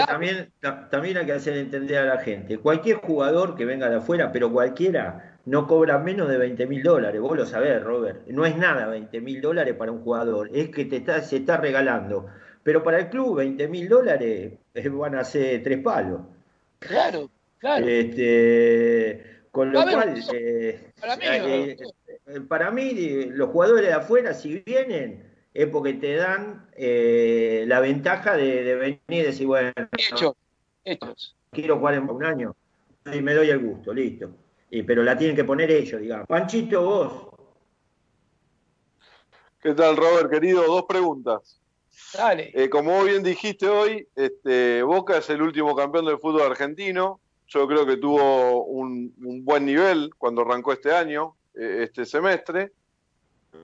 También, 0.06 0.52
ta- 0.60 0.88
también 0.88 1.16
hay 1.16 1.26
que 1.26 1.32
hacer 1.32 1.56
entender 1.56 1.98
a 1.98 2.14
la 2.14 2.18
gente. 2.22 2.58
Cualquier 2.58 2.98
jugador 2.98 3.56
que 3.56 3.64
venga 3.64 3.88
de 3.90 3.96
afuera, 3.96 4.30
pero 4.30 4.52
cualquiera, 4.52 5.38
no 5.46 5.66
cobra 5.66 5.98
menos 5.98 6.28
de 6.28 6.38
20 6.38 6.66
mil 6.66 6.82
dólares. 6.82 7.20
Vos 7.20 7.36
lo 7.36 7.44
sabés, 7.44 7.82
Robert. 7.82 8.24
No 8.28 8.46
es 8.46 8.56
nada 8.56 8.86
20 8.86 9.20
mil 9.20 9.40
dólares 9.42 9.74
para 9.74 9.90
un 9.90 10.02
jugador. 10.04 10.48
Es 10.54 10.70
que 10.70 10.84
te 10.84 10.96
está, 10.98 11.20
se 11.22 11.38
está 11.38 11.56
regalando. 11.56 12.26
Pero 12.62 12.82
para 12.82 12.98
el 13.00 13.08
club, 13.08 13.36
20 13.38 13.68
mil 13.68 13.88
dólares 13.88 14.52
eh, 14.74 14.88
van 14.88 15.16
a 15.16 15.24
ser 15.24 15.62
tres 15.62 15.78
palos. 15.80 16.20
Claro, 16.78 17.30
claro. 17.58 17.86
Este, 17.86 19.42
con 19.50 19.72
lo 19.72 19.80
A 19.80 19.84
cual, 19.90 20.16
eso, 20.16 20.32
eh, 20.34 20.92
para 21.00 21.16
mí, 21.16 21.24
eh, 21.26 21.76
eh, 22.26 22.40
para 22.48 22.70
mí, 22.70 22.90
eh, 22.96 23.26
los 23.30 23.50
jugadores 23.50 23.86
de 23.86 23.92
afuera, 23.92 24.32
si 24.34 24.62
vienen, 24.64 25.30
es 25.52 25.66
porque 25.66 25.94
te 25.94 26.14
dan 26.16 26.68
eh, 26.74 27.64
la 27.66 27.80
ventaja 27.80 28.36
de, 28.36 28.62
de 28.62 28.74
venir 28.76 28.98
y 29.08 29.22
decir, 29.22 29.46
bueno, 29.46 29.72
Hechos, 29.98 30.34
hechos. 30.84 31.36
quiero 31.50 31.78
jugar 31.78 31.94
en 31.94 32.08
un 32.08 32.24
año 32.24 32.56
y 33.12 33.20
me 33.20 33.34
doy 33.34 33.50
el 33.50 33.58
gusto, 33.58 33.92
listo. 33.92 34.30
Y, 34.70 34.82
pero 34.84 35.02
la 35.02 35.18
tienen 35.18 35.36
que 35.36 35.44
poner 35.44 35.70
ellos, 35.70 36.00
digamos. 36.00 36.26
Panchito, 36.26 36.82
vos. 36.82 37.26
¿Qué 39.60 39.74
tal, 39.74 39.96
Robert, 39.96 40.30
querido? 40.30 40.64
Dos 40.64 40.84
preguntas. 40.88 41.60
Dale. 42.14 42.50
Eh, 42.54 42.68
como 42.68 43.02
bien 43.04 43.22
dijiste 43.22 43.68
hoy, 43.68 44.06
este, 44.16 44.82
Boca 44.82 45.18
es 45.18 45.28
el 45.30 45.42
último 45.42 45.74
campeón 45.74 46.06
del 46.06 46.18
fútbol 46.18 46.42
argentino. 46.42 47.20
Yo 47.46 47.66
creo 47.68 47.84
que 47.86 47.96
tuvo 47.98 48.64
un, 48.64 49.14
un 49.22 49.44
buen 49.44 49.66
nivel 49.66 50.10
cuando 50.16 50.42
arrancó 50.42 50.72
este 50.72 50.92
año, 50.92 51.34
eh, 51.54 51.80
este 51.84 52.04
semestre. 52.06 52.72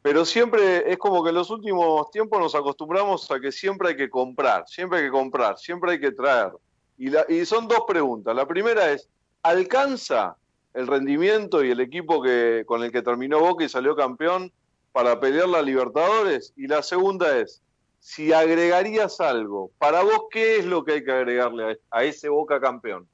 Pero 0.02 0.26
siempre 0.26 0.90
es 0.92 0.98
como 0.98 1.22
que 1.24 1.30
en 1.30 1.36
los 1.36 1.48
últimos 1.50 2.10
tiempos 2.10 2.38
nos 2.38 2.54
acostumbramos 2.54 3.30
a 3.30 3.40
que 3.40 3.50
siempre 3.50 3.88
hay 3.88 3.96
que 3.96 4.10
comprar, 4.10 4.64
siempre 4.66 4.98
hay 4.98 5.04
que 5.06 5.10
comprar, 5.10 5.56
siempre 5.58 5.92
hay 5.92 6.00
que 6.00 6.12
traer. 6.12 6.52
Y, 6.98 7.08
la- 7.08 7.24
y 7.28 7.46
son 7.46 7.66
dos 7.66 7.84
preguntas. 7.88 8.36
La 8.36 8.46
primera 8.46 8.92
es, 8.92 9.08
¿alcanza 9.42 10.36
el 10.74 10.86
rendimiento 10.86 11.64
y 11.64 11.70
el 11.70 11.80
equipo 11.80 12.20
que, 12.22 12.64
con 12.66 12.82
el 12.82 12.92
que 12.92 13.00
terminó 13.00 13.40
Boca 13.40 13.64
y 13.64 13.68
salió 13.70 13.96
campeón 13.96 14.52
para 14.92 15.18
pelear 15.18 15.48
la 15.48 15.62
Libertadores? 15.62 16.52
Y 16.56 16.66
la 16.66 16.82
segunda 16.82 17.38
es, 17.38 17.62
si 17.98 18.32
agregarías 18.32 19.20
algo, 19.20 19.70
para 19.78 20.02
vos, 20.02 20.26
¿qué 20.30 20.58
es 20.58 20.64
lo 20.64 20.84
que 20.84 20.92
hay 20.92 21.04
que 21.04 21.12
agregarle 21.12 21.78
a, 21.90 22.04
ese 22.04 22.28
Boca 22.28 22.60
campeón? 22.60 23.08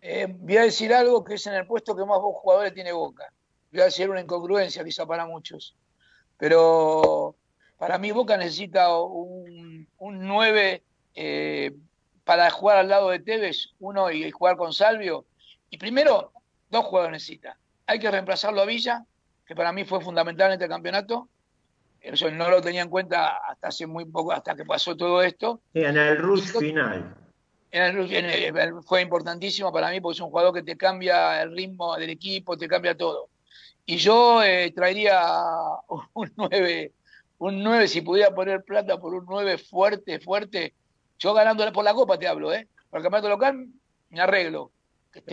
Eh, 0.00 0.26
voy 0.28 0.56
a 0.56 0.62
decir 0.62 0.92
algo 0.94 1.22
que 1.22 1.34
es 1.34 1.46
en 1.46 1.54
el 1.54 1.66
puesto 1.66 1.94
que 1.94 2.04
más 2.04 2.18
jugadores 2.18 2.72
tiene 2.72 2.92
Boca. 2.92 3.32
Voy 3.70 3.82
a 3.82 3.84
decir 3.84 4.10
una 4.10 4.20
incongruencia 4.20 4.82
quizá 4.82 5.06
para 5.06 5.26
muchos. 5.26 5.76
Pero 6.38 7.36
para 7.76 7.98
mí 7.98 8.10
Boca 8.10 8.36
necesita 8.36 8.96
un, 8.98 9.86
un 9.98 10.26
9 10.26 10.82
eh, 11.14 11.72
para 12.24 12.50
jugar 12.50 12.78
al 12.78 12.88
lado 12.88 13.10
de 13.10 13.18
Tevez, 13.18 13.70
uno 13.78 14.10
y 14.10 14.30
jugar 14.30 14.56
con 14.56 14.72
Salvio. 14.72 15.26
Y 15.68 15.78
primero, 15.78 16.32
dos 16.70 16.84
jugadores 16.84 17.12
necesita. 17.12 17.58
Hay 17.86 17.98
que 17.98 18.10
reemplazarlo 18.10 18.62
a 18.62 18.66
Villa, 18.66 19.04
que 19.46 19.54
para 19.54 19.72
mí 19.72 19.84
fue 19.84 20.00
fundamental 20.00 20.48
en 20.48 20.52
este 20.54 20.68
campeonato. 20.68 21.28
Eso 22.00 22.30
no 22.30 22.48
lo 22.50 22.60
tenía 22.62 22.82
en 22.82 22.88
cuenta 22.88 23.36
hasta 23.46 23.68
hace 23.68 23.86
muy 23.86 24.04
poco, 24.06 24.32
hasta 24.32 24.54
que 24.54 24.64
pasó 24.64 24.96
todo 24.96 25.22
esto. 25.22 25.60
En 25.74 25.96
el 25.96 26.16
rush 26.18 26.52
final. 26.58 27.14
En 27.70 27.82
el- 27.82 28.12
en 28.14 28.56
el- 28.56 28.82
fue 28.82 29.02
importantísimo 29.02 29.72
para 29.72 29.90
mí 29.90 30.00
porque 30.00 30.16
es 30.16 30.20
un 30.20 30.30
jugador 30.30 30.54
que 30.54 30.62
te 30.62 30.76
cambia 30.76 31.42
el 31.42 31.54
ritmo 31.54 31.96
del 31.96 32.10
equipo, 32.10 32.56
te 32.56 32.66
cambia 32.66 32.96
todo. 32.96 33.28
Y 33.86 33.96
yo 33.96 34.42
eh, 34.42 34.72
traería 34.74 35.20
un 36.14 36.32
9, 36.36 36.92
un 37.38 37.62
9, 37.62 37.86
si 37.88 38.00
pudiera 38.00 38.34
poner 38.34 38.62
plata 38.64 38.98
por 38.98 39.14
un 39.14 39.24
9 39.28 39.58
fuerte, 39.58 40.18
fuerte. 40.20 40.74
Yo 41.18 41.34
ganándole 41.34 41.70
por 41.70 41.84
la 41.84 41.92
copa 41.94 42.18
te 42.18 42.26
hablo, 42.26 42.52
¿eh? 42.52 42.66
Por 42.88 42.98
el 42.98 43.02
campeonato 43.04 43.28
local 43.28 43.66
me 44.08 44.20
arreglo. 44.20 44.72
Que 45.12 45.18
esté, 45.18 45.32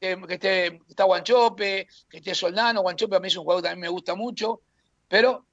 que 0.00 0.12
esté, 0.12 0.26
que 0.26 0.34
esté- 0.34 0.78
que 0.78 0.90
está 0.90 1.04
Guanchope, 1.04 1.88
que 2.08 2.16
esté 2.18 2.34
Soldano. 2.34 2.82
Guanchope 2.82 3.16
a 3.16 3.20
mí 3.20 3.28
es 3.28 3.36
un 3.36 3.42
jugador 3.44 3.62
que 3.62 3.68
también 3.70 3.82
me 3.82 3.88
gusta 3.92 4.14
mucho, 4.14 4.60
pero 5.08 5.44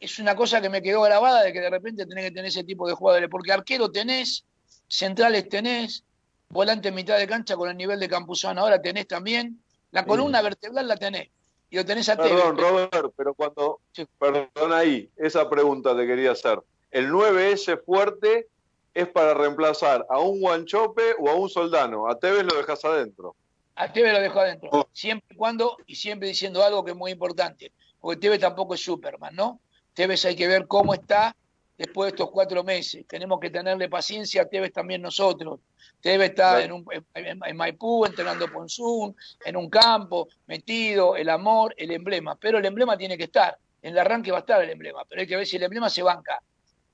es 0.00 0.18
una 0.18 0.34
cosa 0.36 0.60
que 0.60 0.68
me 0.68 0.82
quedó 0.82 1.02
grabada 1.02 1.42
de 1.42 1.52
que 1.52 1.60
de 1.60 1.70
repente 1.70 2.06
tenés 2.06 2.24
que 2.24 2.30
tener 2.30 2.46
ese 2.46 2.64
tipo 2.64 2.86
de 2.86 2.94
jugadores, 2.94 3.28
porque 3.30 3.52
arquero 3.52 3.90
tenés, 3.90 4.44
centrales 4.88 5.48
tenés, 5.48 6.04
volante 6.48 6.88
en 6.88 6.94
mitad 6.94 7.18
de 7.18 7.26
cancha 7.26 7.56
con 7.56 7.70
el 7.70 7.76
nivel 7.76 7.98
de 7.98 8.08
Campuzano 8.08 8.60
ahora 8.60 8.80
tenés 8.80 9.06
también, 9.06 9.60
la 9.90 10.04
columna 10.04 10.42
vertebral 10.42 10.86
la 10.88 10.96
tenés, 10.96 11.28
y 11.70 11.76
lo 11.76 11.84
tenés 11.84 12.08
a 12.08 12.16
Tevez. 12.16 12.32
Perdón, 12.32 12.58
Robert, 12.58 13.12
pero 13.16 13.34
cuando. 13.34 13.80
Perdón 14.18 14.72
ahí, 14.72 15.10
esa 15.16 15.48
pregunta 15.48 15.96
te 15.96 16.06
quería 16.06 16.32
hacer. 16.32 16.60
¿El 16.90 17.10
9S 17.10 17.82
fuerte 17.84 18.48
es 18.92 19.08
para 19.08 19.34
reemplazar 19.34 20.06
a 20.08 20.20
un 20.20 20.40
Guanchope 20.40 21.16
o 21.18 21.28
a 21.28 21.34
un 21.34 21.48
Soldano? 21.48 22.08
A 22.08 22.18
Tevez 22.18 22.44
lo 22.44 22.56
dejas 22.56 22.84
adentro. 22.84 23.34
A 23.76 23.92
Tevez 23.92 24.12
lo 24.12 24.20
dejo 24.20 24.38
adentro, 24.38 24.88
siempre 24.92 25.34
y 25.34 25.36
cuando, 25.36 25.76
y 25.86 25.96
siempre 25.96 26.28
diciendo 26.28 26.62
algo 26.62 26.84
que 26.84 26.92
es 26.92 26.96
muy 26.96 27.10
importante, 27.10 27.72
porque 28.00 28.20
Tevez 28.20 28.38
tampoco 28.38 28.74
es 28.74 28.84
Superman, 28.84 29.34
¿no? 29.34 29.60
Tevez 29.94 30.24
hay 30.24 30.36
que 30.36 30.48
ver 30.48 30.66
cómo 30.66 30.92
está 30.92 31.34
después 31.78 32.10
de 32.10 32.16
estos 32.16 32.30
cuatro 32.30 32.62
meses. 32.62 33.04
Tenemos 33.06 33.40
que 33.40 33.50
tenerle 33.50 33.88
paciencia 33.88 34.42
a 34.42 34.46
Tevez 34.46 34.72
también 34.72 35.02
nosotros. 35.02 35.60
Tevez 36.00 36.30
está 36.30 36.62
en, 36.62 36.72
un, 36.72 36.84
en, 37.14 37.40
en 37.44 37.56
Maipú, 37.56 38.04
entrenando 38.04 38.50
Ponzún, 38.50 39.16
en 39.44 39.56
un 39.56 39.70
campo, 39.70 40.28
metido, 40.46 41.16
el 41.16 41.28
amor, 41.28 41.74
el 41.76 41.90
emblema. 41.92 42.36
Pero 42.36 42.58
el 42.58 42.66
emblema 42.66 42.96
tiene 42.96 43.16
que 43.16 43.24
estar. 43.24 43.56
En 43.82 43.92
el 43.92 43.98
arranque 43.98 44.30
va 44.30 44.38
a 44.38 44.40
estar 44.40 44.62
el 44.62 44.70
emblema, 44.70 45.04
pero 45.04 45.20
hay 45.20 45.26
que 45.26 45.36
ver 45.36 45.46
si 45.46 45.56
el 45.56 45.62
emblema 45.62 45.90
se 45.90 46.02
banca. 46.02 46.40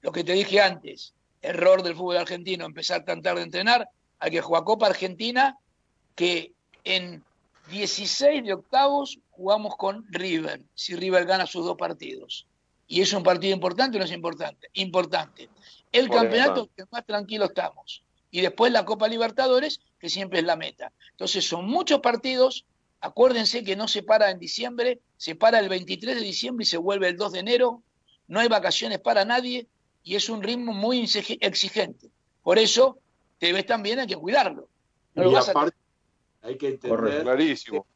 Lo 0.00 0.10
que 0.10 0.24
te 0.24 0.32
dije 0.32 0.60
antes, 0.60 1.14
error 1.40 1.82
del 1.82 1.94
fútbol 1.94 2.16
argentino, 2.16 2.64
empezar 2.64 3.04
tan 3.04 3.22
tarde 3.22 3.42
a 3.42 3.44
entrenar, 3.44 3.88
hay 4.18 4.30
que 4.32 4.40
jugar 4.40 4.64
Copa 4.64 4.86
Argentina, 4.86 5.56
que 6.16 6.52
en 6.82 7.22
16 7.70 8.44
de 8.44 8.54
octavos 8.54 9.20
jugamos 9.30 9.76
con 9.76 10.04
River, 10.10 10.62
si 10.74 10.96
River 10.96 11.26
gana 11.26 11.46
sus 11.46 11.64
dos 11.64 11.76
partidos. 11.76 12.46
¿Y 12.92 13.02
es 13.02 13.12
un 13.12 13.22
partido 13.22 13.54
importante 13.54 13.96
o 13.96 14.00
no 14.00 14.04
es 14.04 14.10
importante? 14.10 14.68
Importante. 14.72 15.48
El 15.92 16.08
Por 16.08 16.16
campeonato 16.18 16.68
que 16.76 16.84
más 16.90 17.06
tranquilo 17.06 17.44
estamos. 17.44 18.02
Y 18.32 18.40
después 18.40 18.72
la 18.72 18.84
Copa 18.84 19.06
Libertadores, 19.06 19.80
que 20.00 20.08
siempre 20.08 20.40
es 20.40 20.44
la 20.44 20.56
meta. 20.56 20.92
Entonces 21.12 21.46
son 21.46 21.66
muchos 21.68 22.00
partidos. 22.00 22.64
Acuérdense 23.00 23.62
que 23.62 23.76
no 23.76 23.86
se 23.86 24.02
para 24.02 24.32
en 24.32 24.40
diciembre, 24.40 24.98
se 25.16 25.36
para 25.36 25.60
el 25.60 25.68
23 25.68 26.16
de 26.16 26.20
diciembre 26.20 26.64
y 26.64 26.66
se 26.66 26.78
vuelve 26.78 27.06
el 27.06 27.16
2 27.16 27.30
de 27.32 27.38
enero. 27.38 27.80
No 28.26 28.40
hay 28.40 28.48
vacaciones 28.48 28.98
para 28.98 29.24
nadie 29.24 29.68
y 30.02 30.16
es 30.16 30.28
un 30.28 30.42
ritmo 30.42 30.72
muy 30.72 31.00
exige- 31.02 31.38
exigente. 31.40 32.08
Por 32.42 32.58
eso, 32.58 32.98
te 33.38 33.52
ves 33.52 33.66
también, 33.66 34.00
hay 34.00 34.08
que 34.08 34.16
cuidarlo. 34.16 34.66
No 35.14 35.22
lo 35.24 35.30
Y 35.30 35.34
a- 35.36 35.40
aparte, 35.40 35.76
hay 36.42 36.58
que 36.58 36.68
entender. 36.70 36.98
Correcto. 36.98 37.22
Clarísimo. 37.22 37.86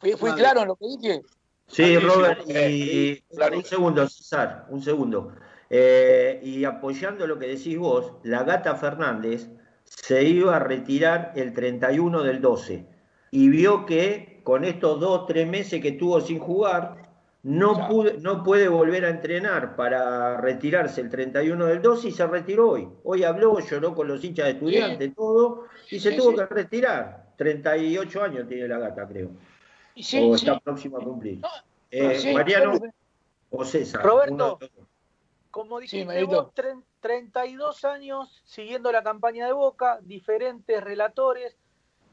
¿Fui, 0.00 0.12
fui 0.16 0.32
claro 0.32 0.62
en 0.62 0.66
lo 0.68 0.74
que 0.74 0.86
dije? 1.00 1.22
Sí. 1.68 1.96
Robert, 1.98 2.40
y 2.48 3.22
un 3.54 3.64
segundo, 3.64 4.08
César, 4.08 4.66
un 4.70 4.82
segundo. 4.82 5.32
Eh, 5.68 6.40
y 6.44 6.64
apoyando 6.64 7.26
lo 7.26 7.38
que 7.38 7.48
decís 7.48 7.76
vos, 7.76 8.12
la 8.22 8.44
gata 8.44 8.76
Fernández 8.76 9.48
se 9.84 10.22
iba 10.22 10.56
a 10.56 10.60
retirar 10.60 11.32
el 11.34 11.52
31 11.52 12.22
del 12.22 12.40
12 12.40 12.86
y 13.32 13.48
vio 13.48 13.84
que 13.84 14.40
con 14.44 14.64
estos 14.64 15.00
dos, 15.00 15.26
tres 15.26 15.48
meses 15.48 15.82
que 15.82 15.88
estuvo 15.88 16.20
sin 16.20 16.38
jugar, 16.38 17.04
no, 17.42 17.88
pude- 17.88 18.18
no 18.20 18.44
puede 18.44 18.68
volver 18.68 19.04
a 19.04 19.10
entrenar 19.10 19.74
para 19.76 20.36
retirarse 20.40 21.00
el 21.00 21.10
31 21.10 21.66
del 21.66 21.82
12 21.82 22.08
y 22.08 22.12
se 22.12 22.26
retiró 22.26 22.70
hoy. 22.70 22.88
Hoy 23.02 23.24
habló, 23.24 23.58
lloró 23.58 23.92
con 23.94 24.06
los 24.08 24.22
hinchas 24.24 24.46
de 24.46 24.52
estudiantes, 24.52 25.14
todo, 25.16 25.64
y 25.90 25.98
se 25.98 26.12
Sí, 26.12 26.16
tuvo 26.16 26.30
sí. 26.30 26.36
que 26.36 26.46
retirar. 26.46 27.26
38 27.36 28.22
años 28.22 28.48
tiene 28.48 28.66
la 28.68 28.78
gata, 28.78 29.06
creo. 29.06 29.30
Sí, 30.02 30.30
o 30.30 30.36
sí. 30.36 30.46
está 30.46 30.60
próximo 30.60 30.98
a 30.98 31.00
cumplir. 31.04 31.40
Eh, 31.90 32.18
sí, 32.18 32.32
Mariano 32.34 32.78
o 33.50 33.64
César. 33.64 34.02
Roberto. 34.02 34.58
Como 35.50 35.80
dijiste 35.80 36.24
vos, 36.24 36.52
tren- 36.54 36.82
32 37.00 37.84
años 37.86 38.42
siguiendo 38.44 38.92
la 38.92 39.02
campaña 39.02 39.46
de 39.46 39.52
Boca, 39.52 39.98
diferentes 40.02 40.82
relatores. 40.84 41.56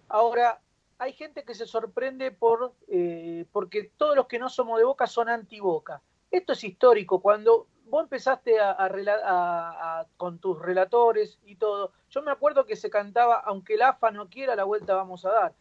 Ahora, 0.07 0.61
hay 0.97 1.11
gente 1.13 1.43
que 1.43 1.53
se 1.53 1.65
sorprende 1.65 2.31
por 2.31 2.73
eh, 2.87 3.45
porque 3.51 3.91
todos 3.97 4.15
los 4.15 4.27
que 4.27 4.39
no 4.39 4.47
somos 4.49 4.77
de 4.77 4.85
Boca 4.85 5.07
son 5.07 5.27
anti-Boca. 5.27 6.01
Esto 6.31 6.53
es 6.53 6.63
histórico. 6.63 7.19
Cuando 7.21 7.67
vos 7.87 8.03
empezaste 8.03 8.59
a, 8.61 8.71
a 8.71 8.89
rela- 8.89 9.21
a- 9.25 9.99
a- 9.99 10.07
con 10.15 10.39
tus 10.39 10.57
relatores 10.61 11.37
y 11.45 11.55
todo, 11.57 11.91
yo 12.09 12.21
me 12.21 12.31
acuerdo 12.31 12.65
que 12.65 12.77
se 12.77 12.89
cantaba, 12.89 13.41
aunque 13.41 13.73
el 13.73 13.81
AFA 13.81 14.11
no 14.11 14.29
quiera, 14.29 14.55
la 14.55 14.63
vuelta 14.63 14.95
vamos 14.95 15.25
a 15.25 15.31
dar. 15.31 15.53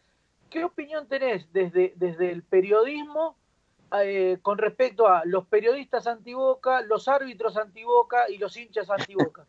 ¿Qué 0.53 0.63
opinión 0.63 1.07
tenés 1.07 1.51
desde, 1.51 1.93
desde 1.95 2.29
el 2.29 2.43
periodismo 2.43 3.35
eh, 3.99 4.37
con 4.43 4.59
respecto 4.59 5.07
a 5.07 5.23
los 5.25 5.47
periodistas 5.47 6.05
antiboca, 6.05 6.81
los 6.81 7.07
árbitros 7.07 7.57
antiboca 7.57 8.29
y 8.29 8.37
los 8.37 8.55
hinchas 8.55 8.87
antiboca? 8.87 9.47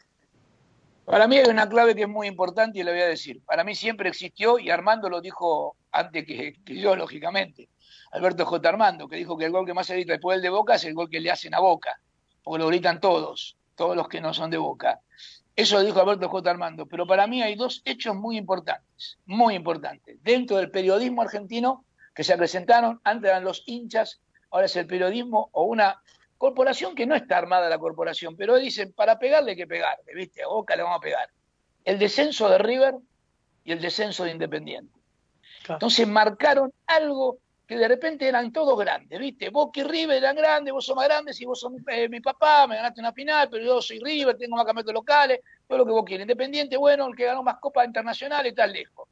Para 1.04 1.28
mí 1.28 1.36
hay 1.36 1.50
una 1.50 1.68
clave 1.68 1.94
que 1.94 2.04
es 2.04 2.08
muy 2.08 2.26
importante 2.26 2.78
y 2.78 2.82
le 2.82 2.92
voy 2.92 3.02
a 3.02 3.06
decir. 3.06 3.42
Para 3.44 3.64
mí 3.64 3.74
siempre 3.74 4.08
existió, 4.08 4.58
y 4.58 4.70
Armando 4.70 5.10
lo 5.10 5.20
dijo 5.20 5.76
antes 5.92 6.24
que, 6.24 6.54
que 6.64 6.80
yo, 6.80 6.96
lógicamente, 6.96 7.68
Alberto 8.12 8.46
J. 8.46 8.66
Armando, 8.66 9.06
que 9.06 9.16
dijo 9.16 9.36
que 9.36 9.44
el 9.44 9.52
gol 9.52 9.66
que 9.66 9.74
más 9.74 9.86
se 9.86 9.96
grita 9.96 10.14
después 10.14 10.36
del 10.36 10.42
de 10.44 10.48
Boca 10.48 10.76
es 10.76 10.84
el 10.84 10.94
gol 10.94 11.10
que 11.10 11.20
le 11.20 11.30
hacen 11.30 11.54
a 11.54 11.60
Boca, 11.60 12.00
porque 12.42 12.62
lo 12.62 12.68
gritan 12.68 12.98
todos, 12.98 13.58
todos 13.74 13.94
los 13.94 14.08
que 14.08 14.22
no 14.22 14.32
son 14.32 14.50
de 14.50 14.56
Boca. 14.56 15.02
Eso 15.56 15.76
lo 15.76 15.84
dijo 15.84 16.00
Alberto 16.00 16.28
J. 16.28 16.50
Armando, 16.50 16.86
pero 16.86 17.06
para 17.06 17.26
mí 17.26 17.42
hay 17.42 17.54
dos 17.54 17.80
hechos 17.84 18.14
muy 18.16 18.36
importantes, 18.36 19.18
muy 19.24 19.54
importantes, 19.54 20.20
dentro 20.22 20.56
del 20.56 20.70
periodismo 20.70 21.22
argentino 21.22 21.84
que 22.14 22.24
se 22.24 22.32
acrecentaron, 22.32 23.00
antes 23.04 23.30
eran 23.30 23.44
los 23.44 23.62
hinchas, 23.66 24.20
ahora 24.50 24.66
es 24.66 24.76
el 24.76 24.86
periodismo 24.86 25.50
o 25.52 25.64
una 25.64 26.00
corporación 26.38 26.94
que 26.94 27.06
no 27.06 27.14
está 27.14 27.38
armada 27.38 27.68
la 27.68 27.78
corporación, 27.78 28.36
pero 28.36 28.56
dicen, 28.56 28.92
para 28.92 29.18
pegarle 29.18 29.52
hay 29.52 29.56
que 29.56 29.66
pegarle, 29.66 30.14
¿viste? 30.14 30.42
A 30.42 30.48
Boca 30.48 30.74
le 30.76 30.82
vamos 30.82 30.98
a 30.98 31.00
pegar. 31.00 31.28
El 31.84 31.98
descenso 31.98 32.48
de 32.48 32.58
River 32.58 32.94
y 33.64 33.72
el 33.72 33.80
descenso 33.80 34.24
de 34.24 34.32
Independiente. 34.32 34.92
Entonces 35.68 36.06
marcaron 36.06 36.72
algo 36.86 37.38
que 37.66 37.76
de 37.76 37.88
repente 37.88 38.28
eran 38.28 38.52
todos 38.52 38.78
grandes, 38.78 39.18
¿viste? 39.18 39.48
Boca 39.50 39.80
y 39.80 39.84
River 39.84 40.18
eran 40.18 40.36
grandes, 40.36 40.72
vos 40.72 40.84
sos 40.84 40.96
más 40.96 41.06
grandes 41.06 41.40
y 41.40 41.44
vos 41.44 41.58
sos 41.58 41.72
eh, 41.88 42.08
mi 42.08 42.20
papá, 42.20 42.66
me 42.66 42.76
ganaste 42.76 43.00
una 43.00 43.12
final, 43.12 43.48
pero 43.50 43.64
yo 43.64 43.80
soy 43.80 43.98
River, 44.00 44.36
tengo 44.36 44.56
más 44.56 44.66
campeonatos 44.66 44.94
locales, 44.94 45.40
todo 45.66 45.78
lo 45.78 45.86
que 45.86 45.92
vos 45.92 46.04
quieras. 46.04 46.24
Independiente, 46.24 46.76
bueno, 46.76 47.06
el 47.06 47.16
que 47.16 47.24
ganó 47.24 47.42
más 47.42 47.56
copas 47.58 47.86
internacionales, 47.86 48.50
está 48.50 48.66
lejos. 48.66 49.08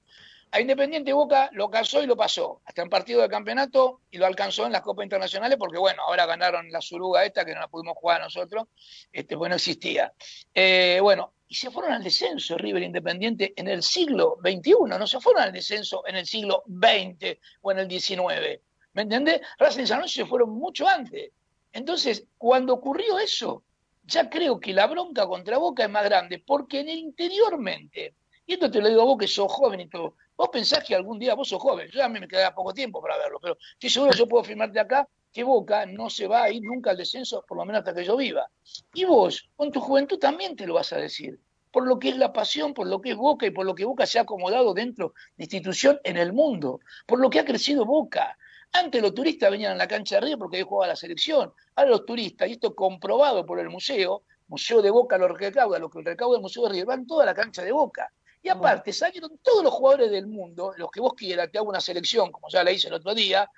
A 0.54 0.60
Independiente 0.60 1.14
Boca 1.14 1.48
lo 1.52 1.70
casó 1.70 2.02
y 2.02 2.06
lo 2.06 2.14
pasó, 2.14 2.60
hasta 2.66 2.82
en 2.82 2.90
partido 2.90 3.22
de 3.22 3.28
campeonato 3.30 4.02
y 4.10 4.18
lo 4.18 4.26
alcanzó 4.26 4.66
en 4.66 4.72
las 4.72 4.82
copas 4.82 5.04
internacionales 5.04 5.56
porque, 5.58 5.78
bueno, 5.78 6.02
ahora 6.06 6.26
ganaron 6.26 6.70
la 6.70 6.82
Suruga 6.82 7.24
esta 7.24 7.46
que 7.46 7.54
no 7.54 7.60
la 7.60 7.68
pudimos 7.68 7.96
jugar 7.96 8.20
nosotros, 8.20 8.68
este, 9.10 9.38
pues 9.38 9.48
no 9.48 9.56
existía. 9.56 10.12
Eh, 10.52 10.98
bueno, 11.00 11.32
y 11.52 11.54
se 11.54 11.70
fueron 11.70 11.92
al 11.92 12.02
descenso 12.02 12.56
River 12.56 12.82
Independiente 12.82 13.52
en 13.54 13.68
el 13.68 13.82
siglo 13.82 14.38
XXI, 14.42 14.74
no 14.98 15.06
se 15.06 15.20
fueron 15.20 15.42
al 15.42 15.52
descenso 15.52 16.02
en 16.06 16.16
el 16.16 16.24
siglo 16.24 16.64
XX 16.66 17.38
o 17.60 17.72
en 17.72 17.78
el 17.80 17.90
XIX. 17.90 18.58
¿Me 18.94 19.02
entendés? 19.02 19.42
Racing 19.58 19.82
y 19.82 19.86
San 19.86 19.98
Lorenzo 19.98 20.14
se 20.14 20.24
fueron 20.24 20.48
mucho 20.48 20.88
antes. 20.88 21.30
Entonces, 21.70 22.24
cuando 22.38 22.72
ocurrió 22.72 23.18
eso, 23.18 23.64
ya 24.04 24.30
creo 24.30 24.58
que 24.58 24.72
la 24.72 24.86
bronca 24.86 25.26
contra 25.26 25.58
Boca 25.58 25.84
es 25.84 25.90
más 25.90 26.04
grande, 26.04 26.38
porque 26.38 26.80
en 26.80 26.88
el 26.88 26.96
interiormente, 26.96 28.14
y 28.46 28.54
esto 28.54 28.70
te 28.70 28.80
lo 28.80 28.88
digo 28.88 29.02
a 29.02 29.04
vos 29.04 29.18
que 29.18 29.28
sos 29.28 29.52
joven 29.52 29.80
y 29.80 29.90
todo, 29.90 30.16
vos 30.34 30.48
pensás 30.50 30.82
que 30.82 30.94
algún 30.94 31.18
día 31.18 31.34
vos 31.34 31.50
sos 31.50 31.60
joven, 31.60 31.90
yo 31.90 32.02
a 32.02 32.08
mí 32.08 32.18
me 32.18 32.28
queda 32.28 32.54
poco 32.54 32.72
tiempo 32.72 33.02
para 33.02 33.18
verlo, 33.18 33.38
pero 33.38 33.58
estoy 33.74 33.90
seguro 33.90 34.12
que 34.12 34.18
yo 34.18 34.26
puedo 34.26 34.42
firmarte 34.42 34.80
acá 34.80 35.06
que 35.32 35.44
Boca 35.44 35.86
no 35.86 36.10
se 36.10 36.26
va 36.26 36.44
a 36.44 36.50
ir 36.50 36.62
nunca 36.62 36.90
al 36.90 36.96
descenso, 36.96 37.44
por 37.46 37.56
lo 37.56 37.64
menos 37.64 37.80
hasta 37.80 37.94
que 37.94 38.04
yo 38.04 38.16
viva. 38.16 38.48
Y 38.94 39.04
vos, 39.04 39.50
con 39.56 39.72
tu 39.72 39.80
juventud 39.80 40.18
también 40.18 40.54
te 40.54 40.66
lo 40.66 40.74
vas 40.74 40.92
a 40.92 40.98
decir, 40.98 41.40
por 41.70 41.86
lo 41.86 41.98
que 41.98 42.10
es 42.10 42.16
la 42.18 42.32
pasión, 42.32 42.74
por 42.74 42.86
lo 42.86 43.00
que 43.00 43.10
es 43.10 43.16
Boca 43.16 43.46
y 43.46 43.50
por 43.50 43.64
lo 43.64 43.74
que 43.74 43.84
Boca 43.84 44.06
se 44.06 44.18
ha 44.18 44.22
acomodado 44.22 44.74
dentro 44.74 45.14
de 45.36 45.44
institución 45.44 45.98
en 46.04 46.18
el 46.18 46.32
mundo, 46.32 46.80
por 47.06 47.18
lo 47.18 47.30
que 47.30 47.40
ha 47.40 47.44
crecido 47.44 47.86
Boca. 47.86 48.36
Antes 48.72 49.02
los 49.02 49.14
turistas 49.14 49.50
venían 49.50 49.72
a 49.72 49.76
la 49.76 49.88
cancha 49.88 50.16
de 50.16 50.22
Río 50.22 50.38
porque 50.38 50.58
ahí 50.58 50.62
jugaba 50.62 50.88
la 50.88 50.96
selección. 50.96 51.52
Ahora 51.74 51.90
los 51.90 52.06
turistas, 52.06 52.48
y 52.48 52.52
esto 52.52 52.74
comprobado 52.74 53.44
por 53.44 53.58
el 53.58 53.70
museo, 53.70 54.22
Museo 54.48 54.82
de 54.82 54.90
Boca 54.90 55.16
lo 55.16 55.28
recauda, 55.28 55.78
lo 55.78 55.88
que 55.88 56.02
recauda 56.02 56.36
el 56.36 56.42
Museo 56.42 56.64
de 56.64 56.70
Río, 56.70 56.86
van 56.86 57.06
toda 57.06 57.24
la 57.24 57.34
cancha 57.34 57.62
de 57.62 57.72
Boca. 57.72 58.12
Y 58.42 58.48
aparte, 58.48 58.92
salieron 58.92 59.38
todos 59.38 59.62
los 59.62 59.72
jugadores 59.72 60.10
del 60.10 60.26
mundo, 60.26 60.74
los 60.76 60.90
que 60.90 61.00
vos 61.00 61.14
quieras, 61.14 61.48
que 61.50 61.58
haga 61.58 61.68
una 61.68 61.80
selección, 61.80 62.32
como 62.32 62.48
ya 62.48 62.64
la 62.64 62.72
hice 62.72 62.88
el 62.88 62.94
otro 62.94 63.14
día, 63.14 63.48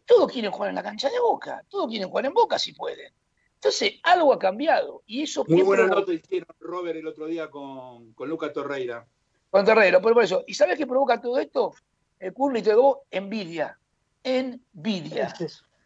todos 0.00 0.30
quieren 0.30 0.50
jugar 0.50 0.70
en 0.70 0.76
la 0.76 0.82
cancha 0.82 1.08
de 1.10 1.20
Boca, 1.20 1.64
todos 1.68 1.88
quieren 1.88 2.08
jugar 2.08 2.26
en 2.26 2.34
Boca 2.34 2.58
si 2.58 2.72
pueden. 2.72 3.12
Entonces, 3.54 4.00
algo 4.02 4.32
ha 4.32 4.38
cambiado. 4.38 5.02
Y 5.06 5.22
eso 5.22 5.44
Muy 5.46 5.58
¿qué 5.58 5.62
buena 5.62 5.86
nota 5.86 6.12
hicieron 6.12 6.48
Robert 6.58 6.98
el 6.98 7.06
otro 7.06 7.26
día 7.26 7.48
con, 7.48 8.12
con 8.14 8.28
Lucas 8.28 8.52
Torreira. 8.52 9.06
Con 9.50 9.64
Terrero, 9.64 10.00
por 10.00 10.14
por 10.14 10.24
eso. 10.24 10.42
¿Y 10.46 10.54
sabes 10.54 10.76
qué 10.78 10.86
provoca 10.86 11.20
todo 11.20 11.38
esto? 11.38 11.74
El 12.18 12.32
Curly 12.32 12.62
te 12.62 12.70
digo, 12.70 13.04
envidia. 13.10 13.78
Envidia. 14.24 15.32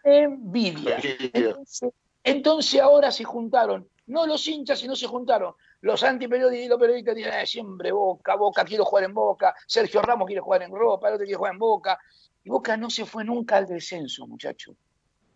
Envidia. 0.04 0.98
Entonces, 1.32 1.90
entonces 2.22 2.80
ahora 2.80 3.10
se 3.10 3.24
juntaron, 3.24 3.88
no 4.06 4.26
los 4.26 4.46
hinchas, 4.46 4.78
sino 4.78 4.94
se 4.94 5.06
juntaron 5.06 5.54
los 5.80 6.02
antiperiodistas 6.02 6.66
y 6.66 6.68
los 6.68 6.78
periodistas 6.78 7.14
dicen, 7.14 7.34
"Eh, 7.34 7.46
siempre 7.46 7.92
Boca, 7.92 8.36
Boca, 8.36 8.64
quiero 8.64 8.84
jugar 8.84 9.04
en 9.04 9.14
Boca, 9.14 9.54
Sergio 9.66 10.00
Ramos 10.02 10.26
quiere 10.26 10.40
jugar 10.40 10.62
en 10.62 10.70
Europa, 10.70 11.08
el 11.08 11.14
otro 11.14 11.24
quiere 11.24 11.38
jugar 11.38 11.52
en 11.52 11.58
Boca. 11.58 11.98
Y 12.46 12.48
Boca 12.48 12.76
no 12.76 12.90
se 12.90 13.04
fue 13.04 13.24
nunca 13.24 13.56
al 13.56 13.66
descenso, 13.66 14.24
muchacho. 14.28 14.76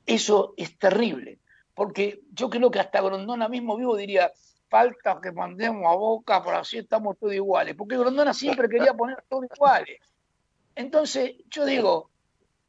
Eso 0.07 0.55
es 0.57 0.79
terrible, 0.79 1.41
porque 1.75 2.21
yo 2.33 2.49
creo 2.49 2.71
que 2.71 2.79
hasta 2.79 3.01
Grondona 3.01 3.49
mismo 3.49 3.77
vivo 3.77 3.97
diría, 3.97 4.31
falta 4.69 5.19
que 5.21 5.33
mandemos 5.33 5.93
a 5.93 5.97
Boca, 5.97 6.41
por 6.41 6.55
así 6.55 6.79
estamos 6.79 7.19
todos 7.19 7.35
iguales, 7.35 7.75
porque 7.75 7.99
Grondona 7.99 8.33
siempre 8.33 8.69
quería 8.69 8.95
poner 8.95 9.25
todos 9.29 9.47
iguales. 9.53 9.99
Entonces, 10.77 11.33
yo 11.51 11.65
digo, 11.65 12.11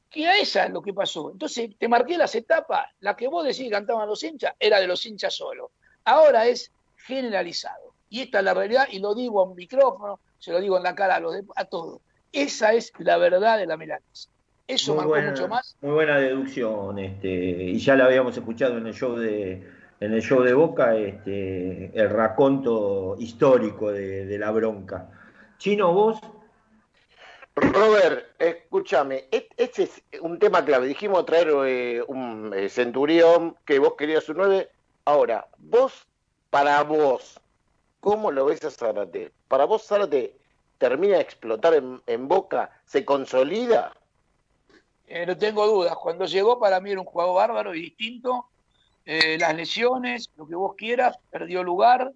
que 0.09 0.27
a 0.27 0.35
esa 0.39 0.65
es 0.65 0.71
lo 0.71 0.81
que 0.81 0.91
pasó. 0.91 1.29
Entonces, 1.31 1.69
te 1.77 1.87
marqué 1.87 2.17
las 2.17 2.33
etapas, 2.33 2.87
la 2.99 3.15
que 3.15 3.27
vos 3.27 3.45
decís 3.45 3.65
que 3.65 3.69
cantaban 3.69 4.07
los 4.09 4.23
hinchas, 4.23 4.55
era 4.59 4.79
de 4.79 4.87
los 4.87 5.05
hinchas 5.05 5.35
solo. 5.35 5.69
Ahora 6.05 6.47
es 6.47 6.71
generalizado. 7.05 7.93
Y 8.09 8.21
esta 8.21 8.39
es 8.39 8.45
la 8.45 8.55
realidad, 8.55 8.87
y 8.89 8.97
lo 8.97 9.13
digo 9.13 9.43
un 9.43 9.55
micrófono, 9.55 10.19
se 10.39 10.51
lo 10.51 10.59
digo 10.59 10.77
en 10.77 10.83
la 10.83 10.95
cara 10.95 11.17
a, 11.17 11.19
los 11.19 11.33
de- 11.33 11.45
a 11.55 11.65
todos. 11.65 12.01
Esa 12.31 12.73
es 12.73 12.91
la 12.99 13.17
verdad 13.17 13.57
de 13.57 13.65
la 13.65 13.77
Milanesa. 13.77 14.29
Eso 14.67 14.93
Muy 14.93 14.97
marcó 14.99 15.09
buena, 15.09 15.29
mucho 15.31 15.47
más. 15.47 15.75
muy 15.81 15.91
buena 15.91 16.17
deducción, 16.17 16.97
este, 16.99 17.27
y 17.29 17.77
ya 17.79 17.95
la 17.95 18.05
habíamos 18.05 18.37
escuchado 18.37 18.77
en 18.77 18.87
el 18.87 18.93
show 18.93 19.15
de, 19.17 19.67
en 19.99 20.13
el 20.13 20.21
show 20.21 20.41
de 20.41 20.53
Boca, 20.53 20.95
este, 20.95 21.91
el 21.93 22.09
raconto 22.09 23.15
histórico 23.19 23.91
de, 23.91 24.25
de 24.25 24.37
la 24.37 24.51
bronca. 24.51 25.09
Chino, 25.57 25.93
vos, 25.93 26.19
Robert, 27.55 28.27
escúchame, 28.39 29.25
este 29.29 29.83
es 29.83 30.01
un 30.21 30.39
tema 30.39 30.63
clave. 30.63 30.87
Dijimos 30.87 31.25
traer 31.25 31.49
eh, 31.65 32.01
un 32.07 32.53
eh, 32.55 32.69
centurión 32.69 33.57
que 33.65 33.77
vos 33.79 33.95
querías 33.97 34.27
un 34.29 34.37
9. 34.37 34.69
Ahora, 35.05 35.47
vos, 35.57 36.07
para 36.49 36.81
vos, 36.83 37.39
¿cómo 37.99 38.31
lo 38.31 38.45
ves 38.45 38.63
a 38.63 38.71
Zárate? 38.71 39.31
¿Para 39.49 39.65
vos 39.65 39.85
Zárate 39.85 40.37
termina 40.81 41.17
de 41.17 41.21
explotar 41.21 41.75
en, 41.75 42.27
Boca? 42.27 42.71
¿Se 42.85 43.05
consolida? 43.05 43.93
Eh, 45.05 45.27
no 45.27 45.37
tengo 45.37 45.67
dudas. 45.67 45.95
Cuando 45.95 46.25
llegó, 46.25 46.59
para 46.59 46.81
mí 46.81 46.89
era 46.89 46.99
un 46.99 47.05
jugador 47.05 47.35
bárbaro 47.35 47.75
y 47.75 47.81
distinto. 47.81 48.47
Eh, 49.05 49.37
las 49.39 49.55
lesiones, 49.55 50.31
lo 50.35 50.47
que 50.47 50.55
vos 50.55 50.73
quieras, 50.75 51.19
perdió 51.29 51.63
lugar, 51.63 52.11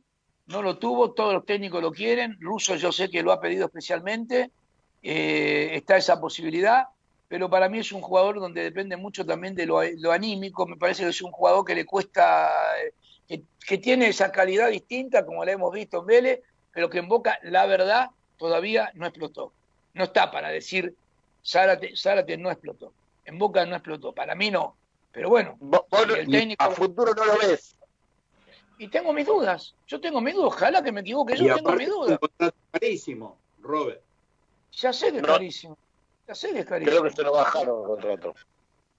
no 0.48 0.64
lo 0.64 0.80
tuvo, 0.80 1.14
todos 1.14 1.36
los 1.36 1.46
técnicos 1.46 1.80
lo 1.80 1.92
quieren. 1.92 2.38
Russo 2.40 2.76
yo 2.76 2.92
sé 2.92 3.08
que 3.12 3.22
lo 3.22 3.32
ha 3.32 3.40
pedido 3.40 3.68
especialmente. 3.68 4.50
Eh, 5.04 5.70
está 5.74 5.98
esa 5.98 6.20
posibilidad, 6.20 6.88
pero 7.28 7.48
para 7.52 7.70
mí 7.70 7.78
es 7.78 7.92
un 7.92 8.02
jugador 8.02 8.40
donde 8.40 8.64
depende 8.64 8.98
mucho 8.98 9.28
también 9.28 9.54
de 9.54 9.68
lo, 9.68 9.80
anímico. 10.12 10.66
Me 10.66 10.78
parece 10.78 11.04
que 11.04 11.10
es 11.10 11.22
un 11.22 11.32
jugador 11.32 11.64
que 11.66 11.76
le 11.76 11.86
cuesta, 11.86 12.50
que, 13.28 13.44
que 13.68 13.78
tiene 13.78 14.08
esa 14.08 14.32
calidad 14.32 14.72
distinta, 14.72 15.24
como 15.24 15.46
la 15.46 15.52
hemos 15.52 15.72
visto 15.72 16.00
en 16.00 16.06
Vélez, 16.08 16.40
pero 16.74 16.90
que 16.90 16.98
en 16.98 17.08
Boca, 17.08 17.38
la 17.44 17.68
verdad, 17.68 18.10
todavía 18.38 18.92
no 18.96 19.06
explotó. 19.06 19.52
No 19.94 20.04
está 20.04 20.32
para 20.32 20.50
decir 20.50 20.96
Zárate, 21.46 21.96
Zárate 21.96 22.38
no 22.38 22.52
explotó. 22.52 22.94
En 23.24 23.38
Boca 23.38 23.66
no 23.66 23.76
explotó. 23.76 24.14
Para 24.14 24.36
mí 24.36 24.52
no. 24.52 24.76
Pero 25.12 25.30
bueno, 25.30 25.58
el 26.18 26.30
técnico. 26.30 26.64
A 26.64 26.72
futuro 26.72 27.14
no 27.14 27.26
lo 27.26 27.38
ves. 27.38 27.78
Y 28.78 28.90
tengo 28.90 29.14
mis 29.14 29.26
dudas. 29.26 29.74
Yo 29.88 30.02
tengo 30.02 30.20
mis 30.20 30.34
dudas. 30.34 30.54
Ojalá 30.54 30.84
que 30.84 30.92
me 30.92 31.02
equivoque. 31.02 31.38
Yo 31.38 31.46
y 31.46 31.54
tengo 31.56 31.72
mis 31.72 31.88
es 31.88 31.90
dudas. 31.90 32.20
contrato 32.20 32.58
carísimo, 32.72 33.38
Robert. 33.62 34.02
Ya 34.74 34.92
sé 34.92 35.12
que 35.12 35.18
es 35.18 35.24
No. 35.24 35.30
carísimo. 35.30 35.78
Ya 36.28 36.36
sé 36.36 36.52
que 36.52 36.60
es 36.60 36.66
carísimo. 36.66 36.92
Creo 37.00 37.04
que 37.10 37.16
se 37.16 37.24
lo 37.24 37.32
bajaron 37.32 37.82
el 37.82 37.88
contrato. 37.88 38.36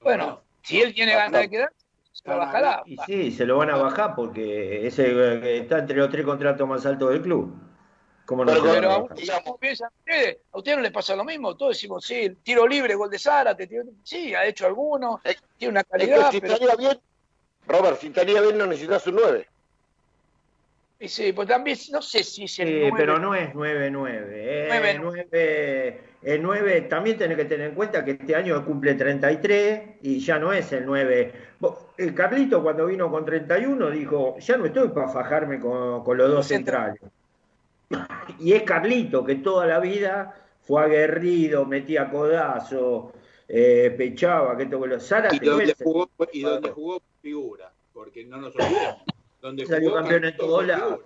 Bueno, 0.01 0.41
si 0.62 0.80
él 0.80 0.95
tiene 0.95 1.14
ganas 1.14 1.43
de 1.43 1.51
quedar, 1.51 1.72
se 2.12 2.30
lo 2.30 2.39
bajará. 2.39 2.82
y 2.87 2.97
sí, 3.07 3.30
se 3.32 3.45
lo 3.45 3.59
van 3.59 3.70
a 3.70 3.76
bajar 3.76 4.14
porque 4.14 4.87
ese 4.87 5.09
eh, 5.11 5.59
está 5.59 5.78
entre 5.80 5.97
los 5.97 6.09
tres 6.09 6.24
contratos 6.24 6.66
más 6.66 6.87
altos 6.87 7.11
del 7.11 7.20
club. 7.22 7.55
¿Cómo 8.27 8.45
no 8.45 8.53
Pero 8.53 8.68
a 8.70 8.72
a 8.95 8.99
bajar? 8.99 9.03
ustedes, 9.16 9.41
¿cómo 9.45 9.59
piensan 9.59 9.89
ustedes? 10.01 10.39
¿A 10.53 10.59
ustedes 10.59 10.77
no 10.79 10.83
les 10.83 10.93
pasa 10.93 11.14
lo 11.16 11.24
mismo? 11.24 11.57
Todos 11.57 11.77
decimos, 11.77 12.05
sí, 12.05 12.29
tiro 12.43 12.66
libre, 12.66 12.95
gol 12.97 13.09
de 13.09 13.18
Zárate. 13.18 13.66
tiro- 13.66 13.85
Sí, 14.03 14.35
ha 14.35 14.45
hecho 14.45 14.66
algunos. 14.66 15.20
Tiene 15.57 15.70
una 15.72 15.81
Es 15.81 15.87
calidad, 15.87 16.27
que 16.27 16.33
si 16.33 16.41
pero... 16.41 16.55
estaría 16.55 16.77
bien, 16.77 17.01
Robert, 17.68 17.99
si 18.01 18.09
estaría 18.09 18.41
bien 18.41 18.59
no 18.59 18.66
necesitas 18.66 19.07
un 19.07 19.14
9. 19.16 19.47
Y 20.99 21.09
sí, 21.09 21.33
pues 21.35 21.47
también, 21.47 21.77
no 21.93 22.01
sé 22.01 22.24
si 22.24 22.45
es 22.45 22.59
el 22.59 22.68
Sí, 22.68 22.74
nueve. 22.81 22.95
pero 22.97 23.18
no 23.18 23.35
es 23.35 23.53
9-9. 23.55 24.18
eh, 24.33 24.66
Nueve, 24.68 24.99
9, 24.99 26.01
el 26.22 26.43
9 26.43 26.81
también 26.83 27.18
tenés 27.18 27.37
que 27.37 27.45
tener 27.45 27.68
en 27.68 27.74
cuenta 27.74 28.03
que 28.03 28.12
este 28.12 28.35
año 28.35 28.64
cumple 28.64 28.95
33 28.95 29.97
y 30.03 30.20
ya 30.20 30.39
no 30.39 30.53
es 30.55 30.72
el 30.72 30.87
9. 30.87 31.33
Vos- 31.61 31.87
El 31.99 32.14
Carlito 32.14 32.62
cuando 32.62 32.87
vino 32.87 33.11
con 33.11 33.27
31 33.27 33.91
dijo, 33.91 34.37
ya 34.39 34.57
no 34.57 34.64
estoy 34.66 34.89
para 34.89 35.09
fajarme 35.11 35.61
con, 35.61 36.03
con 36.03 36.16
los 36.16 36.31
dos 36.31 36.47
centrales. 36.47 37.01
Y 38.39 38.53
es 38.53 38.62
Carlito 38.62 39.24
que 39.24 39.37
toda 39.37 39.66
la 39.66 39.80
vida 39.80 40.34
fue 40.62 40.82
aguerrido, 40.82 41.64
metía 41.64 42.11
codazo, 42.11 43.12
eh, 43.49 43.95
pechaba, 43.97 44.57
que 44.57 44.64
esto 44.64 44.80
que 44.80 44.89
lo 44.89 45.01
Zárate 45.01 45.37
Y 45.37 45.47
donde 45.47 45.74
jugó, 45.82 46.11
y 46.32 46.43
donde 46.43 46.70
jugó 46.70 47.01
figura, 47.22 47.72
porque 47.93 48.24
no 48.24 48.39
nos 48.39 48.55
olvidemos. 48.57 49.03
Donde 49.41 49.66
salió 49.66 49.91
jugó 49.91 50.01
campeón 50.01 50.24
en 50.24 50.37
todos 50.37 50.66
lados 50.66 51.01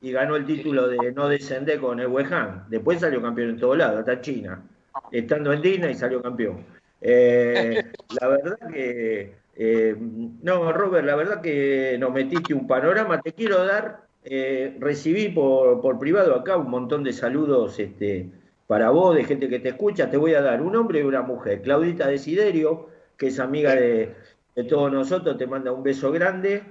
y 0.00 0.12
ganó 0.12 0.36
el 0.36 0.44
título 0.44 0.88
de 0.88 1.12
no 1.12 1.28
descender 1.28 1.80
con 1.80 1.98
el 2.00 2.08
West 2.08 2.32
Ham. 2.32 2.66
Después 2.68 3.00
salió 3.00 3.22
campeón 3.22 3.50
en 3.50 3.58
todos 3.58 3.78
lados, 3.78 4.00
hasta 4.00 4.20
China, 4.20 4.62
estando 5.10 5.52
en 5.52 5.62
Disney 5.62 5.94
salió 5.94 6.22
campeón. 6.22 6.64
Eh, 7.00 7.82
la 8.20 8.28
verdad 8.28 8.58
que, 8.72 9.34
eh, 9.56 9.96
no, 9.98 10.72
Robert, 10.72 11.06
la 11.06 11.16
verdad 11.16 11.40
que 11.40 11.96
nos 11.98 12.12
metiste 12.12 12.54
un 12.54 12.66
panorama. 12.66 13.20
Te 13.20 13.32
quiero 13.32 13.64
dar, 13.64 14.05
eh, 14.28 14.76
recibí 14.80 15.28
por, 15.28 15.80
por 15.80 16.00
privado 16.00 16.34
acá 16.34 16.56
un 16.56 16.68
montón 16.68 17.04
de 17.04 17.12
saludos 17.12 17.78
este, 17.78 18.28
para 18.66 18.90
vos, 18.90 19.14
de 19.14 19.22
gente 19.22 19.48
que 19.48 19.60
te 19.60 19.68
escucha. 19.68 20.10
Te 20.10 20.16
voy 20.16 20.34
a 20.34 20.42
dar 20.42 20.62
un 20.62 20.74
hombre 20.74 20.98
y 20.98 21.02
una 21.02 21.22
mujer. 21.22 21.62
Claudita 21.62 22.08
Desiderio, 22.08 22.88
que 23.16 23.28
es 23.28 23.38
amiga 23.38 23.76
de, 23.76 24.14
de 24.56 24.64
todos 24.64 24.92
nosotros, 24.92 25.38
te 25.38 25.46
manda 25.46 25.70
un 25.70 25.84
beso 25.84 26.10
grande. 26.10 26.64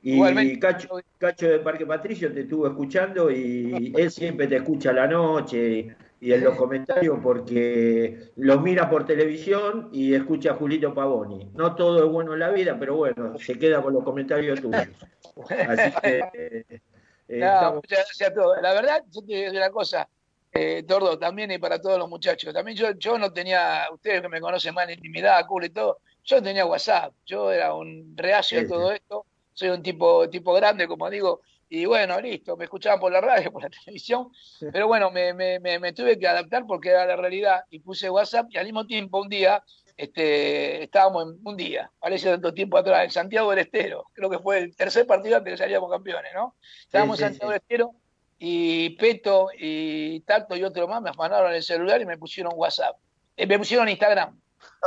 Y 0.00 0.14
Igualmente. 0.14 0.58
Cacho, 0.58 0.88
Cacho 1.18 1.48
de 1.48 1.58
Parque 1.58 1.84
Patricio 1.84 2.32
te 2.32 2.40
estuvo 2.40 2.66
escuchando 2.66 3.30
y 3.30 3.92
él 3.96 4.10
siempre 4.10 4.46
te 4.46 4.56
escucha 4.56 4.88
a 4.88 4.94
la 4.94 5.06
noche 5.06 5.94
y 6.18 6.32
en 6.32 6.44
los 6.44 6.54
comentarios 6.54 7.18
porque 7.22 8.30
los 8.36 8.62
mira 8.62 8.88
por 8.88 9.04
televisión 9.04 9.90
y 9.92 10.14
escucha 10.14 10.52
a 10.52 10.54
Julito 10.54 10.94
Pavoni. 10.94 11.50
No 11.54 11.74
todo 11.74 12.06
es 12.06 12.10
bueno 12.10 12.32
en 12.32 12.40
la 12.40 12.50
vida, 12.50 12.78
pero 12.80 12.96
bueno, 12.96 13.38
se 13.38 13.58
queda 13.58 13.82
con 13.82 13.92
los 13.92 14.02
comentarios 14.02 14.62
tuyos. 14.62 14.88
Así 15.68 15.92
que 16.00 16.80
eh, 17.28 17.38
No, 17.38 17.46
estamos- 17.46 17.74
muchas 17.76 17.98
gracias 18.06 18.30
a 18.30 18.34
todos. 18.34 18.56
La 18.62 18.72
verdad, 18.72 19.02
yo 19.10 19.20
te 19.22 19.34
digo 19.34 19.50
una 19.52 19.70
cosa, 19.70 20.08
eh, 20.52 20.82
Tordo, 20.86 21.18
también 21.18 21.50
y 21.50 21.58
para 21.58 21.80
todos 21.80 21.98
los 21.98 22.08
muchachos. 22.08 22.52
También 22.52 22.76
yo, 22.76 22.90
yo 22.92 23.18
no 23.18 23.32
tenía, 23.32 23.86
ustedes 23.92 24.20
que 24.20 24.28
me 24.28 24.40
conocen 24.40 24.74
más 24.74 24.84
en 24.88 24.94
intimidad, 24.96 25.44
culo 25.46 25.66
y 25.66 25.70
todo, 25.70 25.98
yo 26.24 26.36
no 26.36 26.42
tenía 26.42 26.66
WhatsApp. 26.66 27.12
Yo 27.26 27.50
era 27.50 27.74
un 27.74 28.14
reacio 28.16 28.58
Sí, 28.60 28.64
a 28.66 28.68
todo 28.68 28.92
esto. 28.92 29.26
Soy 29.54 29.68
un 29.70 29.82
tipo, 29.82 30.28
tipo 30.30 30.52
grande, 30.54 30.86
como 30.86 31.08
digo. 31.10 31.40
Y 31.68 31.86
bueno, 31.86 32.20
listo, 32.20 32.54
me 32.56 32.64
escuchaban 32.64 33.00
por 33.00 33.10
la 33.10 33.20
radio, 33.22 33.50
por 33.52 33.62
la 33.62 33.70
televisión. 33.70 34.28
Pero 34.72 34.86
bueno, 34.88 35.10
me, 35.10 35.32
me, 35.32 35.58
me, 35.58 35.78
me 35.78 35.92
tuve 35.94 36.18
que 36.18 36.28
adaptar 36.28 36.66
porque 36.66 36.90
era 36.90 37.06
la 37.06 37.16
realidad. 37.16 37.64
Y 37.70 37.80
puse 37.80 38.10
WhatsApp 38.10 38.46
y 38.50 38.58
al 38.58 38.66
mismo 38.66 38.86
tiempo 38.86 39.20
un 39.22 39.28
día 39.30 39.62
este, 39.96 40.84
estábamos 40.84 41.24
en 41.24 41.40
un 41.44 41.56
día, 41.56 41.90
parece 41.98 42.30
tanto 42.30 42.52
tiempo 42.54 42.76
atrás, 42.78 43.04
en 43.04 43.10
Santiago 43.10 43.50
del 43.50 43.60
Estero. 43.60 44.06
Creo 44.12 44.30
que 44.30 44.38
fue 44.38 44.58
el 44.58 44.76
tercer 44.76 45.06
partido 45.06 45.36
antes 45.36 45.52
que 45.52 45.58
salíamos 45.58 45.90
campeones, 45.90 46.32
¿no? 46.34 46.56
Estábamos 46.80 47.18
Sí, 47.18 47.24
en 47.24 47.28
sí, 47.28 47.34
Santiago 47.34 47.52
del 47.52 47.60
Estero 47.60 47.94
y 48.38 48.90
Peto 48.90 49.48
y 49.56 50.20
Tato 50.20 50.56
y 50.56 50.64
otro 50.64 50.88
más 50.88 51.00
me 51.00 51.10
afanaron 51.10 51.52
el 51.52 51.62
celular 51.62 52.00
y 52.00 52.06
me 52.06 52.18
pusieron 52.18 52.52
WhatsApp. 52.56 52.96
Eh, 53.36 53.46
me 53.46 53.58
pusieron 53.58 53.88
Instagram. 53.88 54.38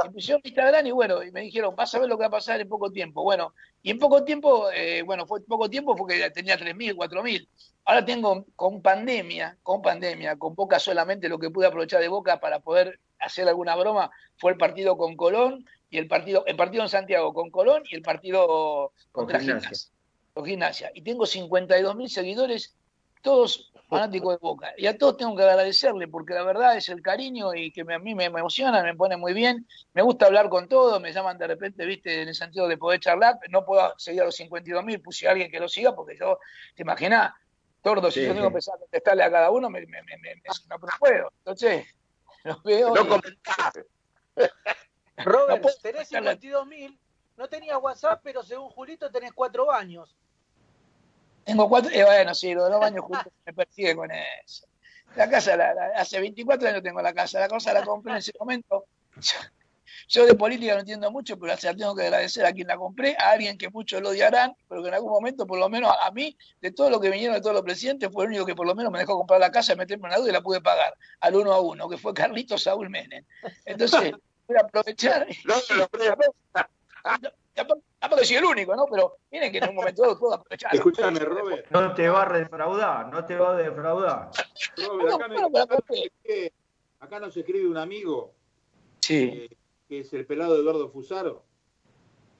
Me 0.04 0.12
pusieron 0.12 0.42
Instagram 0.44 0.86
y 0.88 0.92
bueno, 0.92 1.24
y 1.24 1.32
me 1.32 1.42
dijeron, 1.42 1.76
vas 1.76 1.94
a 1.96 2.00
ver 2.00 2.10
lo 2.10 2.18
que 2.18 2.24
va 2.24 2.28
a 2.28 2.32
pasar 2.32 2.60
en 2.60 2.68
poco 2.68 2.92
tiempo. 2.92 3.24
Bueno, 3.24 3.54
y 3.82 3.92
en 3.92 4.00
poco 4.00 4.24
tiempo, 4.24 4.70
eh, 4.72 5.04
bueno, 5.04 5.26
fue 5.26 5.42
poco 5.46 5.70
tiempo 5.70 5.96
porque 5.96 6.30
tenía 6.32 6.58
3.000, 6.58 6.96
4.000. 6.96 7.48
Ahora 7.86 8.04
tengo 8.04 8.46
con 8.56 8.82
pandemia, 8.82 9.58
con 9.64 9.82
pandemia, 9.82 10.38
con 10.38 10.56
poca 10.56 10.80
solamente 10.80 11.30
lo 11.30 11.40
que 11.40 11.50
pude 11.50 11.68
aprovechar 11.68 12.02
de 12.02 12.08
Boca 12.08 12.40
para 12.40 12.60
poder 12.60 13.00
hacer 13.26 13.48
alguna 13.48 13.76
broma 13.76 14.12
fue 14.38 14.52
el 14.52 14.58
partido 14.58 14.98
con 14.98 15.16
Colón 15.16 15.66
y 15.90 15.98
el 15.98 16.08
partido, 16.08 16.44
el 16.46 16.56
partido 16.56 16.84
en 16.84 16.90
Santiago 16.90 17.34
con 17.34 17.50
Colón 17.52 17.84
y 17.90 17.96
el 17.96 18.02
partido 18.02 18.92
contra 19.12 19.40
Gimnasia. 19.40 19.70
Gimnasia. 19.70 19.92
Con 20.34 20.46
Gimnasia. 20.46 20.92
Y 20.94 21.02
tengo 21.02 21.26
52 21.26 21.96
mil 21.96 22.10
seguidores, 22.10 22.76
todos 23.22 23.72
fanáticos 23.88 24.34
de 24.34 24.40
Boca. 24.42 24.74
Y 24.78 24.88
a 24.88 24.98
todos 24.98 25.16
tengo 25.18 25.36
que 25.36 25.44
agradecerle, 25.44 26.08
porque 26.08 26.34
la 26.34 26.44
verdad 26.44 26.76
es 26.76 26.90
el 26.90 27.02
cariño 27.02 27.54
y 27.54 27.72
que 27.72 27.84
me- 27.84 27.94
a 27.96 28.00
mí 28.00 28.14
me, 28.16 28.26
emociona, 28.26 28.82
me 28.84 28.96
pone 28.96 29.16
muy 29.16 29.34
bien. 29.34 29.66
Me 29.94 30.02
gusta 30.02 30.26
hablar 30.26 30.50
con 30.50 30.68
todos, 30.68 31.00
me 31.02 31.14
llaman 31.14 31.38
de 31.38 31.48
repente, 31.48 31.86
viste, 31.86 32.22
en 32.24 32.28
el 32.28 32.36
sentido 32.36 32.68
de 32.68 32.78
poder 32.78 33.00
charlar. 33.00 33.36
No 33.50 33.64
puedo 33.64 33.94
seguir 33.98 34.22
a 34.22 34.26
los 34.26 34.36
52 34.36 34.84
mil, 34.84 35.02
puse 35.02 35.28
a 35.28 35.32
alguien 35.32 35.50
que 35.52 35.60
lo 35.60 35.70
siga, 35.70 35.96
porque 35.96 36.18
yo, 36.20 36.40
te 36.76 36.82
imaginas, 36.82 37.32
tordo, 37.82 38.10
si 38.12 38.20
Sí, 38.22 38.26
yo 38.26 38.34
tengo 38.34 38.42
sí. 38.42 38.42
que 38.44 38.48
empezar 38.48 38.76
a 38.76 38.80
contestarle 38.80 39.24
a 39.24 39.32
cada 39.32 39.52
uno, 39.52 39.70
me, 39.70 39.80
me, 39.82 40.02
me, 40.02 40.18
me- 40.18 40.36
me- 40.36 40.42
no 40.70 40.80
puedo. 41.00 41.32
Entonces, 41.38 41.86
los 42.50 42.64
veo. 42.64 42.94
No 42.96 43.08
comentás. 43.08 43.74
Robert, 45.18 45.64
No 45.64 45.70
tenés 45.82 46.12
estarle- 46.12 46.32
52 46.34 46.68
mil, 46.68 47.00
no 47.38 47.48
tenías 47.48 47.78
WhatsApp, 47.82 48.20
pero 48.24 48.44
según 48.44 48.70
Julito 48.70 49.10
tenés 49.12 49.32
cuatro 49.34 49.72
años. 49.72 50.16
Tengo 51.44 51.70
cuatro, 51.70 51.92
eh, 51.92 52.04
bueno, 52.04 52.34
sí, 52.34 52.54
los 52.54 52.70
dos 52.70 52.82
años 52.84 53.04
juntos 53.06 53.32
me 53.46 53.54
persigue 53.54 53.96
con 53.96 54.10
eso. 54.12 54.68
La 55.16 55.30
casa, 55.30 55.56
la- 55.56 55.74
la- 55.74 55.88
hace 55.96 56.20
24 56.20 56.68
años 56.68 56.84
tengo 56.84 57.02
la 57.02 57.14
casa, 57.14 57.40
la 57.40 57.48
cosa 57.48 57.74
la 57.74 57.84
compré 57.84 58.12
en 58.14 58.18
ese 58.18 58.32
momento. 58.40 58.86
Yo, 60.08 60.26
de 60.26 60.36
política 60.36 60.74
no 60.74 60.80
entiendo 60.82 61.12
mucho, 61.12 61.38
pero 61.38 61.54
o 61.54 61.58
sea, 61.58 61.76
tengo 61.76 61.96
que 61.96 62.04
agradecer 62.04 62.46
a 62.46 62.54
quien 62.54 62.68
la 62.68 62.78
compré, 62.78 63.16
a 63.18 63.32
alguien 63.32 63.58
que 63.58 63.70
muchos 63.70 64.02
lo 64.02 64.10
odiarán, 64.10 64.56
pero 64.68 64.82
que 64.82 64.90
en 64.90 64.94
algún 64.96 65.12
momento, 65.12 65.46
por 65.46 65.60
lo 65.60 65.70
menos 65.70 65.92
a, 66.02 66.12
mí, 66.12 66.38
de 66.62 66.72
todo 66.72 66.90
lo 66.90 67.00
que 67.00 67.10
vinieron, 67.10 67.36
de 67.36 67.42
todos 67.42 67.56
los 67.56 67.64
presidentes, 67.64 68.10
fue 68.12 68.26
el 68.26 68.30
único 68.32 68.46
que 68.46 68.56
por 68.56 68.68
lo 68.68 68.76
menos 68.76 68.92
me 68.92 69.00
dejó 69.00 69.18
comprar 69.18 69.40
la 69.40 69.52
casa, 69.52 69.76
meterme 69.76 70.08
en 70.08 70.12
la 70.12 70.18
duda 70.18 70.30
y 70.30 70.34
la 70.34 70.42
pude 70.42 70.62
pagar 70.62 70.94
al 71.20 71.36
uno 71.36 71.54
a 71.54 71.60
uno, 71.60 71.90
que 71.90 71.98
fue 71.98 72.14
Carlito 72.14 72.58
Saúl 72.58 72.90
Menem. 72.90 73.26
Entonces, 73.66 74.14
voy 74.48 74.58
a 74.58 74.62
aprovechar. 74.62 75.28
No, 75.46 75.56
no, 75.70 75.88
no, 77.14 77.30
Tampoco 78.00 78.24
soy 78.26 78.36
el 78.36 78.46
único, 78.46 78.76
¿no? 78.76 78.86
Pero 78.92 79.18
miren 79.32 79.52
que 79.52 79.60
en 79.60 79.70
un 79.70 79.76
momento 79.76 80.02
dado 80.02 80.20
puedo 80.20 80.34
aprovechar. 80.34 80.76
Escúchame, 80.76 81.20
Robert. 81.20 81.68
No 81.72 81.94
te 81.94 82.10
va 82.10 82.24
a 82.24 82.38
defraudar, 82.38 83.08
no 83.08 83.26
te 83.26 83.36
va 83.36 83.52
a 83.52 83.56
defraudar. 83.56 84.32
Robert, 84.78 85.14
acá, 85.16 85.28
me- 85.28 85.36
Bueno, 85.36 85.50
pero 85.50 85.64
acá 85.64 85.78
acá 87.00 87.20
nos 87.20 87.38
escribe 87.38 87.68
un 87.68 87.78
amigo 87.78 88.34
Sí. 89.00 89.48
eh, 89.50 89.58
que 89.88 90.00
es 90.00 90.14
el 90.14 90.26
pelado 90.26 90.56
Eduardo 90.58 90.90
Fusaro. 90.90 91.46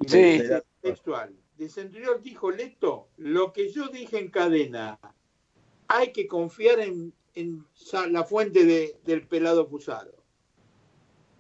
Y 0.02 0.10
Sí. 0.10 0.18
dice 0.40 0.64
textual. 0.82 1.36
De 1.58 1.70
Centurión 1.70 2.22
dijo 2.22 2.52
Leto, 2.52 3.10
lo 3.18 3.54
que 3.54 3.72
yo 3.72 3.88
dije 3.88 4.20
en 4.20 4.30
cadena, 4.30 5.00
hay 5.88 6.12
que 6.12 6.28
confiar 6.28 6.80
en, 6.80 7.14
la 8.10 8.24
fuente 8.24 8.66
de- 8.66 8.98
del 9.06 9.28
pelado 9.28 9.66
Fusaro. 9.68 10.12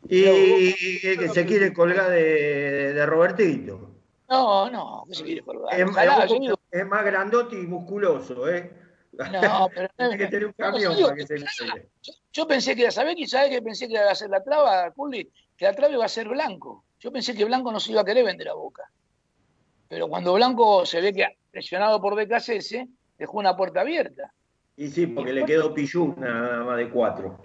Y, 0.07 0.23
y 0.23 1.01
que 1.01 1.29
se 1.29 1.45
quiere 1.45 1.73
colgar 1.73 2.11
de, 2.11 2.93
de 2.93 3.05
Robertito. 3.05 3.91
No, 4.29 4.69
no, 4.69 5.03
que 5.07 5.15
se 5.15 5.23
quiere 5.23 5.41
colgar. 5.41 5.79
Es, 5.79 5.87
Ojalá, 5.89 6.23
es- 6.23 6.29
yo 6.31 6.39
digo, 6.39 6.59
es 6.71 6.85
más 6.87 7.03
grandote 7.05 7.55
y 7.59 7.65
musculoso, 7.65 8.47
¿eh? 8.49 8.71
no, 9.13 9.69
pero 9.73 9.89
Tiene 9.97 10.17
que 10.17 10.27
tener 10.27 10.45
un 10.47 10.53
camión 10.53 10.93
para 11.01 11.15
que 11.15 11.25
se 11.27 11.39
le. 11.39 11.89
Yo, 12.35 12.47
pensé 12.47 12.75
que 12.75 12.83
era, 12.83 12.91
¿sabés 12.91 13.15
qué? 13.15 13.27
¿Sabés 13.27 13.49
que 13.49 13.61
pensé 13.61 13.87
que 13.87 13.93
iba 13.93 14.03
a 14.03 14.11
hacer 14.11 14.29
la 14.29 14.43
traba, 14.43 14.91
Curly? 14.91 15.29
Que 15.55 15.65
la 15.65 15.73
traba 15.73 15.93
iba 15.93 16.05
a 16.05 16.09
ser 16.09 16.27
Blanco. 16.27 16.83
Yo 16.99 17.11
pensé 17.11 17.33
que 17.33 17.45
Blanco 17.45 17.71
no 17.71 17.79
se 17.79 17.91
iba 17.91 18.01
a 18.01 18.05
querer 18.05 18.25
vender 18.25 18.49
a 18.49 18.53
Boca. 18.53 18.83
Pero 19.87 20.07
cuando 20.07 20.33
Blanco 20.33 20.85
se 20.85 21.01
ve 21.01 21.13
que, 21.13 21.25
presionado 21.51 22.01
por 22.01 22.15
BKCS, 22.15 22.87
dejó 23.17 23.37
una 23.37 23.55
puerta 23.55 23.81
abierta. 23.81 24.33
Y 24.77 24.89
sí, 24.89 25.07
porque 25.07 25.31
le 25.31 25.45
quedó 25.45 25.73
Pillú 25.73 26.15
nada 26.17 26.63
más 26.63 26.77
de 26.77 26.89
cuatro. 26.89 27.39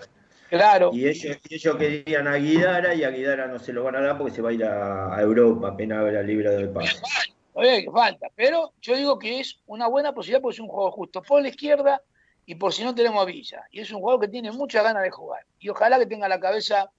Claro. 0.49 0.91
Y 0.93 1.07
ellos, 1.07 1.39
ellos 1.49 1.77
querían 1.77 2.27
a 2.27 2.35
Guidara 2.35 2.93
y 2.93 3.05
a 3.05 3.11
Guidara 3.11 3.47
no 3.47 3.61
se 3.61 3.73
lo 3.73 3.85
van 3.85 3.95
a 3.95 4.01
dar 4.01 4.19
porque 4.19 4.35
se 4.35 4.43
va 4.43 4.51
a 4.51 4.53
ir 4.53 4.65
a, 4.65 5.15
a 5.15 5.23
Europa 5.23 5.69
apenas 5.69 5.99
haga 5.99 6.23
libre 6.23 6.51
del 6.51 6.71
pase. 6.71 7.01
Todavía 7.53 7.83
que 7.83 7.91
falta, 7.91 8.29
pero 8.35 8.73
yo 8.81 8.97
digo 8.97 9.19
que 9.19 9.41
es 9.41 9.61
una 9.67 9.87
buena 9.87 10.13
posibilidad 10.13 10.43
porque 10.43 10.57
es 10.57 10.61
un 10.61 10.69
juego 10.69 10.91
justo 10.91 11.23
por 11.23 11.43
la 11.43 11.49
izquierda 11.49 12.03
y 12.51 12.57
por 12.57 12.73
si 12.73 12.83
no 12.83 12.93
tenemos 12.97 13.23
a 13.23 13.27
Villa. 13.27 13.63
Y 13.71 13.79
es 13.79 13.93
un 13.93 14.01
jugador 14.01 14.23
que 14.23 14.27
tiene 14.29 14.51
muchas 14.51 14.83
ganas 14.83 15.05
de 15.05 15.11
jugar. 15.13 15.47
Y 15.61 15.69
ojalá 15.69 16.01
que 16.01 16.07
tenga 16.07 16.27
la 16.29 16.41
cabeza 16.41 16.91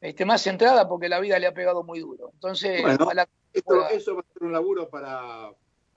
este, 0.00 0.24
más 0.24 0.42
centrada 0.42 0.88
porque 0.88 1.08
la 1.08 1.20
vida 1.20 1.38
le 1.38 1.46
ha 1.46 1.54
pegado 1.54 1.84
muy 1.84 2.00
duro. 2.00 2.30
Entonces, 2.34 2.82
Bueno, 2.82 3.04
ojalá 3.04 3.26
que 3.26 3.32
Esto- 3.60 3.74
pueda- 3.74 3.90
eso 3.90 4.16
va 4.16 4.22
a 4.22 4.32
ser 4.32 4.42
un 4.42 4.52
laburo 4.52 4.88
para, 4.88 5.50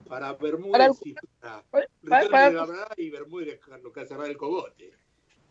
para 0.07 0.33
Bermúdez 0.33 0.71
Para- 0.71 0.91
y 1.03 1.13
para 1.13 1.63
para- 1.71 2.29
para- 2.29 2.49
de 2.49 2.55
la 2.55 2.65
Brada 2.65 2.89
y 2.95 3.09
Bermúdez 3.09 3.59
lo 3.81 3.91
que 3.91 4.05
cerrar 4.05 4.27
el 4.27 4.37
cogote. 4.37 4.91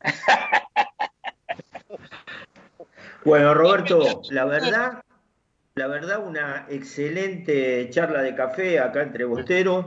Bueno, 3.24 3.52
Roberto, 3.52 4.22
la 4.30 4.44
verdad, 4.46 5.02
la 5.74 5.86
verdad, 5.88 6.24
una 6.26 6.66
excelente 6.70 7.90
charla 7.90 8.22
de 8.22 8.34
café 8.34 8.78
acá 8.80 9.02
entre 9.02 9.24
bosteros 9.24 9.84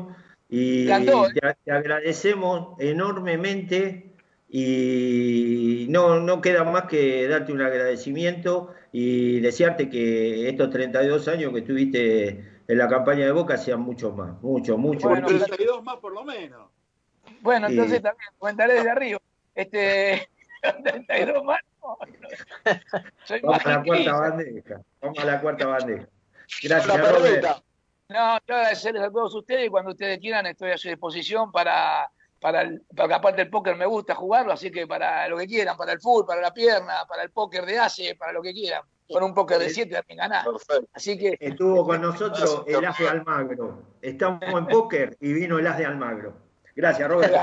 y 0.56 0.86
te, 0.86 1.56
te 1.66 1.72
agradecemos 1.72 2.80
enormemente 2.80 4.14
y 4.48 5.88
no, 5.90 6.20
no 6.20 6.42
queda 6.42 6.64
más 6.64 6.84
que 6.84 7.28
darte 7.28 7.52
un 7.52 7.64
agradecimiento 7.64 8.72
y 8.92 9.40
desearte 9.40 9.90
que 9.90 10.48
estos 10.48 10.70
32 10.70 11.28
años 11.28 11.54
que 11.54 11.60
estuviste 11.62 12.28
en 12.68 12.78
la 12.78 12.88
campaña 12.88 13.26
de 13.26 13.32
Boca 13.32 13.58
sean 13.58 13.82
muchos 13.82 14.16
más, 14.16 14.40
mucho, 14.44 14.78
mucho, 14.78 15.10
Bueno, 15.10 15.24
muchísimo. 15.24 15.48
32 15.48 15.84
más 15.84 15.98
por 15.98 16.14
lo 16.14 16.24
menos. 16.24 16.70
Bueno, 17.42 17.68
Sí. 17.68 17.74
entonces 17.74 18.04
también 18.04 18.30
comentaré 18.38 18.74
desde 18.76 18.90
arriba. 18.92 19.20
Este, 19.56 20.30
32 20.84 21.44
más. 21.44 21.62
no, 21.82 21.98
no. 22.22 22.28
Soy 23.26 23.42
Vamos 23.42 23.58
más 23.58 23.66
a 23.66 23.70
la 23.80 23.84
cuarta 23.84 24.14
bandeja, 24.14 24.82
vamos 25.02 25.18
a 25.18 25.26
la 25.26 25.42
cuarta 25.42 25.66
bandeja. 25.66 26.08
Gracias, 26.62 27.12
Robert. 27.12 27.64
No, 28.14 28.38
quiero 28.46 28.60
agradecerles 28.60 29.02
a 29.02 29.12
todos 29.12 29.34
ustedes 29.34 29.66
y 29.66 29.70
cuando 29.70 29.90
ustedes 29.90 30.20
quieran 30.20 30.46
estoy 30.46 30.70
a 30.70 30.78
su 30.78 30.88
disposición 30.88 31.52
para, 31.52 32.12
para, 32.40 32.62
el, 32.62 32.84
porque 32.96 33.14
aparte 33.16 33.42
el 33.42 33.50
póker 33.50 33.76
me 33.76 33.88
gusta 33.88 34.14
jugarlo, 34.14 34.54
así 34.54 34.70
que 34.70 34.86
para 34.86 35.28
lo 35.28 35.36
que 35.36 35.48
quieran, 35.48 35.76
para 35.76 35.94
el 35.94 36.00
fútbol, 36.00 36.28
para 36.28 36.40
la 36.40 36.54
pierna, 36.54 37.06
para 37.10 37.24
el 37.24 37.32
póker 37.32 37.66
de 37.66 37.80
ACE, 37.80 38.16
para 38.16 38.32
lo 38.32 38.44
que 38.44 38.54
quieran. 38.54 38.84
Con 39.12 39.24
un 39.24 39.34
póker 39.34 39.58
de 39.58 39.70
7 39.72 39.96
también. 39.96 40.20
Perfecto. 40.30 40.88
Así 40.94 41.18
que, 41.18 41.38
Estuvo 41.40 41.88
con 41.88 42.02
nosotros 42.02 42.64
el 42.68 42.86
as 42.86 42.98
de 43.00 43.10
Almagro. 43.10 43.82
Estamos 44.00 44.44
en 44.44 44.68
póker 44.68 45.18
y 45.20 45.34
vino 45.34 45.58
el 45.58 45.66
as 45.66 45.80
de 45.80 45.86
Almagro. 45.88 46.36
Gracias, 46.76 47.10
Robert. 47.10 47.34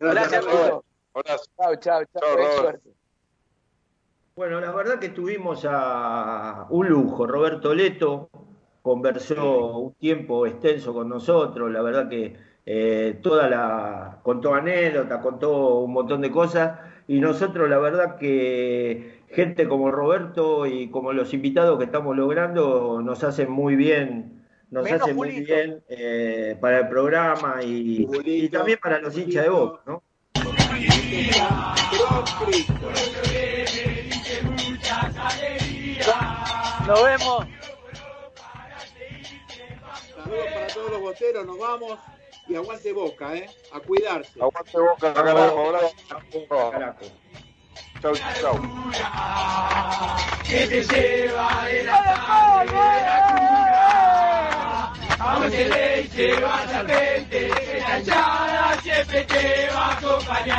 Gracias, 0.00 0.44
Robert. 0.44 0.70
Robert. 0.70 0.84
Abrazo. 1.14 1.44
chao, 1.56 1.76
chao, 1.76 2.04
chao. 2.06 2.72
Bueno, 4.34 4.60
la 4.60 4.70
verdad 4.72 4.98
que 4.98 5.10
tuvimos 5.10 5.66
a 5.68 6.66
un 6.70 6.88
lujo. 6.88 7.26
Roberto 7.26 7.74
Leto 7.74 8.30
conversó 8.86 9.78
un 9.78 9.94
tiempo 9.94 10.46
extenso 10.46 10.94
con 10.94 11.08
nosotros. 11.08 11.72
La 11.72 11.82
verdad 11.82 12.08
que 12.08 12.36
eh, 12.64 13.18
toda 13.20 13.48
la 13.50 14.20
contó 14.22 14.54
anécdotas, 14.54 15.20
contó 15.22 15.80
un 15.80 15.92
montón 15.92 16.20
de 16.20 16.30
cosas. 16.30 16.78
Y 17.08 17.18
nosotros, 17.18 17.68
la 17.68 17.78
verdad 17.78 18.16
que 18.16 19.22
gente 19.28 19.66
como 19.66 19.90
Roberto 19.90 20.66
y 20.66 20.88
como 20.88 21.12
los 21.12 21.34
invitados 21.34 21.78
que 21.78 21.84
estamos 21.86 22.16
logrando 22.16 23.02
nos 23.02 23.24
hacen 23.24 23.50
muy 23.50 23.74
bien. 23.74 24.46
Nos 24.70 24.84
Menos 24.84 25.02
hacen 25.02 25.16
muy 25.16 25.40
bien 25.40 25.82
eh, 25.88 26.56
para 26.60 26.78
el 26.78 26.88
programa 26.88 27.64
y, 27.64 28.06
y 28.24 28.48
también 28.50 28.78
para 28.80 29.00
los 29.00 29.18
hinchas 29.18 29.42
de 29.42 29.50
Boca, 29.50 29.82
¿no? 29.84 30.04
Nos 36.86 37.04
vemos. 37.04 37.65
Todos 40.76 40.90
los 40.90 41.00
boteros, 41.00 41.46
nos 41.46 41.58
vamos 41.58 41.98
y 42.48 42.54
aguante 42.54 42.92
boca, 42.92 43.34
¿eh? 43.34 43.48
A 43.72 43.80
cuidarse. 43.80 44.38
Aguante 44.40 44.78
boca, 44.78 45.14
carajo. 45.14 45.66
Abrazo. 45.66 45.94
Carajo. 46.70 47.06
Chau, 48.02 48.14
chau. 48.14 48.60
que 50.46 50.66
te 50.66 50.82
lleva 50.84 51.64
de 51.64 51.84
la 51.84 51.96
Vamos 55.18 55.50
que 55.50 55.64
le 55.64 56.02
llevas 56.08 56.74
al 56.74 56.86
frente, 56.86 57.48
que 57.48 57.80
la 57.80 57.98
hinchada 57.98 58.78
siempre 58.82 59.24
te 59.24 59.68
va 59.74 59.86
a 59.86 59.92
acompañar. 59.96 60.58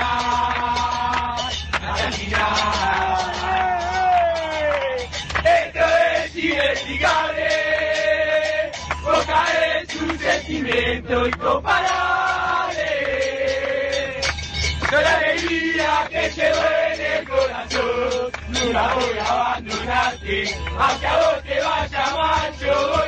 Hasta 1.73 2.07
el 2.07 2.13
final. 2.13 3.37
Esto 5.45 5.85
es 6.17 6.83
un 6.83 6.97
sentimiento 10.17 11.27
incomparable. 11.27 12.83
Con 14.89 15.01
la 15.01 15.17
alegría 15.17 16.07
que 16.09 16.29
llevo 16.29 16.61
en 16.93 17.01
el 17.01 17.27
corazón, 17.27 18.31
nunca 18.47 18.93
voy 18.93 19.17
a 19.19 19.25
abandonarte, 19.27 20.55
aunque 20.77 21.07
a 21.07 21.17
vos 21.17 21.43
te 21.43 21.61
vaya 21.61 22.15
mal, 22.15 22.53
yo 22.59 22.87
voy. 22.89 23.07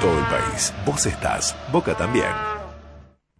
todo 0.00 0.18
el 0.18 0.24
país. 0.26 0.74
Vos 0.84 1.06
estás, 1.06 1.56
Boca 1.72 1.96
también. 1.96 2.32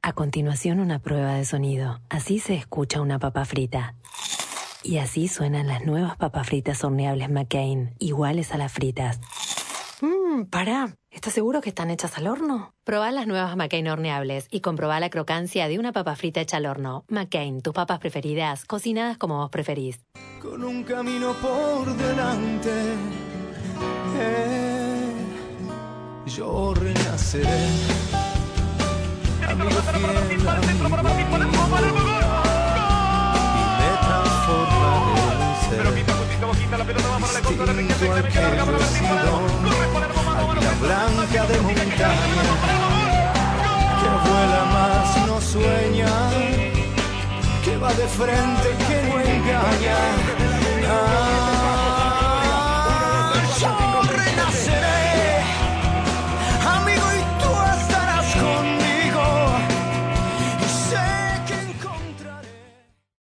A 0.00 0.12
continuación 0.14 0.78
una 0.80 1.00
prueba 1.00 1.34
de 1.34 1.44
sonido. 1.44 2.00
Así 2.08 2.38
se 2.38 2.54
escucha 2.54 3.00
una 3.00 3.18
papa 3.18 3.44
frita. 3.44 3.96
Y 4.88 4.96
así 4.96 5.28
suenan 5.28 5.66
las 5.66 5.84
nuevas 5.84 6.16
papas 6.16 6.46
fritas 6.46 6.82
horneables 6.82 7.28
McCain, 7.28 7.94
iguales 7.98 8.52
a 8.52 8.56
las 8.56 8.72
fritas. 8.72 9.20
Mmm, 10.00 10.44
pará. 10.44 10.96
¿Estás 11.10 11.34
seguro 11.34 11.60
que 11.60 11.68
están 11.68 11.90
hechas 11.90 12.16
al 12.16 12.26
horno? 12.26 12.72
Probá 12.84 13.10
las 13.10 13.26
nuevas 13.26 13.54
McCain 13.54 13.86
horneables 13.86 14.48
y 14.50 14.60
comprobá 14.60 14.98
la 14.98 15.10
crocancia 15.10 15.68
de 15.68 15.78
una 15.78 15.92
papa 15.92 16.16
frita 16.16 16.40
hecha 16.40 16.56
al 16.56 16.64
horno. 16.64 17.04
McCain, 17.08 17.60
tus 17.60 17.74
papas 17.74 17.98
preferidas, 17.98 18.64
cocinadas 18.64 19.18
como 19.18 19.36
vos 19.36 19.50
preferís. 19.50 20.00
con 20.40 20.64
un 20.64 20.82
camino 20.84 21.34
por 21.34 21.94
delante. 21.94 22.70
Eh, 24.18 25.12
yo 26.34 26.72
renaceré, 26.72 27.68
amigo 29.46 29.70
fiel, 29.70 30.48
amigo 30.48 32.07
que 36.68 38.38
águila 38.38 38.64
blanca 40.80 41.46
de 41.46 41.60
montaña, 41.60 42.10
que 44.00 44.08
vuela 44.28 44.62
más, 44.74 45.26
no 45.26 45.40
sueña, 45.40 46.12
que 47.64 47.76
va 47.78 47.92
de 47.94 48.06
frente, 48.08 48.68
que 48.86 48.96
no 49.08 49.20
engaña. 49.20 49.96
Ah, 50.90 51.57